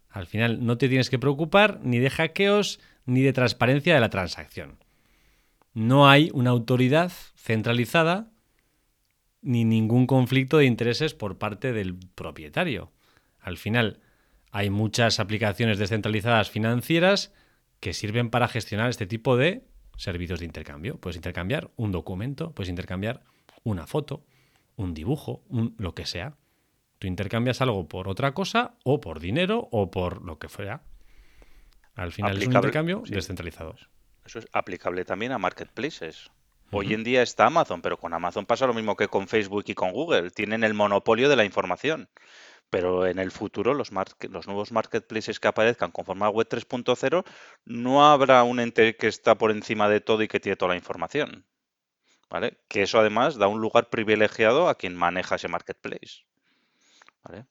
Al 0.09 0.25
final 0.25 0.65
no 0.65 0.77
te 0.77 0.87
tienes 0.87 1.09
que 1.09 1.19
preocupar 1.19 1.81
ni 1.83 1.99
de 1.99 2.09
hackeos 2.09 2.79
ni 3.07 3.23
de 3.23 3.33
transparencia 3.33 3.95
de 3.95 4.01
la 4.01 4.11
transacción. 4.11 4.77
No 5.73 6.07
hay 6.07 6.29
una 6.33 6.51
autoridad 6.51 7.11
centralizada 7.35 8.29
ni 9.41 9.65
ningún 9.65 10.05
conflicto 10.05 10.57
de 10.57 10.65
intereses 10.65 11.13
por 11.13 11.37
parte 11.37 11.73
del 11.73 11.95
propietario. 12.15 12.91
Al 13.39 13.57
final, 13.57 13.99
hay 14.51 14.69
muchas 14.69 15.19
aplicaciones 15.19 15.77
descentralizadas 15.77 16.49
financieras 16.49 17.33
que 17.79 17.93
sirven 17.93 18.29
para 18.29 18.47
gestionar 18.47 18.89
este 18.89 19.07
tipo 19.07 19.37
de 19.37 19.63
servicios 19.95 20.39
de 20.39 20.45
intercambio. 20.45 20.97
Puedes 20.97 21.15
intercambiar 21.15 21.71
un 21.75 21.91
documento, 21.91 22.51
puedes 22.51 22.69
intercambiar 22.69 23.23
una 23.63 23.87
foto, 23.87 24.25
un 24.75 24.93
dibujo, 24.93 25.43
lo 25.77 25.93
que 25.95 26.05
sea. 26.05 26.35
Tú 26.99 27.07
intercambias 27.07 27.61
algo 27.61 27.87
por 27.87 28.07
otra 28.07 28.33
cosa 28.33 28.75
o 28.83 28.99
por 28.99 29.19
dinero 29.19 29.69
o 29.71 29.91
por 29.91 30.23
lo 30.23 30.39
que 30.39 30.49
fuera. 30.49 30.83
Al 31.97 32.11
final 32.11 32.37
es 32.37 32.47
un 32.47 32.53
intercambio 32.53 33.03
descentralizado. 33.05 33.75
Eso 34.23 34.39
es 34.39 34.47
aplicable 34.53 35.03
también 35.03 35.31
a 35.31 35.39
marketplaces. 35.39 36.29
Hoy 36.71 36.93
en 36.93 37.03
día 37.03 37.23
está 37.23 37.45
Amazon, 37.45 37.81
pero 37.81 37.97
con 37.97 38.13
Amazon 38.13 38.45
pasa 38.45 38.67
lo 38.67 38.73
mismo 38.73 38.95
que 38.95 39.07
con 39.07 39.27
Facebook 39.27 39.63
y 39.67 39.73
con 39.73 39.93
Google. 39.93 40.29
Tienen 40.31 40.63
el 40.63 40.73
monopolio 40.73 41.27
de 41.27 41.35
la 41.35 41.43
información. 41.43 42.07
Pero 42.69 43.07
en 43.07 43.17
el 43.17 43.31
futuro, 43.31 43.73
los, 43.73 43.91
los 44.29 44.47
nuevos 44.47 44.71
marketplaces 44.71 45.39
que 45.39 45.47
aparezcan 45.47 45.91
conforme 45.91 46.25
a 46.25 46.29
Web 46.29 46.47
3.0, 46.49 47.23
no 47.65 48.05
habrá 48.05 48.43
un 48.43 48.59
ente 48.59 48.95
que 48.95 49.07
está 49.07 49.35
por 49.35 49.51
encima 49.51 49.89
de 49.89 50.01
todo 50.01 50.21
y 50.21 50.27
que 50.27 50.41
tiene 50.41 50.57
toda 50.57 50.73
la 50.73 50.77
información. 50.77 51.45
¿Vale? 52.29 52.57
Que 52.67 52.83
eso 52.83 52.99
además 52.99 53.37
da 53.37 53.47
un 53.47 53.61
lugar 53.61 53.89
privilegiado 53.89 54.67
a 54.67 54.75
quien 54.75 54.95
maneja 54.95 55.35
ese 55.35 55.47
marketplace. 55.47 56.25
¿Vale? 57.23 57.45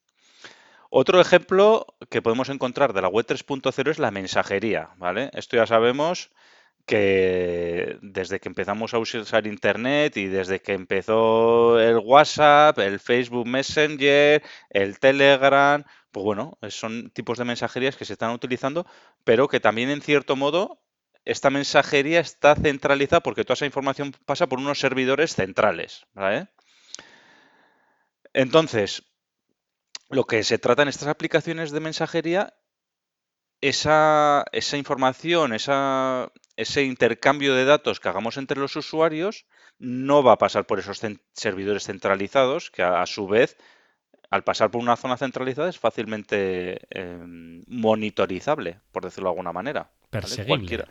Otro 0.99 1.21
ejemplo 1.21 1.85
que 2.09 2.23
podemos 2.23 2.49
encontrar 2.49 2.95
de 2.95 3.03
la 3.03 3.09
web 3.09 3.27
3.0 3.27 3.91
es 3.91 3.99
la 3.99 4.11
mensajería, 4.11 4.95
¿vale? 4.97 5.29
Esto 5.35 5.57
ya 5.57 5.67
sabemos 5.67 6.31
que 6.87 7.99
desde 8.01 8.41
que 8.41 8.49
empezamos 8.49 8.95
a 8.95 8.99
usar 8.99 9.47
Internet 9.47 10.17
y 10.17 10.25
desde 10.29 10.63
que 10.63 10.73
empezó 10.73 11.79
el 11.79 11.99
WhatsApp, 11.99 12.79
el 12.79 12.99
Facebook 12.99 13.47
Messenger, 13.47 14.43
el 14.71 14.99
Telegram, 14.99 15.85
pues 16.13 16.25
bueno, 16.25 16.57
son 16.71 17.11
tipos 17.11 17.37
de 17.37 17.45
mensajerías 17.45 17.95
que 17.95 18.07
se 18.07 18.15
están 18.15 18.31
utilizando, 18.31 18.87
pero 19.23 19.49
que 19.49 19.61
también 19.61 19.91
en 19.91 20.01
cierto 20.01 20.35
modo 20.35 20.81
esta 21.27 21.51
mensajería 21.51 22.21
está 22.21 22.55
centralizada 22.55 23.21
porque 23.21 23.45
toda 23.45 23.57
esa 23.57 23.67
información 23.67 24.15
pasa 24.25 24.47
por 24.47 24.61
unos 24.61 24.81
servidores 24.81 25.35
centrales, 25.35 26.07
¿vale? 26.15 26.49
Entonces, 28.33 29.03
lo 30.09 30.25
que 30.25 30.43
se 30.45 30.59
trata 30.59 30.83
en 30.83 30.89
estas 30.89 31.09
aplicaciones 31.09 31.71
de 31.71 31.81
mensajería, 31.81 32.55
esa, 33.61 34.45
esa 34.53 34.77
información, 34.77 35.53
esa, 35.53 36.33
ese 36.57 36.85
intercambio 36.85 37.55
de 37.55 37.65
datos 37.65 38.01
que 38.01 38.09
hagamos 38.09 38.37
entre 38.37 38.61
los 38.61 38.77
usuarios 38.77 39.47
no 39.79 40.23
va 40.23 40.33
a 40.33 40.39
pasar 40.39 40.67
por 40.67 40.79
esos 40.79 41.01
servidores 41.33 41.85
centralizados, 41.85 42.71
que 42.71 42.83
a, 42.83 43.05
su 43.07 43.27
vez, 43.27 43.57
al 44.31 44.45
pasar 44.45 44.71
por 44.71 44.81
una 44.81 44.97
zona 44.97 45.17
centralizada, 45.17 45.69
es 45.69 45.79
fácilmente 45.79 46.79
em, 46.91 47.63
monitorizable, 47.67 48.81
por 48.93 49.05
decirlo 49.05 49.29
de 49.29 49.33
alguna 49.33 49.53
manera. 49.53 49.91
Perseguible. 50.11 50.87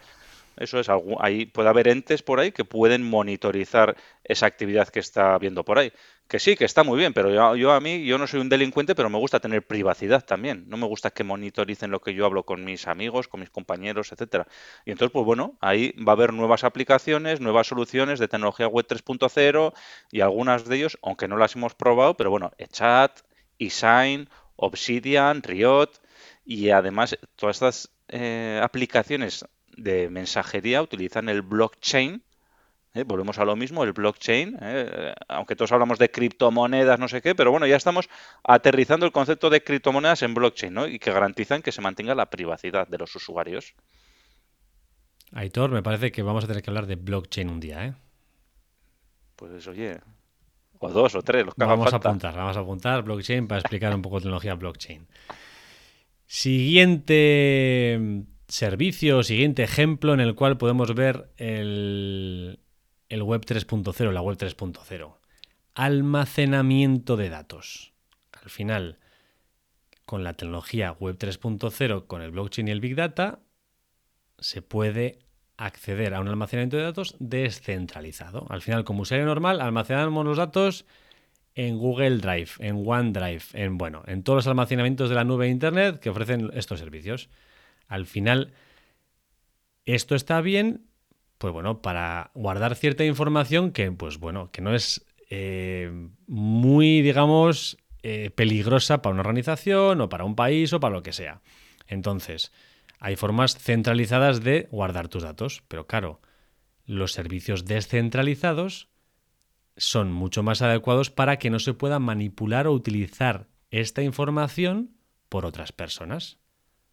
Eso 0.57 0.79
es, 0.79 0.87
ahí 1.19 1.45
puede 1.45 1.69
haber 1.69 1.87
entes 1.87 2.23
por 2.23 2.39
ahí 2.39 2.51
que 2.51 2.63
pueden 2.63 3.03
monitorizar 3.03 3.95
esa 4.23 4.45
actividad 4.45 4.87
que 4.87 4.99
está 4.99 5.33
habiendo 5.33 5.65
por 5.65 5.79
ahí. 5.79 5.91
Que 6.27 6.39
sí, 6.39 6.55
que 6.55 6.65
está 6.65 6.83
muy 6.83 6.97
bien, 6.97 7.13
pero 7.13 7.55
yo, 7.55 7.71
a 7.71 7.79
mí, 7.79 8.03
yo 8.05 8.17
no 8.17 8.25
soy 8.25 8.39
un 8.39 8.49
delincuente, 8.49 8.95
pero 8.95 9.09
me 9.09 9.19
gusta 9.19 9.39
tener 9.39 9.67
privacidad 9.67 10.25
también. 10.25 10.65
No 10.67 10.77
me 10.77 10.87
gusta 10.87 11.11
que 11.11 11.23
monitoricen 11.23 11.91
lo 11.91 12.01
que 12.01 12.13
yo 12.13 12.25
hablo 12.25 12.43
con 12.43 12.63
mis 12.63 12.87
amigos, 12.87 13.27
con 13.27 13.41
mis 13.41 13.49
compañeros, 13.49 14.11
etcétera. 14.11 14.47
Y 14.85 14.91
entonces, 14.91 15.11
pues 15.11 15.25
bueno, 15.25 15.57
ahí 15.61 15.91
va 16.01 16.13
a 16.13 16.15
haber 16.15 16.33
nuevas 16.33 16.63
aplicaciones, 16.63 17.41
nuevas 17.41 17.67
soluciones 17.67 18.19
de 18.19 18.27
tecnología 18.27 18.67
web 18.67 18.87
3.0 18.87 19.73
y 20.11 20.21
algunas 20.21 20.65
de 20.65 20.77
ellos, 20.77 20.97
aunque 21.03 21.27
no 21.27 21.37
las 21.37 21.55
hemos 21.55 21.75
probado, 21.75 22.15
pero 22.15 22.31
bueno, 22.31 22.51
eChat, 22.57 23.19
eSign, 23.59 24.29
Obsidian, 24.55 25.43
Riot 25.43 25.89
y 26.45 26.69
además 26.69 27.17
todas 27.35 27.57
estas 27.57 27.91
eh, 28.07 28.59
aplicaciones 28.63 29.45
de 29.77 30.09
mensajería 30.09 30.81
utilizan 30.81 31.29
el 31.29 31.41
blockchain. 31.41 32.23
¿eh? 32.93 33.03
Volvemos 33.03 33.37
a 33.39 33.45
lo 33.45 33.55
mismo, 33.55 33.83
el 33.83 33.93
blockchain, 33.93 34.57
¿eh? 34.61 35.13
aunque 35.27 35.55
todos 35.55 35.71
hablamos 35.71 35.99
de 35.99 36.09
criptomonedas, 36.09 36.99
no 36.99 37.07
sé 37.07 37.21
qué, 37.21 37.35
pero 37.35 37.51
bueno, 37.51 37.67
ya 37.67 37.75
estamos 37.75 38.09
aterrizando 38.43 39.05
el 39.05 39.11
concepto 39.11 39.49
de 39.49 39.63
criptomonedas 39.63 40.23
en 40.23 40.33
blockchain, 40.33 40.73
¿no? 40.73 40.87
Y 40.87 40.99
que 40.99 41.11
garantizan 41.11 41.61
que 41.61 41.71
se 41.71 41.81
mantenga 41.81 42.15
la 42.15 42.29
privacidad 42.29 42.87
de 42.87 42.97
los 42.97 43.15
usuarios. 43.15 43.75
Aitor, 45.33 45.71
me 45.71 45.83
parece 45.83 46.11
que 46.11 46.23
vamos 46.23 46.43
a 46.43 46.47
tener 46.47 46.63
que 46.63 46.69
hablar 46.69 46.87
de 46.87 46.95
blockchain 46.95 47.49
un 47.49 47.59
día, 47.59 47.85
¿eh? 47.85 47.93
Pues 49.35 49.67
oye, 49.67 49.99
o 50.79 50.89
dos 50.89 51.15
o 51.15 51.21
tres, 51.21 51.45
los 51.45 51.55
que 51.55 51.65
Vamos 51.65 51.91
a 51.91 51.97
apuntar, 51.97 52.35
vamos 52.35 52.55
a 52.55 52.61
apuntar 52.61 53.03
blockchain 53.03 53.47
para 53.47 53.59
explicar 53.59 53.93
un 53.93 54.01
poco 54.01 54.19
tecnología 54.19 54.55
blockchain. 54.55 55.05
Siguiente 56.25 57.99
servicio, 58.47 59.23
siguiente 59.23 59.63
ejemplo 59.63 60.13
en 60.13 60.19
el 60.19 60.35
cual 60.35 60.57
podemos 60.57 60.93
ver 60.93 61.31
el, 61.37 62.59
el 63.09 63.23
Web 63.23 63.41
3.0, 63.45 64.11
la 64.11 64.21
Web 64.21 64.37
3.0. 64.37 65.15
Almacenamiento 65.73 67.17
de 67.17 67.29
datos. 67.29 67.93
Al 68.31 68.49
final, 68.49 68.99
con 70.05 70.23
la 70.23 70.33
tecnología 70.33 70.91
Web 70.91 71.17
3.0, 71.17 72.07
con 72.07 72.21
el 72.21 72.31
blockchain 72.31 72.67
y 72.67 72.71
el 72.71 72.81
Big 72.81 72.95
Data, 72.95 73.39
se 74.39 74.61
puede 74.61 75.19
acceder 75.57 76.13
a 76.13 76.19
un 76.19 76.27
almacenamiento 76.27 76.77
de 76.77 76.83
datos 76.83 77.15
descentralizado. 77.19 78.45
Al 78.49 78.61
final, 78.61 78.83
como 78.83 79.01
usuario 79.01 79.25
normal, 79.25 79.61
almacenamos 79.61 80.25
los 80.25 80.37
datos 80.37 80.85
en 81.55 81.77
Google 81.77 82.17
Drive, 82.17 82.51
en 82.59 82.83
OneDrive, 82.85 83.43
en 83.53 83.77
bueno, 83.77 84.03
en 84.07 84.23
todos 84.23 84.37
los 84.37 84.47
almacenamientos 84.47 85.09
de 85.09 85.15
la 85.15 85.23
nube 85.23 85.45
de 85.45 85.51
Internet 85.51 85.99
que 85.99 86.09
ofrecen 86.09 86.51
estos 86.53 86.79
servicios. 86.79 87.29
Al 87.87 88.05
final, 88.05 88.53
esto 89.85 90.15
está 90.15 90.41
bien, 90.41 90.85
pues 91.37 91.53
bueno, 91.53 91.81
para 91.81 92.31
guardar 92.33 92.75
cierta 92.75 93.05
información 93.05 93.71
que, 93.71 93.91
pues 93.91 94.17
bueno, 94.17 94.51
que 94.51 94.61
no 94.61 94.73
es 94.73 95.05
eh, 95.29 95.91
muy, 96.27 97.01
digamos, 97.01 97.77
eh, 98.03 98.29
peligrosa 98.29 99.01
para 99.01 99.13
una 99.13 99.21
organización 99.21 100.01
o 100.01 100.09
para 100.09 100.25
un 100.25 100.35
país 100.35 100.73
o 100.73 100.79
para 100.79 100.95
lo 100.95 101.03
que 101.03 101.13
sea. 101.13 101.41
Entonces, 101.87 102.51
hay 102.99 103.15
formas 103.15 103.57
centralizadas 103.57 104.43
de 104.43 104.67
guardar 104.71 105.07
tus 105.07 105.23
datos, 105.23 105.63
pero 105.67 105.87
claro, 105.87 106.21
los 106.85 107.11
servicios 107.11 107.65
descentralizados 107.65 108.89
son 109.77 110.11
mucho 110.11 110.43
más 110.43 110.61
adecuados 110.61 111.09
para 111.09 111.37
que 111.37 111.49
no 111.49 111.59
se 111.59 111.73
pueda 111.73 111.99
manipular 111.99 112.67
o 112.67 112.73
utilizar 112.73 113.47
esta 113.71 114.01
información 114.01 114.95
por 115.29 115.45
otras 115.45 115.71
personas. 115.71 116.39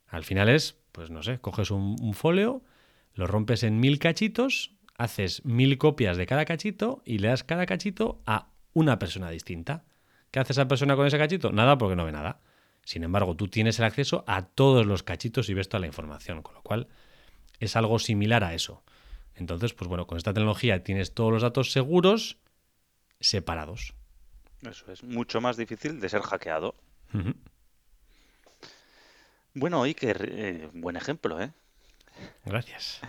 Al 0.06 0.24
final 0.24 0.48
es, 0.48 0.81
pues 0.92 1.10
no 1.10 1.22
sé, 1.22 1.40
coges 1.40 1.70
un, 1.70 1.96
un 2.00 2.14
folio, 2.14 2.62
lo 3.14 3.26
rompes 3.26 3.62
en 3.62 3.80
mil 3.80 3.98
cachitos, 3.98 4.72
haces 4.96 5.44
mil 5.44 5.78
copias 5.78 6.16
de 6.16 6.26
cada 6.26 6.44
cachito 6.44 7.02
y 7.04 7.18
le 7.18 7.28
das 7.28 7.44
cada 7.44 7.66
cachito 7.66 8.22
a 8.26 8.48
una 8.72 8.98
persona 8.98 9.30
distinta. 9.30 9.84
¿Qué 10.30 10.40
hace 10.40 10.52
esa 10.52 10.68
persona 10.68 10.96
con 10.96 11.06
ese 11.06 11.18
cachito? 11.18 11.52
Nada 11.52 11.76
porque 11.76 11.96
no 11.96 12.04
ve 12.04 12.12
nada. 12.12 12.40
Sin 12.84 13.04
embargo, 13.04 13.36
tú 13.36 13.48
tienes 13.48 13.78
el 13.78 13.84
acceso 13.84 14.24
a 14.26 14.46
todos 14.46 14.86
los 14.86 15.02
cachitos 15.02 15.48
y 15.48 15.54
ves 15.54 15.68
toda 15.68 15.80
la 15.80 15.86
información, 15.86 16.42
con 16.42 16.54
lo 16.54 16.62
cual 16.62 16.88
es 17.60 17.76
algo 17.76 17.98
similar 17.98 18.42
a 18.42 18.54
eso. 18.54 18.82
Entonces, 19.34 19.72
pues 19.74 19.88
bueno, 19.88 20.06
con 20.06 20.18
esta 20.18 20.32
tecnología 20.32 20.82
tienes 20.82 21.14
todos 21.14 21.32
los 21.32 21.42
datos 21.42 21.72
seguros 21.72 22.38
separados. 23.20 23.94
Eso 24.62 24.90
es 24.90 25.04
mucho 25.04 25.40
más 25.40 25.56
difícil 25.56 26.00
de 26.00 26.08
ser 26.08 26.22
hackeado. 26.22 26.74
Bueno, 29.54 29.82
Iker, 29.82 30.28
eh, 30.30 30.68
buen 30.72 30.96
ejemplo, 30.96 31.40
¿eh? 31.40 31.52
Gracias. 32.44 33.00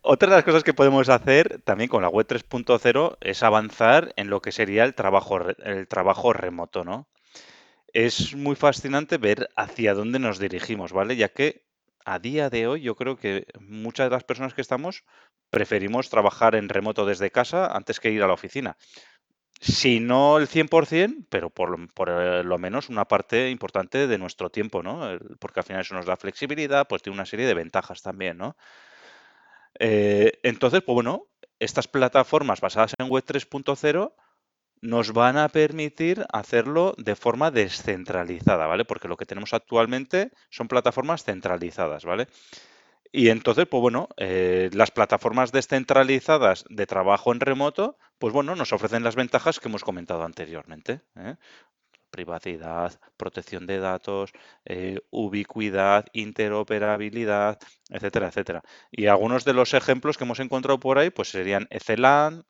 Otra 0.00 0.28
de 0.28 0.36
las 0.36 0.44
cosas 0.44 0.64
que 0.64 0.74
podemos 0.74 1.08
hacer 1.08 1.62
también 1.62 1.88
con 1.88 2.02
la 2.02 2.08
web 2.08 2.26
3.0 2.26 3.16
es 3.20 3.42
avanzar 3.42 4.12
en 4.16 4.28
lo 4.28 4.42
que 4.42 4.52
sería 4.52 4.84
el 4.84 4.94
trabajo, 4.94 5.40
el 5.40 5.88
trabajo 5.88 6.32
remoto, 6.32 6.84
¿no? 6.84 7.06
Es 7.92 8.34
muy 8.34 8.56
fascinante 8.56 9.16
ver 9.16 9.48
hacia 9.56 9.94
dónde 9.94 10.18
nos 10.18 10.38
dirigimos, 10.38 10.92
¿vale? 10.92 11.16
Ya 11.16 11.28
que 11.28 11.64
a 12.04 12.18
día 12.18 12.50
de 12.50 12.66
hoy 12.66 12.82
yo 12.82 12.96
creo 12.96 13.16
que 13.16 13.46
muchas 13.60 14.06
de 14.06 14.16
las 14.16 14.24
personas 14.24 14.52
que 14.54 14.60
estamos 14.60 15.04
preferimos 15.50 16.10
trabajar 16.10 16.54
en 16.56 16.68
remoto 16.68 17.06
desde 17.06 17.30
casa 17.30 17.74
antes 17.74 18.00
que 18.00 18.10
ir 18.10 18.22
a 18.22 18.26
la 18.26 18.34
oficina. 18.34 18.76
Si 19.66 19.98
no 19.98 20.36
el 20.36 20.46
100%, 20.46 21.24
pero 21.30 21.48
por, 21.48 21.90
por 21.94 22.10
eh, 22.10 22.44
lo 22.44 22.58
menos 22.58 22.90
una 22.90 23.06
parte 23.06 23.48
importante 23.48 24.06
de 24.06 24.18
nuestro 24.18 24.50
tiempo, 24.50 24.82
¿no? 24.82 25.18
Porque 25.38 25.60
al 25.60 25.64
final 25.64 25.80
eso 25.80 25.94
nos 25.94 26.04
da 26.04 26.18
flexibilidad, 26.18 26.86
pues 26.86 27.00
tiene 27.00 27.14
una 27.14 27.24
serie 27.24 27.46
de 27.46 27.54
ventajas 27.54 28.02
también, 28.02 28.36
¿no? 28.36 28.58
Eh, 29.78 30.38
entonces, 30.42 30.82
pues 30.82 30.94
bueno, 30.94 31.28
estas 31.58 31.88
plataformas 31.88 32.60
basadas 32.60 32.92
en 32.98 33.08
Web 33.08 33.24
3.0 33.24 34.12
nos 34.82 35.14
van 35.14 35.38
a 35.38 35.48
permitir 35.48 36.26
hacerlo 36.30 36.94
de 36.98 37.16
forma 37.16 37.50
descentralizada, 37.50 38.66
¿vale? 38.66 38.84
Porque 38.84 39.08
lo 39.08 39.16
que 39.16 39.24
tenemos 39.24 39.54
actualmente 39.54 40.30
son 40.50 40.68
plataformas 40.68 41.24
centralizadas, 41.24 42.04
¿vale? 42.04 42.28
Y 43.16 43.28
entonces, 43.28 43.66
pues 43.70 43.80
bueno, 43.80 44.08
eh, 44.16 44.70
las 44.72 44.90
plataformas 44.90 45.52
descentralizadas 45.52 46.64
de 46.68 46.84
trabajo 46.84 47.32
en 47.32 47.38
remoto, 47.38 47.96
pues 48.18 48.32
bueno, 48.34 48.56
nos 48.56 48.72
ofrecen 48.72 49.04
las 49.04 49.14
ventajas 49.14 49.60
que 49.60 49.68
hemos 49.68 49.84
comentado 49.84 50.24
anteriormente. 50.24 51.02
¿eh? 51.14 51.36
privacidad, 52.10 52.92
protección 53.16 53.66
de 53.66 53.78
datos, 53.78 54.32
eh, 54.64 54.98
ubicuidad, 55.10 56.06
interoperabilidad, 56.12 57.58
etcétera, 57.88 58.28
etcétera. 58.28 58.62
Y 58.90 59.06
algunos 59.06 59.44
de 59.44 59.52
los 59.52 59.74
ejemplos 59.74 60.18
que 60.18 60.24
hemos 60.24 60.40
encontrado 60.40 60.80
por 60.80 60.98
ahí, 60.98 61.10
pues 61.10 61.28
serían 61.28 61.68
Ethelan, 61.70 62.44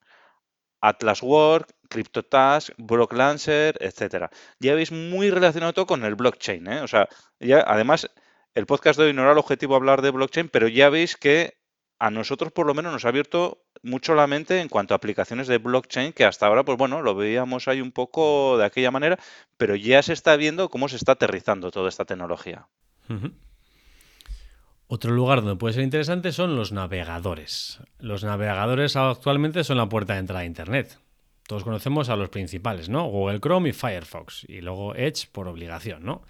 Atlas 0.80 1.22
Work, 1.22 1.74
CryptoTask, 1.90 2.70
BlockLancer, 2.78 3.76
etcétera. 3.80 4.30
Ya 4.60 4.74
veis 4.74 4.92
muy 4.92 5.30
relacionado 5.30 5.74
todo 5.74 5.86
con 5.86 6.04
el 6.04 6.14
blockchain, 6.14 6.66
¿eh? 6.68 6.80
O 6.80 6.88
sea, 6.88 7.08
ya 7.40 7.64
además 7.66 8.08
el 8.54 8.66
podcast 8.66 8.98
de 8.98 9.06
hoy 9.06 9.12
no 9.12 9.22
era 9.22 9.32
el 9.32 9.38
objetivo 9.38 9.74
hablar 9.74 10.02
de 10.02 10.10
blockchain, 10.10 10.48
pero 10.48 10.68
ya 10.68 10.88
veis 10.88 11.16
que 11.16 11.58
a 11.98 12.10
nosotros 12.10 12.52
por 12.52 12.66
lo 12.66 12.74
menos 12.74 12.92
nos 12.92 13.04
ha 13.04 13.08
abierto 13.08 13.64
mucho 13.82 14.14
la 14.14 14.26
mente 14.26 14.60
en 14.60 14.68
cuanto 14.68 14.94
a 14.94 14.96
aplicaciones 14.96 15.48
de 15.48 15.58
blockchain 15.58 16.12
que 16.12 16.24
hasta 16.24 16.46
ahora, 16.46 16.64
pues 16.64 16.78
bueno, 16.78 17.02
lo 17.02 17.14
veíamos 17.14 17.68
ahí 17.68 17.80
un 17.80 17.92
poco 17.92 18.56
de 18.58 18.64
aquella 18.64 18.90
manera, 18.90 19.18
pero 19.56 19.74
ya 19.76 20.02
se 20.02 20.12
está 20.12 20.36
viendo 20.36 20.68
cómo 20.68 20.88
se 20.88 20.96
está 20.96 21.12
aterrizando 21.12 21.70
toda 21.70 21.88
esta 21.88 22.04
tecnología. 22.04 22.68
Otro 24.86 25.12
lugar 25.12 25.42
donde 25.42 25.56
puede 25.56 25.74
ser 25.74 25.82
interesante 25.82 26.32
son 26.32 26.56
los 26.56 26.72
navegadores. 26.72 27.80
Los 27.98 28.22
navegadores 28.22 28.96
actualmente 28.96 29.64
son 29.64 29.78
la 29.78 29.88
puerta 29.88 30.14
de 30.14 30.20
entrada 30.20 30.42
a 30.42 30.46
Internet. 30.46 30.98
Todos 31.46 31.64
conocemos 31.64 32.08
a 32.08 32.16
los 32.16 32.30
principales, 32.30 32.88
¿no? 32.88 33.04
Google 33.04 33.40
Chrome 33.40 33.70
y 33.70 33.72
Firefox. 33.72 34.44
Y 34.48 34.60
luego 34.60 34.94
Edge 34.94 35.28
por 35.30 35.48
obligación, 35.48 36.04
¿no? 36.04 36.22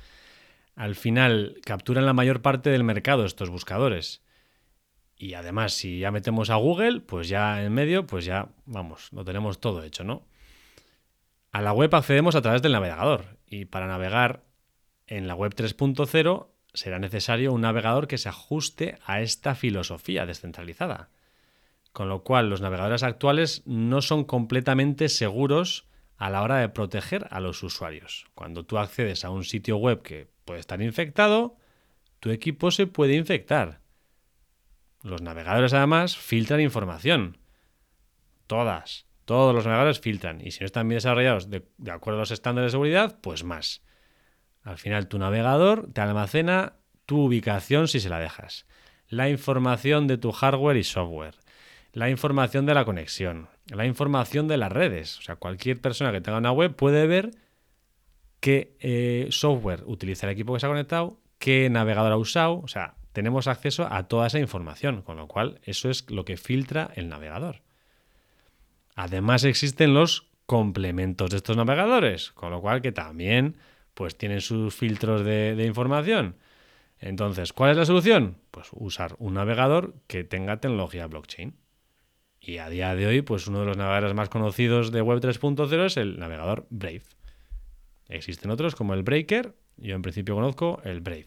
Al 0.76 0.94
final 0.94 1.60
capturan 1.64 2.06
la 2.06 2.12
mayor 2.12 2.42
parte 2.42 2.70
del 2.70 2.84
mercado 2.84 3.24
estos 3.24 3.50
buscadores. 3.50 4.22
Y 5.16 5.34
además, 5.34 5.72
si 5.74 6.00
ya 6.00 6.10
metemos 6.10 6.50
a 6.50 6.56
Google, 6.56 7.00
pues 7.00 7.28
ya 7.28 7.62
en 7.62 7.72
medio, 7.72 8.06
pues 8.06 8.24
ya, 8.24 8.48
vamos, 8.66 9.12
lo 9.12 9.24
tenemos 9.24 9.60
todo 9.60 9.82
hecho, 9.82 10.02
¿no? 10.02 10.26
A 11.52 11.62
la 11.62 11.72
web 11.72 11.94
accedemos 11.94 12.34
a 12.34 12.42
través 12.42 12.62
del 12.62 12.72
navegador. 12.72 13.38
Y 13.46 13.66
para 13.66 13.86
navegar 13.86 14.42
en 15.06 15.28
la 15.28 15.36
web 15.36 15.54
3.0 15.54 16.48
será 16.72 16.98
necesario 16.98 17.52
un 17.52 17.60
navegador 17.60 18.08
que 18.08 18.18
se 18.18 18.28
ajuste 18.28 18.98
a 19.06 19.20
esta 19.20 19.54
filosofía 19.54 20.26
descentralizada. 20.26 21.10
Con 21.92 22.08
lo 22.08 22.24
cual, 22.24 22.50
los 22.50 22.60
navegadores 22.60 23.04
actuales 23.04 23.62
no 23.66 24.02
son 24.02 24.24
completamente 24.24 25.08
seguros 25.08 25.86
a 26.16 26.28
la 26.28 26.42
hora 26.42 26.56
de 26.56 26.68
proteger 26.68 27.28
a 27.30 27.38
los 27.38 27.62
usuarios. 27.62 28.26
Cuando 28.34 28.64
tú 28.64 28.78
accedes 28.78 29.24
a 29.24 29.30
un 29.30 29.44
sitio 29.44 29.76
web 29.76 30.02
que 30.02 30.33
puede 30.44 30.60
estar 30.60 30.80
infectado, 30.82 31.56
tu 32.20 32.30
equipo 32.30 32.70
se 32.70 32.86
puede 32.86 33.14
infectar. 33.14 33.80
Los 35.02 35.20
navegadores 35.20 35.74
además 35.74 36.16
filtran 36.16 36.60
información. 36.60 37.36
Todas. 38.46 39.06
Todos 39.24 39.54
los 39.54 39.64
navegadores 39.64 40.00
filtran. 40.00 40.40
Y 40.40 40.50
si 40.50 40.60
no 40.60 40.66
están 40.66 40.88
bien 40.88 40.96
desarrollados 40.96 41.50
de, 41.50 41.64
acuerdo 41.90 42.20
a 42.20 42.22
los 42.22 42.30
estándares 42.30 42.68
de 42.68 42.76
seguridad, 42.76 43.18
pues 43.20 43.44
más. 43.44 43.82
Al 44.62 44.78
final 44.78 45.08
tu 45.08 45.18
navegador 45.18 45.90
te 45.92 46.00
almacena 46.00 46.76
tu 47.06 47.24
ubicación 47.24 47.88
si 47.88 48.00
se 48.00 48.08
la 48.08 48.18
dejas, 48.18 48.66
la 49.08 49.28
información 49.28 50.06
de 50.06 50.16
tu 50.16 50.32
hardware 50.32 50.78
y 50.78 50.84
software, 50.84 51.34
la 51.92 52.08
información 52.08 52.64
de 52.64 52.72
la 52.72 52.86
conexión, 52.86 53.48
la 53.66 53.84
información 53.84 54.48
de 54.48 54.56
las 54.56 54.72
redes. 54.72 55.18
O 55.18 55.22
sea, 55.22 55.36
cualquier 55.36 55.80
persona 55.80 56.12
que 56.12 56.22
tenga 56.22 56.38
una 56.38 56.52
web 56.52 56.74
puede 56.74 57.06
ver 57.06 57.32
qué 58.44 58.76
eh, 58.80 59.28
software 59.30 59.84
utiliza 59.86 60.26
el 60.26 60.34
equipo 60.34 60.52
que 60.52 60.60
se 60.60 60.66
ha 60.66 60.68
conectado, 60.68 61.18
qué 61.38 61.70
navegador 61.70 62.12
ha 62.12 62.18
usado. 62.18 62.60
O 62.60 62.68
sea, 62.68 62.94
tenemos 63.12 63.46
acceso 63.46 63.88
a 63.90 64.06
toda 64.06 64.26
esa 64.26 64.38
información, 64.38 65.00
con 65.00 65.16
lo 65.16 65.28
cual 65.28 65.60
eso 65.62 65.88
es 65.88 66.10
lo 66.10 66.26
que 66.26 66.36
filtra 66.36 66.90
el 66.94 67.08
navegador. 67.08 67.62
Además 68.96 69.44
existen 69.44 69.94
los 69.94 70.28
complementos 70.44 71.30
de 71.30 71.38
estos 71.38 71.56
navegadores, 71.56 72.32
con 72.32 72.50
lo 72.50 72.60
cual 72.60 72.82
que 72.82 72.92
también 72.92 73.56
pues 73.94 74.18
tienen 74.18 74.42
sus 74.42 74.74
filtros 74.74 75.24
de, 75.24 75.64
información. 75.66 76.36
Entonces, 76.98 77.54
¿cuál 77.54 77.70
es 77.70 77.78
la 77.78 77.86
solución? 77.86 78.36
Pues 78.50 78.68
usar 78.72 79.16
un 79.20 79.32
navegador 79.32 79.94
que 80.06 80.22
tenga 80.22 80.60
tecnología 80.60 81.06
blockchain. 81.06 81.56
Y 82.40 82.58
a 82.58 82.68
día 82.68 82.94
de 82.94 83.06
hoy, 83.06 83.22
pues 83.22 83.46
uno 83.46 83.60
de 83.60 83.66
los 83.66 83.78
navegadores 83.78 84.14
más 84.14 84.28
conocidos 84.28 84.92
de 84.92 85.00
Web 85.00 85.20
3.0 85.20 85.86
es 85.86 85.96
el 85.96 86.18
navegador 86.18 86.66
Brave. 86.68 87.04
Existen 88.08 88.50
otros 88.50 88.74
como 88.74 88.94
el 88.94 89.02
Breaker, 89.02 89.54
yo 89.76 89.94
en 89.94 90.02
principio 90.02 90.34
conozco 90.34 90.80
el 90.84 91.00
Brave. 91.00 91.26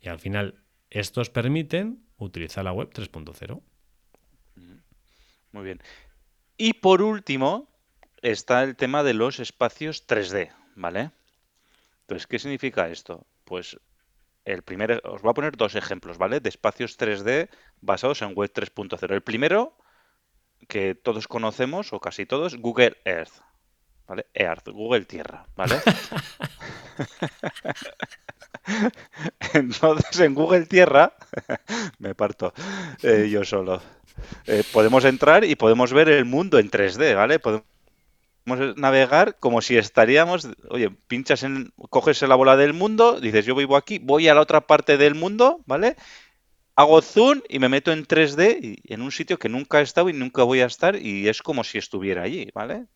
Y 0.00 0.08
al 0.08 0.18
final, 0.18 0.62
estos 0.90 1.30
permiten 1.30 2.02
utilizar 2.18 2.64
la 2.64 2.72
web 2.72 2.90
3.0. 2.90 3.60
Muy 5.52 5.64
bien. 5.64 5.80
Y 6.56 6.74
por 6.74 7.02
último, 7.02 7.68
está 8.22 8.62
el 8.62 8.76
tema 8.76 9.02
de 9.02 9.14
los 9.14 9.40
espacios 9.40 10.06
3D, 10.06 10.52
¿vale? 10.74 11.10
Entonces, 12.02 12.26
¿qué 12.26 12.38
significa 12.38 12.88
esto? 12.88 13.26
Pues 13.44 13.78
el 14.44 14.62
primero, 14.62 15.00
os 15.04 15.22
voy 15.22 15.30
a 15.30 15.34
poner 15.34 15.56
dos 15.56 15.74
ejemplos, 15.74 16.18
¿vale? 16.18 16.40
De 16.40 16.48
espacios 16.48 16.98
3D 16.98 17.48
basados 17.80 18.22
en 18.22 18.34
Web 18.34 18.52
3.0. 18.52 19.12
El 19.12 19.22
primero, 19.22 19.76
que 20.68 20.94
todos 20.94 21.28
conocemos, 21.28 21.92
o 21.92 22.00
casi 22.00 22.26
todos, 22.26 22.56
Google 22.56 22.96
Earth. 23.04 23.42
¿Vale? 24.10 24.26
Earth, 24.34 24.68
Google 24.70 25.04
Tierra, 25.04 25.46
¿vale? 25.54 25.76
Entonces, 29.54 30.18
en 30.18 30.34
Google 30.34 30.66
Tierra, 30.66 31.12
me 32.00 32.16
parto 32.16 32.52
eh, 33.04 33.28
yo 33.30 33.44
solo. 33.44 33.80
Eh, 34.48 34.64
podemos 34.72 35.04
entrar 35.04 35.44
y 35.44 35.54
podemos 35.54 35.92
ver 35.92 36.08
el 36.08 36.24
mundo 36.24 36.58
en 36.58 36.72
3D, 36.72 37.14
¿vale? 37.14 37.38
Podemos 37.38 37.64
navegar 38.76 39.36
como 39.38 39.62
si 39.62 39.76
estaríamos, 39.78 40.48
oye, 40.68 40.90
pinchas 41.06 41.44
en, 41.44 41.72
coges 41.88 42.20
la 42.22 42.34
bola 42.34 42.56
del 42.56 42.72
mundo, 42.72 43.20
dices 43.20 43.46
yo 43.46 43.54
vivo 43.54 43.76
aquí, 43.76 44.00
voy 44.00 44.26
a 44.26 44.34
la 44.34 44.40
otra 44.40 44.62
parte 44.62 44.96
del 44.96 45.14
mundo, 45.14 45.60
¿vale? 45.66 45.94
Hago 46.74 47.00
zoom 47.00 47.42
y 47.48 47.60
me 47.60 47.68
meto 47.68 47.92
en 47.92 48.04
3D 48.04 48.58
y 48.60 48.92
en 48.92 49.02
un 49.02 49.12
sitio 49.12 49.38
que 49.38 49.48
nunca 49.48 49.78
he 49.78 49.84
estado 49.84 50.08
y 50.08 50.14
nunca 50.14 50.42
voy 50.42 50.62
a 50.62 50.66
estar 50.66 50.96
y 50.96 51.28
es 51.28 51.42
como 51.42 51.62
si 51.62 51.78
estuviera 51.78 52.22
allí, 52.22 52.50
¿vale? 52.52 52.86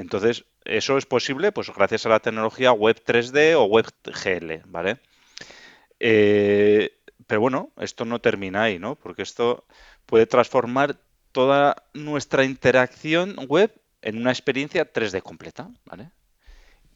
Entonces, 0.00 0.44
eso 0.64 0.98
es 0.98 1.06
posible 1.06 1.52
pues 1.52 1.72
gracias 1.74 2.06
a 2.06 2.10
la 2.10 2.20
tecnología 2.20 2.72
Web 2.72 3.02
3D 3.04 3.54
o 3.54 3.64
Web 3.64 3.86
GL, 4.04 4.62
¿vale? 4.66 4.98
Eh, 5.98 6.98
pero 7.26 7.40
bueno, 7.40 7.70
esto 7.78 8.04
no 8.04 8.20
termina 8.20 8.64
ahí, 8.64 8.78
¿no? 8.78 8.96
Porque 8.96 9.22
esto 9.22 9.64
puede 10.06 10.26
transformar 10.26 10.96
toda 11.32 11.76
nuestra 11.94 12.44
interacción 12.44 13.36
web 13.46 13.72
en 14.02 14.18
una 14.18 14.30
experiencia 14.30 14.92
3D 14.92 15.22
completa, 15.22 15.70
¿vale? 15.84 16.10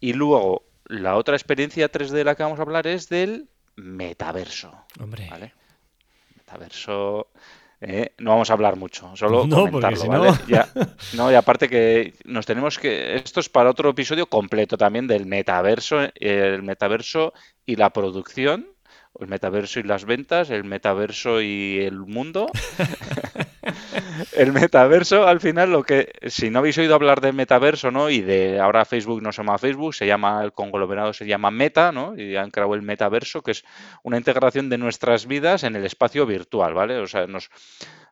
Y 0.00 0.12
luego, 0.14 0.64
la 0.86 1.16
otra 1.16 1.36
experiencia 1.36 1.90
3D 1.90 2.10
de 2.10 2.24
la 2.24 2.34
que 2.34 2.42
vamos 2.42 2.58
a 2.58 2.62
hablar 2.62 2.86
es 2.86 3.08
del 3.08 3.48
metaverso. 3.76 4.84
Hombre. 5.00 5.28
¿vale? 5.30 5.52
Metaverso. 6.36 7.28
Eh, 7.80 8.14
no 8.18 8.30
vamos 8.30 8.50
a 8.50 8.54
hablar 8.54 8.76
mucho, 8.76 9.14
solo 9.16 9.46
no, 9.46 9.66
comentarlo, 9.66 9.96
si 9.96 10.08
¿vale? 10.08 10.30
No... 10.30 10.46
Ya, 10.46 10.68
no, 11.14 11.30
y 11.30 11.34
aparte 11.34 11.68
que 11.68 12.14
nos 12.24 12.46
tenemos 12.46 12.78
que. 12.78 13.16
Esto 13.16 13.40
es 13.40 13.48
para 13.48 13.70
otro 13.70 13.90
episodio 13.90 14.26
completo 14.26 14.76
también 14.76 15.06
del 15.06 15.26
metaverso, 15.26 15.98
el 16.14 16.62
metaverso 16.62 17.32
y 17.66 17.76
la 17.76 17.90
producción 17.90 18.74
el 19.20 19.28
metaverso 19.28 19.80
y 19.80 19.84
las 19.84 20.04
ventas, 20.04 20.50
el 20.50 20.64
metaverso 20.64 21.40
y 21.40 21.80
el 21.80 21.98
mundo. 21.98 22.46
el 24.32 24.52
metaverso, 24.52 25.26
al 25.26 25.40
final, 25.40 25.70
lo 25.70 25.82
que, 25.82 26.12
si 26.26 26.50
no 26.50 26.60
habéis 26.60 26.78
oído 26.78 26.94
hablar 26.94 27.20
de 27.20 27.32
metaverso, 27.32 27.90
¿no? 27.90 28.10
Y 28.10 28.20
de 28.20 28.60
ahora 28.60 28.84
Facebook 28.84 29.22
no 29.22 29.32
se 29.32 29.42
llama 29.42 29.58
Facebook, 29.58 29.94
se 29.94 30.06
llama, 30.06 30.42
el 30.42 30.52
conglomerado 30.52 31.12
se 31.12 31.26
llama 31.26 31.50
Meta, 31.50 31.92
¿no? 31.92 32.16
Y 32.16 32.36
han 32.36 32.50
creado 32.50 32.74
el 32.74 32.82
metaverso, 32.82 33.42
que 33.42 33.52
es 33.52 33.64
una 34.02 34.16
integración 34.16 34.68
de 34.68 34.78
nuestras 34.78 35.26
vidas 35.26 35.64
en 35.64 35.76
el 35.76 35.84
espacio 35.84 36.26
virtual, 36.26 36.74
¿vale? 36.74 36.98
O 36.98 37.06
sea, 37.06 37.26
nos, 37.26 37.50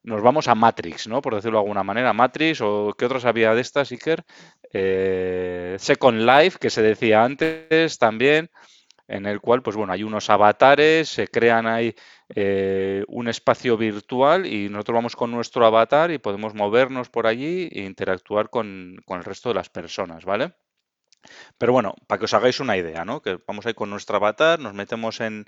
nos 0.03 0.23
vamos 0.23 0.49
a 0.49 0.55
Matrix, 0.55 1.09
¿no? 1.09 1.23
Por 1.23 1.35
decirlo 1.35 1.59
de 1.59 1.63
alguna 1.63 1.83
manera, 1.83 2.13
Matrix, 2.13 2.61
o 2.61 2.95
¿qué 2.97 3.07
otros 3.07 3.25
había 3.25 3.55
de 3.55 3.61
estas, 3.61 3.91
Iker? 3.93 4.25
Eh, 4.73 5.77
Second 5.79 6.21
Life, 6.21 6.59
que 6.61 6.71
se 6.71 6.83
decía 6.83 7.25
antes 7.25 7.99
también 7.99 8.51
en 9.09 9.27
el 9.27 9.41
cual, 9.41 9.63
pues 9.63 9.77
bueno, 9.77 9.93
hay 9.93 10.03
unos 10.03 10.31
avatares, 10.31 11.09
se 11.09 11.29
crean 11.29 11.67
ahí 11.67 11.95
eh, 12.35 13.05
un 13.09 13.29
espacio 13.29 13.77
virtual 13.77 14.47
y 14.47 14.69
nosotros 14.69 14.95
vamos 14.95 15.17
con 15.17 15.31
nuestro 15.31 15.67
avatar 15.67 16.11
y 16.11 16.19
podemos 16.19 16.55
movernos 16.55 17.11
por 17.11 17.27
allí 17.27 17.69
e 17.73 17.83
interactuar 17.83 18.51
con, 18.51 18.97
con 19.05 19.19
el 19.19 19.25
resto 19.25 19.51
de 19.51 19.57
las 19.57 19.69
personas, 19.69 20.25
¿vale? 20.25 20.55
Pero 21.59 21.73
bueno, 21.73 21.95
para 22.07 22.19
que 22.19 22.25
os 22.25 22.35
hagáis 22.35 22.61
una 22.61 22.77
idea, 22.77 23.05
¿no? 23.05 23.23
Que 23.23 23.39
vamos 23.47 23.67
ahí 23.67 23.75
con 23.75 23.91
nuestro 23.91 24.17
avatar, 24.17 24.59
nos 24.59 24.75
metemos 24.75 25.21
en, 25.21 25.47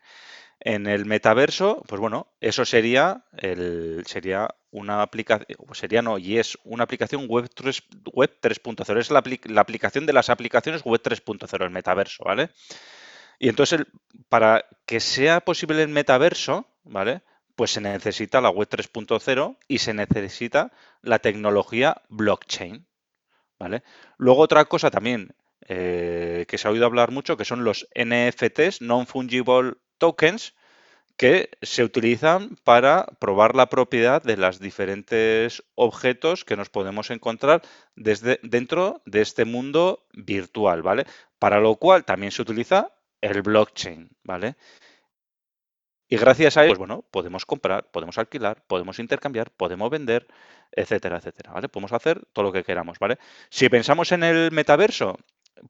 en 0.60 0.86
el 0.86 1.04
metaverso, 1.04 1.82
pues 1.88 2.00
bueno, 2.00 2.32
eso 2.40 2.64
sería 2.64 3.24
el, 3.36 4.04
sería 4.06 4.48
una 4.70 5.02
aplicación, 5.02 5.46
sería 5.72 6.02
no, 6.02 6.18
y 6.18 6.38
es 6.38 6.58
una 6.64 6.84
aplicación 6.84 7.26
web 7.26 7.48
3.0, 7.54 8.12
web 8.12 8.38
3.0, 8.40 8.98
es 8.98 9.10
la, 9.10 9.22
la, 9.44 9.60
aplicación 9.60 10.06
de 10.06 10.12
las 10.12 10.30
aplicaciones 10.30 10.82
web 10.82 11.00
3.0, 11.02 11.64
el 11.64 11.70
metaverso, 11.70 12.24
¿vale? 12.24 12.50
Y 13.38 13.48
entonces, 13.48 13.84
para 14.28 14.64
que 14.86 15.00
sea 15.00 15.40
posible 15.40 15.82
el 15.82 15.88
metaverso, 15.88 16.66
¿vale? 16.84 17.22
Pues 17.56 17.72
se 17.72 17.80
necesita 17.80 18.40
la 18.40 18.50
web 18.50 18.68
3.0 18.68 19.58
y 19.68 19.78
se 19.78 19.94
necesita 19.94 20.72
la 21.02 21.18
tecnología 21.18 22.02
blockchain, 22.08 22.86
¿vale? 23.58 23.82
Luego 24.18 24.42
otra 24.42 24.64
cosa 24.64 24.90
también 24.90 25.34
eh, 25.68 26.44
que 26.48 26.58
se 26.58 26.68
ha 26.68 26.70
oído 26.70 26.86
hablar 26.86 27.10
mucho, 27.10 27.36
que 27.36 27.44
son 27.44 27.64
los 27.64 27.88
NFTs, 27.94 28.82
Non-Fungible 28.82 29.74
Tokens, 29.98 30.54
que 31.16 31.50
se 31.62 31.84
utilizan 31.84 32.56
para 32.64 33.06
probar 33.20 33.54
la 33.54 33.68
propiedad 33.68 34.22
de 34.22 34.36
los 34.36 34.58
diferentes 34.58 35.62
objetos 35.74 36.44
que 36.44 36.56
nos 36.56 36.70
podemos 36.70 37.10
encontrar 37.10 37.62
desde 37.94 38.40
dentro 38.42 39.00
de 39.06 39.20
este 39.20 39.44
mundo 39.44 40.06
virtual, 40.12 40.82
¿vale? 40.82 41.06
Para 41.38 41.60
lo 41.60 41.76
cual 41.76 42.04
también 42.04 42.32
se 42.32 42.42
utiliza 42.42 42.93
el 43.30 43.42
blockchain, 43.42 44.10
¿vale? 44.22 44.56
Y 46.08 46.16
gracias 46.16 46.56
a 46.56 46.64
ello, 46.64 46.72
pues 46.72 46.78
bueno, 46.78 47.04
podemos 47.10 47.46
comprar, 47.46 47.90
podemos 47.90 48.18
alquilar, 48.18 48.62
podemos 48.66 48.98
intercambiar, 48.98 49.50
podemos 49.50 49.88
vender, 49.90 50.26
etcétera, 50.70 51.16
etcétera, 51.16 51.52
¿vale? 51.52 51.68
Podemos 51.68 51.92
hacer 51.92 52.22
todo 52.32 52.44
lo 52.44 52.52
que 52.52 52.62
queramos, 52.62 52.98
¿vale? 52.98 53.18
Si 53.48 53.68
pensamos 53.70 54.12
en 54.12 54.22
el 54.22 54.52
metaverso, 54.52 55.16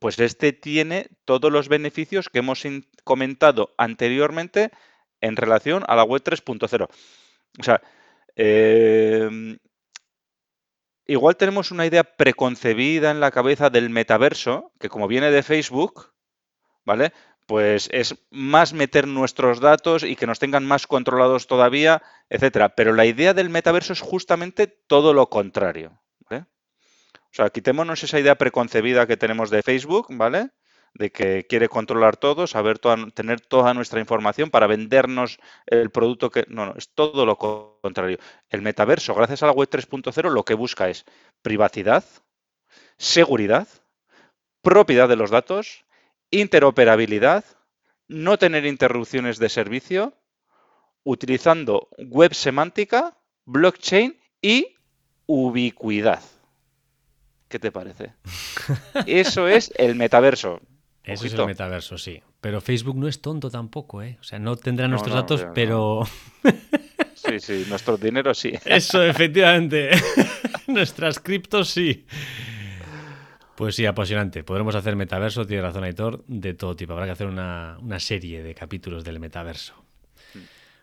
pues 0.01 0.19
este 0.19 0.53
tiene 0.53 1.09
todos 1.25 1.53
los 1.53 1.69
beneficios 1.69 2.29
que 2.29 2.41
hemos 2.41 2.65
comentado 3.05 3.73
anteriormente 3.79 4.73
en 5.21 5.37
relación 5.37 5.85
a 5.87 5.95
la 5.95 6.03
web 6.03 6.23
3.0. 6.23 6.89
O 7.61 7.63
sea, 7.63 7.81
eh, 8.35 9.57
igual 11.07 11.37
tenemos 11.37 11.71
una 11.71 11.87
idea 11.87 12.03
preconcebida 12.03 13.13
en 13.13 13.21
la 13.21 13.31
cabeza 13.31 13.71
del 13.71 13.91
metaverso, 13.91 14.73
que 14.81 14.89
como 14.89 15.07
viene 15.07 15.31
de 15.31 15.45
Facebook, 15.45 16.13
¿vale? 16.85 17.13
Pues 17.47 17.89
es 17.93 18.15
más 18.31 18.73
meter 18.73 19.07
nuestros 19.07 19.61
datos 19.61 20.03
y 20.03 20.17
que 20.17 20.27
nos 20.27 20.39
tengan 20.39 20.65
más 20.65 20.87
controlados 20.87 21.47
todavía, 21.47 22.03
etcétera. 22.29 22.71
Pero 22.71 22.93
la 22.93 23.07
idea 23.07 23.35
del 23.35 23.51
metaverso 23.51 23.93
es 23.93 24.01
justamente 24.01 24.67
todo 24.67 25.13
lo 25.13 25.29
contrario. 25.29 26.01
O 27.35 27.37
sea, 27.37 27.51
quitémonos 27.51 28.01
esa 28.05 28.21
idea 28.21 28.37
preconcebida 28.37 29.09
que 29.09 29.17
tenemos 29.17 29.51
de 29.51 29.65
Facebook, 29.65 30.07
¿vale? 30.11 30.51
De 30.93 31.11
que 31.11 31.47
quiere 31.49 31.69
controlar 31.69 32.17
todo, 32.17 32.47
saber 32.47 32.79
toda, 32.79 33.11
tener 33.11 33.41
toda 33.41 33.75
nuestra 33.75 33.99
información 33.99 34.51
para 34.51 34.69
vendernos 34.69 35.41
el 35.67 35.91
producto 35.91 36.31
que. 36.31 36.45
No, 36.47 36.65
no, 36.65 36.75
es 36.77 36.95
todo 36.95 37.27
lo 37.27 37.37
contrario. 37.37 38.19
El 38.51 38.63
metaverso, 38.63 39.17
gracias 39.17 39.43
a 39.43 39.47
la 39.47 39.53
web 39.53 39.69
3.0, 39.69 40.31
lo 40.31 40.45
que 40.45 40.55
busca 40.55 40.89
es 40.89 41.07
privacidad, 41.43 42.05
seguridad, 42.99 43.67
propiedad 44.63 45.09
de 45.09 45.17
los 45.17 45.31
datos 45.31 45.85
interoperabilidad, 46.41 47.45
no 48.09 48.39
tener 48.39 48.67
interrupciones 48.67 49.39
de 49.39 49.49
servicio, 49.49 50.15
utilizando 51.05 51.89
web 51.99 52.35
semántica, 52.35 53.17
blockchain 53.45 54.19
y 54.43 54.77
ubicuidad. 55.27 56.23
¿Qué 57.49 57.59
te 57.59 57.71
parece? 57.71 58.15
Eso 59.07 59.49
es 59.49 59.73
el 59.77 59.95
metaverso. 59.95 60.61
Eso 61.05 61.27
es 61.27 61.35
el 61.35 61.47
metaverso, 61.47 61.99
sí. 61.99 62.23
Pero 62.41 62.61
Facebook 62.61 62.97
no 62.97 63.09
es 63.09 63.21
tonto 63.21 63.51
tampoco, 63.51 64.03
¿eh? 64.03 64.19
O 64.21 64.25
sea, 64.25 64.39
no 64.39 64.57
tendrá 64.57 64.89
nuestros 64.89 65.15
datos, 65.15 65.47
pero... 65.55 66.03
Sí, 67.15 67.41
sí, 67.41 67.65
nuestro 67.69 67.97
dinero 67.97 68.35
sí. 68.35 68.53
Eso, 68.67 69.03
efectivamente. 69.03 69.91
Nuestras 70.67 71.19
criptos 71.19 71.71
sí. 71.71 72.05
Pues 73.57 73.77
sí, 73.77 73.87
apasionante. 73.87 74.43
Podremos 74.43 74.75
hacer 74.75 74.97
metaverso, 74.97 75.47
tiene 75.47 75.63
razón 75.63 75.85
Aitor, 75.85 76.25
de 76.27 76.55
todo 76.55 76.75
tipo. 76.75 76.93
Habrá 76.93 77.07
que 77.07 77.13
hacer 77.13 77.29
una, 77.29 77.79
serie 77.99 78.43
de 78.43 78.55
capítulos 78.55 79.05
del 79.05 79.21
metaverso. 79.21 79.75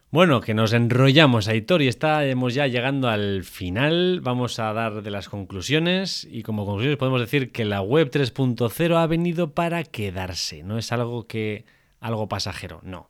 Bueno, 0.09 0.41
que 0.41 0.53
nos 0.53 0.73
enrollamos, 0.73 1.47
Aitor, 1.47 1.81
y 1.81 1.87
estamos 1.87 2.53
ya 2.53 2.67
llegando 2.67 3.09
al 3.09 3.43
final. 3.43 4.19
Vamos 4.21 4.59
a 4.59 4.71
dar 4.73 5.03
de 5.03 5.11
las 5.11 5.29
conclusiones 5.29 6.27
y 6.29 6.43
como 6.43 6.65
conclusiones 6.65 6.97
podemos 6.97 7.21
decir 7.21 7.51
que 7.51 7.65
la 7.65 7.81
web 7.81 8.09
3.0 8.09 8.95
ha 8.97 9.07
venido 9.07 9.51
para 9.53 9.83
quedarse. 9.83 10.63
No 10.63 10.77
es 10.77 10.91
algo 10.91 11.27
que 11.27 11.65
algo 11.99 12.27
pasajero, 12.27 12.81
no. 12.83 13.09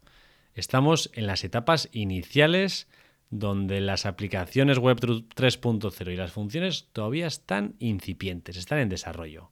Estamos 0.53 1.11
en 1.13 1.27
las 1.27 1.43
etapas 1.43 1.89
iniciales 1.91 2.87
donde 3.31 3.79
las 3.79 4.05
aplicaciones 4.05 4.77
web 4.77 4.99
3.0 4.99 6.13
y 6.13 6.15
las 6.17 6.33
funciones 6.33 6.89
todavía 6.91 7.27
están 7.27 7.75
incipientes, 7.79 8.57
están 8.57 8.79
en 8.79 8.89
desarrollo. 8.89 9.51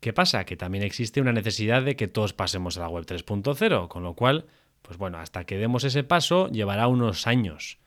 ¿Qué 0.00 0.14
pasa? 0.14 0.44
Que 0.44 0.56
también 0.56 0.82
existe 0.82 1.20
una 1.20 1.32
necesidad 1.32 1.82
de 1.82 1.94
que 1.94 2.08
todos 2.08 2.32
pasemos 2.32 2.76
a 2.76 2.80
la 2.80 2.88
web 2.88 3.04
3.0, 3.04 3.86
con 3.88 4.02
lo 4.02 4.14
cual, 4.14 4.46
pues 4.80 4.96
bueno, 4.96 5.18
hasta 5.18 5.44
que 5.44 5.58
demos 5.58 5.84
ese 5.84 6.04
paso 6.04 6.48
llevará 6.48 6.88
unos 6.88 7.26
años. 7.26 7.78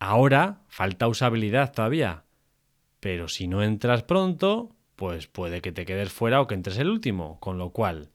Ahora 0.00 0.62
falta 0.68 1.08
usabilidad 1.08 1.72
todavía, 1.72 2.24
pero 2.98 3.28
si 3.28 3.46
no 3.46 3.62
entras 3.62 4.02
pronto, 4.02 4.74
pues 4.96 5.28
puede 5.28 5.62
que 5.62 5.72
te 5.72 5.86
quedes 5.86 6.12
fuera 6.12 6.40
o 6.40 6.48
que 6.48 6.56
entres 6.56 6.76
el 6.78 6.90
último, 6.90 7.38
con 7.38 7.56
lo 7.56 7.70
cual, 7.70 8.10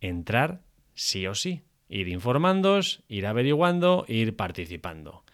entrar 0.00 0.62
sí 0.94 1.26
o 1.26 1.34
sí 1.34 1.65
ir 1.88 2.08
informándoos, 2.08 3.02
ir 3.08 3.26
averiguando, 3.26 4.04
ir 4.08 4.36
participando. 4.36 5.24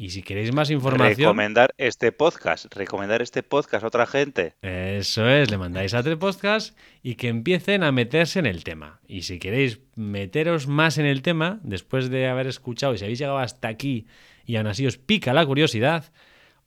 Y 0.00 0.10
si 0.10 0.22
queréis 0.22 0.54
más 0.54 0.70
información... 0.70 1.26
Recomendar 1.26 1.74
este 1.76 2.10
podcast, 2.10 2.74
recomendar 2.74 3.20
este 3.20 3.42
podcast 3.42 3.84
a 3.84 3.88
otra 3.88 4.06
gente. 4.06 4.54
Eso 4.62 5.28
es, 5.28 5.50
le 5.50 5.58
mandáis 5.58 5.92
a 5.92 6.02
tres 6.02 6.16
podcasts 6.16 6.74
y 7.02 7.16
que 7.16 7.28
empiecen 7.28 7.82
a 7.82 7.92
meterse 7.92 8.38
en 8.38 8.46
el 8.46 8.64
tema. 8.64 9.00
Y 9.06 9.22
si 9.22 9.38
queréis 9.38 9.80
meteros 9.96 10.66
más 10.66 10.96
en 10.96 11.04
el 11.04 11.20
tema, 11.20 11.60
después 11.64 12.08
de 12.08 12.28
haber 12.28 12.46
escuchado 12.46 12.94
y 12.94 12.98
si 12.98 13.04
habéis 13.04 13.18
llegado 13.18 13.36
hasta 13.36 13.68
aquí 13.68 14.06
y 14.46 14.56
aún 14.56 14.68
así 14.68 14.86
os 14.86 14.96
pica 14.96 15.34
la 15.34 15.44
curiosidad, 15.44 16.10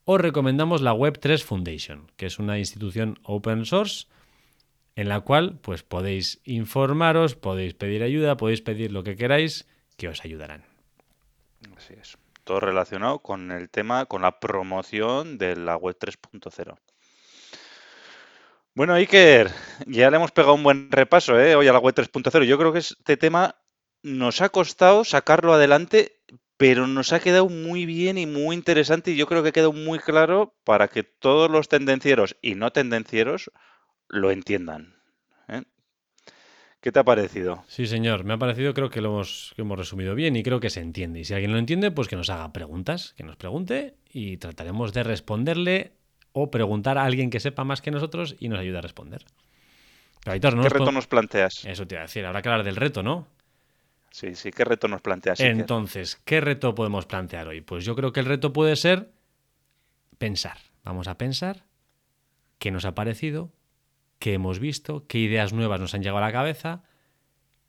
os 0.06 0.22
recomendamos 0.22 0.84
la 0.84 0.94
Web3 0.94 1.42
Foundation, 1.42 2.12
que 2.18 2.28
es 2.28 2.38
una 2.38 2.60
institución 2.60 3.18
open 3.24 3.66
source 3.66 4.06
en 4.96 5.10
la 5.10 5.22
cual 5.22 5.60
pues 5.62 5.84
podéis 5.84 6.42
informaros, 6.44 7.36
podéis 7.36 7.74
pedir 7.74 8.04
ayuda, 8.04 8.38
podéis 8.38 8.62
pedir 8.62 8.92
lo 8.92 9.04
que 9.04 9.16
queráis, 9.16 9.68
que 9.98 10.08
os 10.08 10.24
ayudarán. 10.24 10.64
Así 11.78 11.94
es. 12.00 12.18
Todo 12.44 12.60
relacionado 12.60 13.20
con 13.20 13.52
el 13.52 13.70
tema, 13.70 14.06
con 14.06 14.22
la 14.22 14.40
promoción 14.40 15.38
de 15.38 15.56
la 15.56 15.78
web 15.78 15.98
3.0. 15.98 16.78
Bueno, 18.76 18.96
Iker, 18.96 19.52
ya 19.86 20.10
le 20.10 20.18
hemos 20.18 20.32
pegado 20.32 20.56
un 20.56 20.64
buen 20.64 20.92
repaso 20.92 21.40
¿eh? 21.40 21.56
hoy 21.56 21.68
a 21.68 21.74
la 21.74 21.80
web 21.80 21.96
3.0. 21.96 22.44
Yo 22.44 22.58
creo 22.58 22.74
que 22.74 22.80
este 22.80 23.18
tema 23.18 23.56
nos 24.02 24.42
ha 24.42 24.50
costado 24.50 25.04
sacarlo 25.04 25.54
adelante, 25.54 26.20
pero 26.58 26.88
nos 26.88 27.14
ha 27.14 27.20
quedado 27.20 27.50
muy 27.50 27.86
bien 27.86 28.18
y 28.18 28.26
muy 28.26 28.56
interesante 28.56 29.12
y 29.12 29.16
yo 29.16 29.28
creo 29.28 29.44
que 29.44 29.52
quedado 29.52 29.74
muy 29.74 30.00
claro 30.00 30.56
para 30.64 30.88
que 30.88 31.04
todos 31.04 31.50
los 31.50 31.70
tendencieros 31.70 32.36
y 32.42 32.56
no 32.56 32.72
tendencieros 32.72 33.52
lo 34.14 34.32
entiendan. 34.32 34.96
¿eh? 35.48 35.64
¿Qué 36.80 36.92
te 36.92 37.00
ha 37.00 37.04
parecido? 37.04 37.64
Sí, 37.68 37.88
señor, 37.88 38.24
me 38.24 38.34
ha 38.34 38.38
parecido, 38.38 38.74
creo 38.74 38.90
que 38.90 39.02
lo 39.02 39.10
hemos, 39.10 39.54
que 39.56 39.62
hemos 39.62 39.78
resumido 39.78 40.16
bien 40.16 40.36
y 40.36 40.44
creo 40.44 40.60
que 40.60 40.70
se 40.70 40.82
entiende. 40.82 41.20
Y 41.20 41.26
si 41.26 41.34
alguien 41.34 41.52
lo 41.52 41.58
entiende, 41.58 41.92
pues 41.92 42.08
que 42.08 42.16
nos 42.16 42.30
haga 42.30 42.54
preguntas, 42.54 43.14
que 43.18 43.24
nos 43.24 43.36
pregunte 43.36 43.96
y 44.10 44.38
trataremos 44.38 44.94
de 44.94 45.04
responderle 45.04 45.94
o 46.32 46.52
preguntar 46.52 46.98
a 46.98 47.06
alguien 47.06 47.30
que 47.30 47.40
sepa 47.40 47.64
más 47.64 47.82
que 47.82 47.92
nosotros 47.92 48.36
y 48.40 48.50
nos 48.50 48.60
ayude 48.60 48.78
a 48.78 48.82
responder. 48.82 49.26
¿Qué 50.24 50.40
reto 50.40 50.92
nos 50.92 51.08
planteas? 51.08 51.66
Eso 51.66 51.86
te 51.86 51.96
iba 51.96 52.02
a 52.02 52.06
decir, 52.06 52.26
habrá 52.26 52.42
que 52.42 52.50
hablar 52.50 52.64
del 52.66 52.78
reto, 52.78 53.04
¿no? 53.04 53.28
Sí, 54.10 54.36
sí, 54.36 54.52
¿qué 54.52 54.64
reto 54.64 54.88
nos 54.88 55.02
planteas? 55.02 55.40
Entonces, 55.40 56.22
¿qué 56.24 56.40
reto 56.40 56.76
podemos 56.76 57.06
plantear 57.06 57.48
hoy? 57.48 57.62
Pues 57.62 57.84
yo 57.84 57.96
creo 57.96 58.14
que 58.14 58.20
el 58.20 58.28
reto 58.28 58.54
puede 58.54 58.76
ser 58.76 59.12
pensar. 60.18 60.58
Vamos 60.84 61.08
a 61.08 61.18
pensar 61.18 61.66
qué 62.60 62.72
nos 62.72 62.86
ha 62.86 62.96
parecido, 62.96 63.52
qué 64.24 64.36
hemos 64.36 64.60
visto, 64.60 65.06
qué 65.06 65.18
ideas 65.18 65.52
nuevas 65.52 65.82
nos 65.82 65.94
han 65.94 66.02
llegado 66.02 66.20
a 66.20 66.22
la 66.22 66.32
cabeza, 66.32 66.82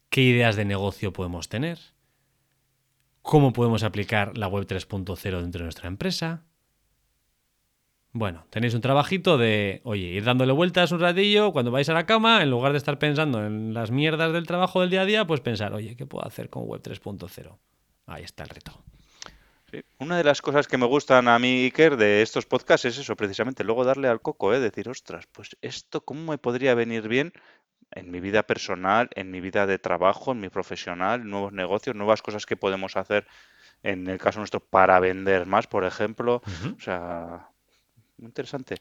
qué 0.09 0.22
ideas 0.22 0.55
de 0.55 0.64
negocio 0.64 1.12
podemos 1.12 1.48
tener, 1.48 1.80
cómo 3.22 3.52
podemos 3.52 3.82
aplicar 3.82 4.38
la 4.38 4.46
web 4.46 4.64
3.0 4.64 5.40
dentro 5.40 5.59
de 5.59 5.64
nuestra 5.64 5.88
empresa. 5.88 6.44
Bueno, 8.12 8.46
tenéis 8.50 8.72
un 8.74 8.82
trabajito 8.82 9.36
de, 9.36 9.80
oye, 9.82 10.07
ir 10.07 10.22
dándole 10.22 10.52
vueltas 10.52 10.92
un 10.92 11.00
ratillo 11.00 11.52
cuando 11.52 11.72
vais 11.72 11.88
a 11.88 11.92
la 11.92 12.07
cama, 12.07 12.40
en 12.40 12.50
lugar 12.50 12.70
de 12.70 12.78
estar 12.78 13.00
pensando 13.00 13.44
en 13.44 13.74
las 13.74 13.90
mierdas 13.90 14.32
del 14.32 14.46
trabajo 14.46 14.80
del 14.80 14.90
día 14.90 15.00
a 15.00 15.07
día, 15.07 15.26
pues 15.26 15.40
pensar, 15.40 15.74
oye, 15.74 15.96
¿qué 15.96 16.07
puedo 16.07 16.24
hacer 16.24 16.50
con 16.50 16.68
web 16.68 16.80
3.0? 16.80 17.59
Ahí 18.07 18.22
está 18.22 18.44
el 18.44 18.50
reto. 18.50 18.80
Una 19.98 20.18
de 20.18 20.24
las 20.24 20.42
cosas 20.42 20.66
que 20.68 20.78
me 20.78 20.86
gustan 20.86 21.28
a 21.28 21.38
mí, 21.38 21.64
Iker, 21.64 21.96
de 21.96 22.22
estos 22.22 22.46
podcasts 22.46 22.84
es 22.84 22.98
eso, 22.98 23.16
precisamente, 23.16 23.64
luego 23.64 23.84
darle 23.84 24.08
al 24.08 24.20
coco, 24.20 24.52
¿eh? 24.54 24.60
decir, 24.60 24.88
ostras, 24.88 25.26
pues 25.32 25.56
esto, 25.62 26.04
¿cómo 26.04 26.32
me 26.32 26.38
podría 26.38 26.74
venir 26.74 27.08
bien 27.08 27.32
en 27.90 28.10
mi 28.10 28.20
vida 28.20 28.42
personal, 28.42 29.08
en 29.14 29.30
mi 29.30 29.40
vida 29.40 29.66
de 29.66 29.78
trabajo, 29.78 30.32
en 30.32 30.40
mi 30.40 30.48
profesional, 30.48 31.28
nuevos 31.28 31.52
negocios, 31.52 31.96
nuevas 31.96 32.22
cosas 32.22 32.46
que 32.46 32.56
podemos 32.56 32.96
hacer, 32.96 33.26
en 33.82 34.06
el 34.08 34.18
caso 34.18 34.40
nuestro, 34.40 34.60
para 34.60 34.98
vender 35.00 35.46
más, 35.46 35.66
por 35.66 35.84
ejemplo? 35.84 36.42
O 36.76 36.80
sea, 36.80 37.48
muy 38.18 38.28
interesante. 38.28 38.76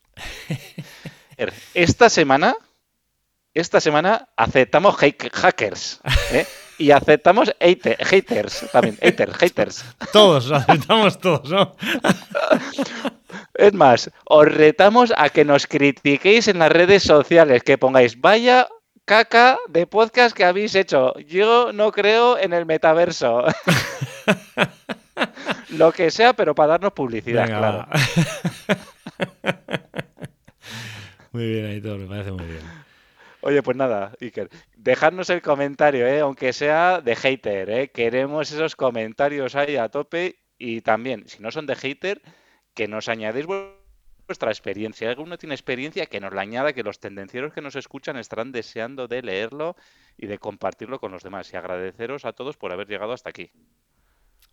Er, 1.38 1.52
esta 1.74 2.10
semana, 2.10 2.56
esta 3.56 3.80
semana 3.82 4.30
aceptamos 4.36 4.96
hackers. 4.96 6.00
¿eh? 6.32 6.46
Y 6.78 6.92
aceptamos 6.92 7.54
haters 7.60 8.66
también. 8.72 8.98
Haters, 9.02 9.38
haters. 9.38 9.86
Todos, 10.12 10.52
aceptamos 10.52 11.20
todos, 11.20 11.50
¿no? 11.50 11.76
Es 13.56 13.74
más, 13.74 14.12
os 14.26 14.46
retamos 14.46 15.14
a 15.18 15.30
que 15.30 15.46
nos 15.46 15.68
critiquéis 15.68 16.48
en 16.48 16.60
las 16.60 16.72
redes 16.72 17.04
sociales, 17.04 17.64
que 17.64 17.78
pongáis, 17.78 18.20
vaya 18.20 18.68
caca 19.06 19.58
de 19.70 19.86
podcast 19.86 20.36
que 20.36 20.46
habéis 20.46 20.76
hecho. 20.76 21.14
Yo 21.20 21.72
no 21.74 21.92
creo 21.92 22.38
en 22.38 22.54
el 22.54 22.66
metaverso. 22.66 23.44
Lo 25.70 25.92
que 25.92 26.12
sea, 26.12 26.34
pero 26.34 26.56
para 26.56 26.74
darnos 26.74 26.94
publicidad, 26.94 27.48
claro. 27.48 27.88
muy 31.32 31.48
bien, 31.48 31.66
Aitor, 31.66 32.00
me 32.00 32.08
parece 32.08 32.32
muy 32.32 32.46
bien. 32.46 32.62
Oye, 33.46 33.62
pues 33.62 33.76
nada, 33.76 34.14
Iker, 34.22 34.50
dejadnos 34.78 35.30
el 35.30 35.42
comentario, 35.42 36.08
¿eh? 36.08 36.22
aunque 36.22 36.54
sea 36.54 37.02
de 37.02 37.14
hater, 37.14 37.70
¿eh? 37.70 37.92
queremos 37.92 38.50
esos 38.50 38.78
comentarios 38.78 39.56
ahí 39.56 39.76
a 39.76 39.90
tope 39.90 40.38
y 40.58 40.80
también, 40.80 41.28
si 41.28 41.44
no 41.44 41.52
son 41.52 41.66
de 41.66 41.76
hater, 41.76 42.22
que 42.74 42.88
nos 42.88 43.10
añadéis 43.10 43.46
vuestra 43.46 44.50
experiencia. 44.50 45.08
Si 45.08 45.10
alguno 45.10 45.38
tiene 45.38 45.56
experiencia, 45.56 46.06
que 46.06 46.22
nos 46.22 46.34
la 46.34 46.40
añada, 46.40 46.72
que 46.72 46.84
los 46.84 47.02
tendencieros 47.02 47.52
que 47.52 47.60
nos 47.60 47.76
escuchan 47.76 48.16
estarán 48.16 48.54
deseando 48.54 49.10
de 49.10 49.22
leerlo 49.22 49.76
y 50.18 50.28
de 50.28 50.38
compartirlo 50.38 51.00
con 51.00 51.12
los 51.12 51.22
demás. 51.22 51.52
Y 51.52 51.58
agradeceros 51.58 52.24
a 52.24 52.32
todos 52.32 52.56
por 52.56 52.72
haber 52.72 52.88
llegado 52.88 53.12
hasta 53.12 53.30
aquí. 53.30 53.52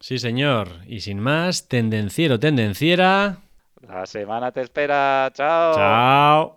Sí, 0.01 0.19
señor. 0.19 0.81
Y 0.89 1.01
sin 1.01 1.21
más, 1.21 1.69
tendenciero, 1.69 2.41
tendenciera. 2.41 3.39
La 3.83 4.05
semana 4.05 4.51
te 4.51 4.63
espera. 4.63 5.31
Chao. 5.33 5.75
Chao. 5.77 6.57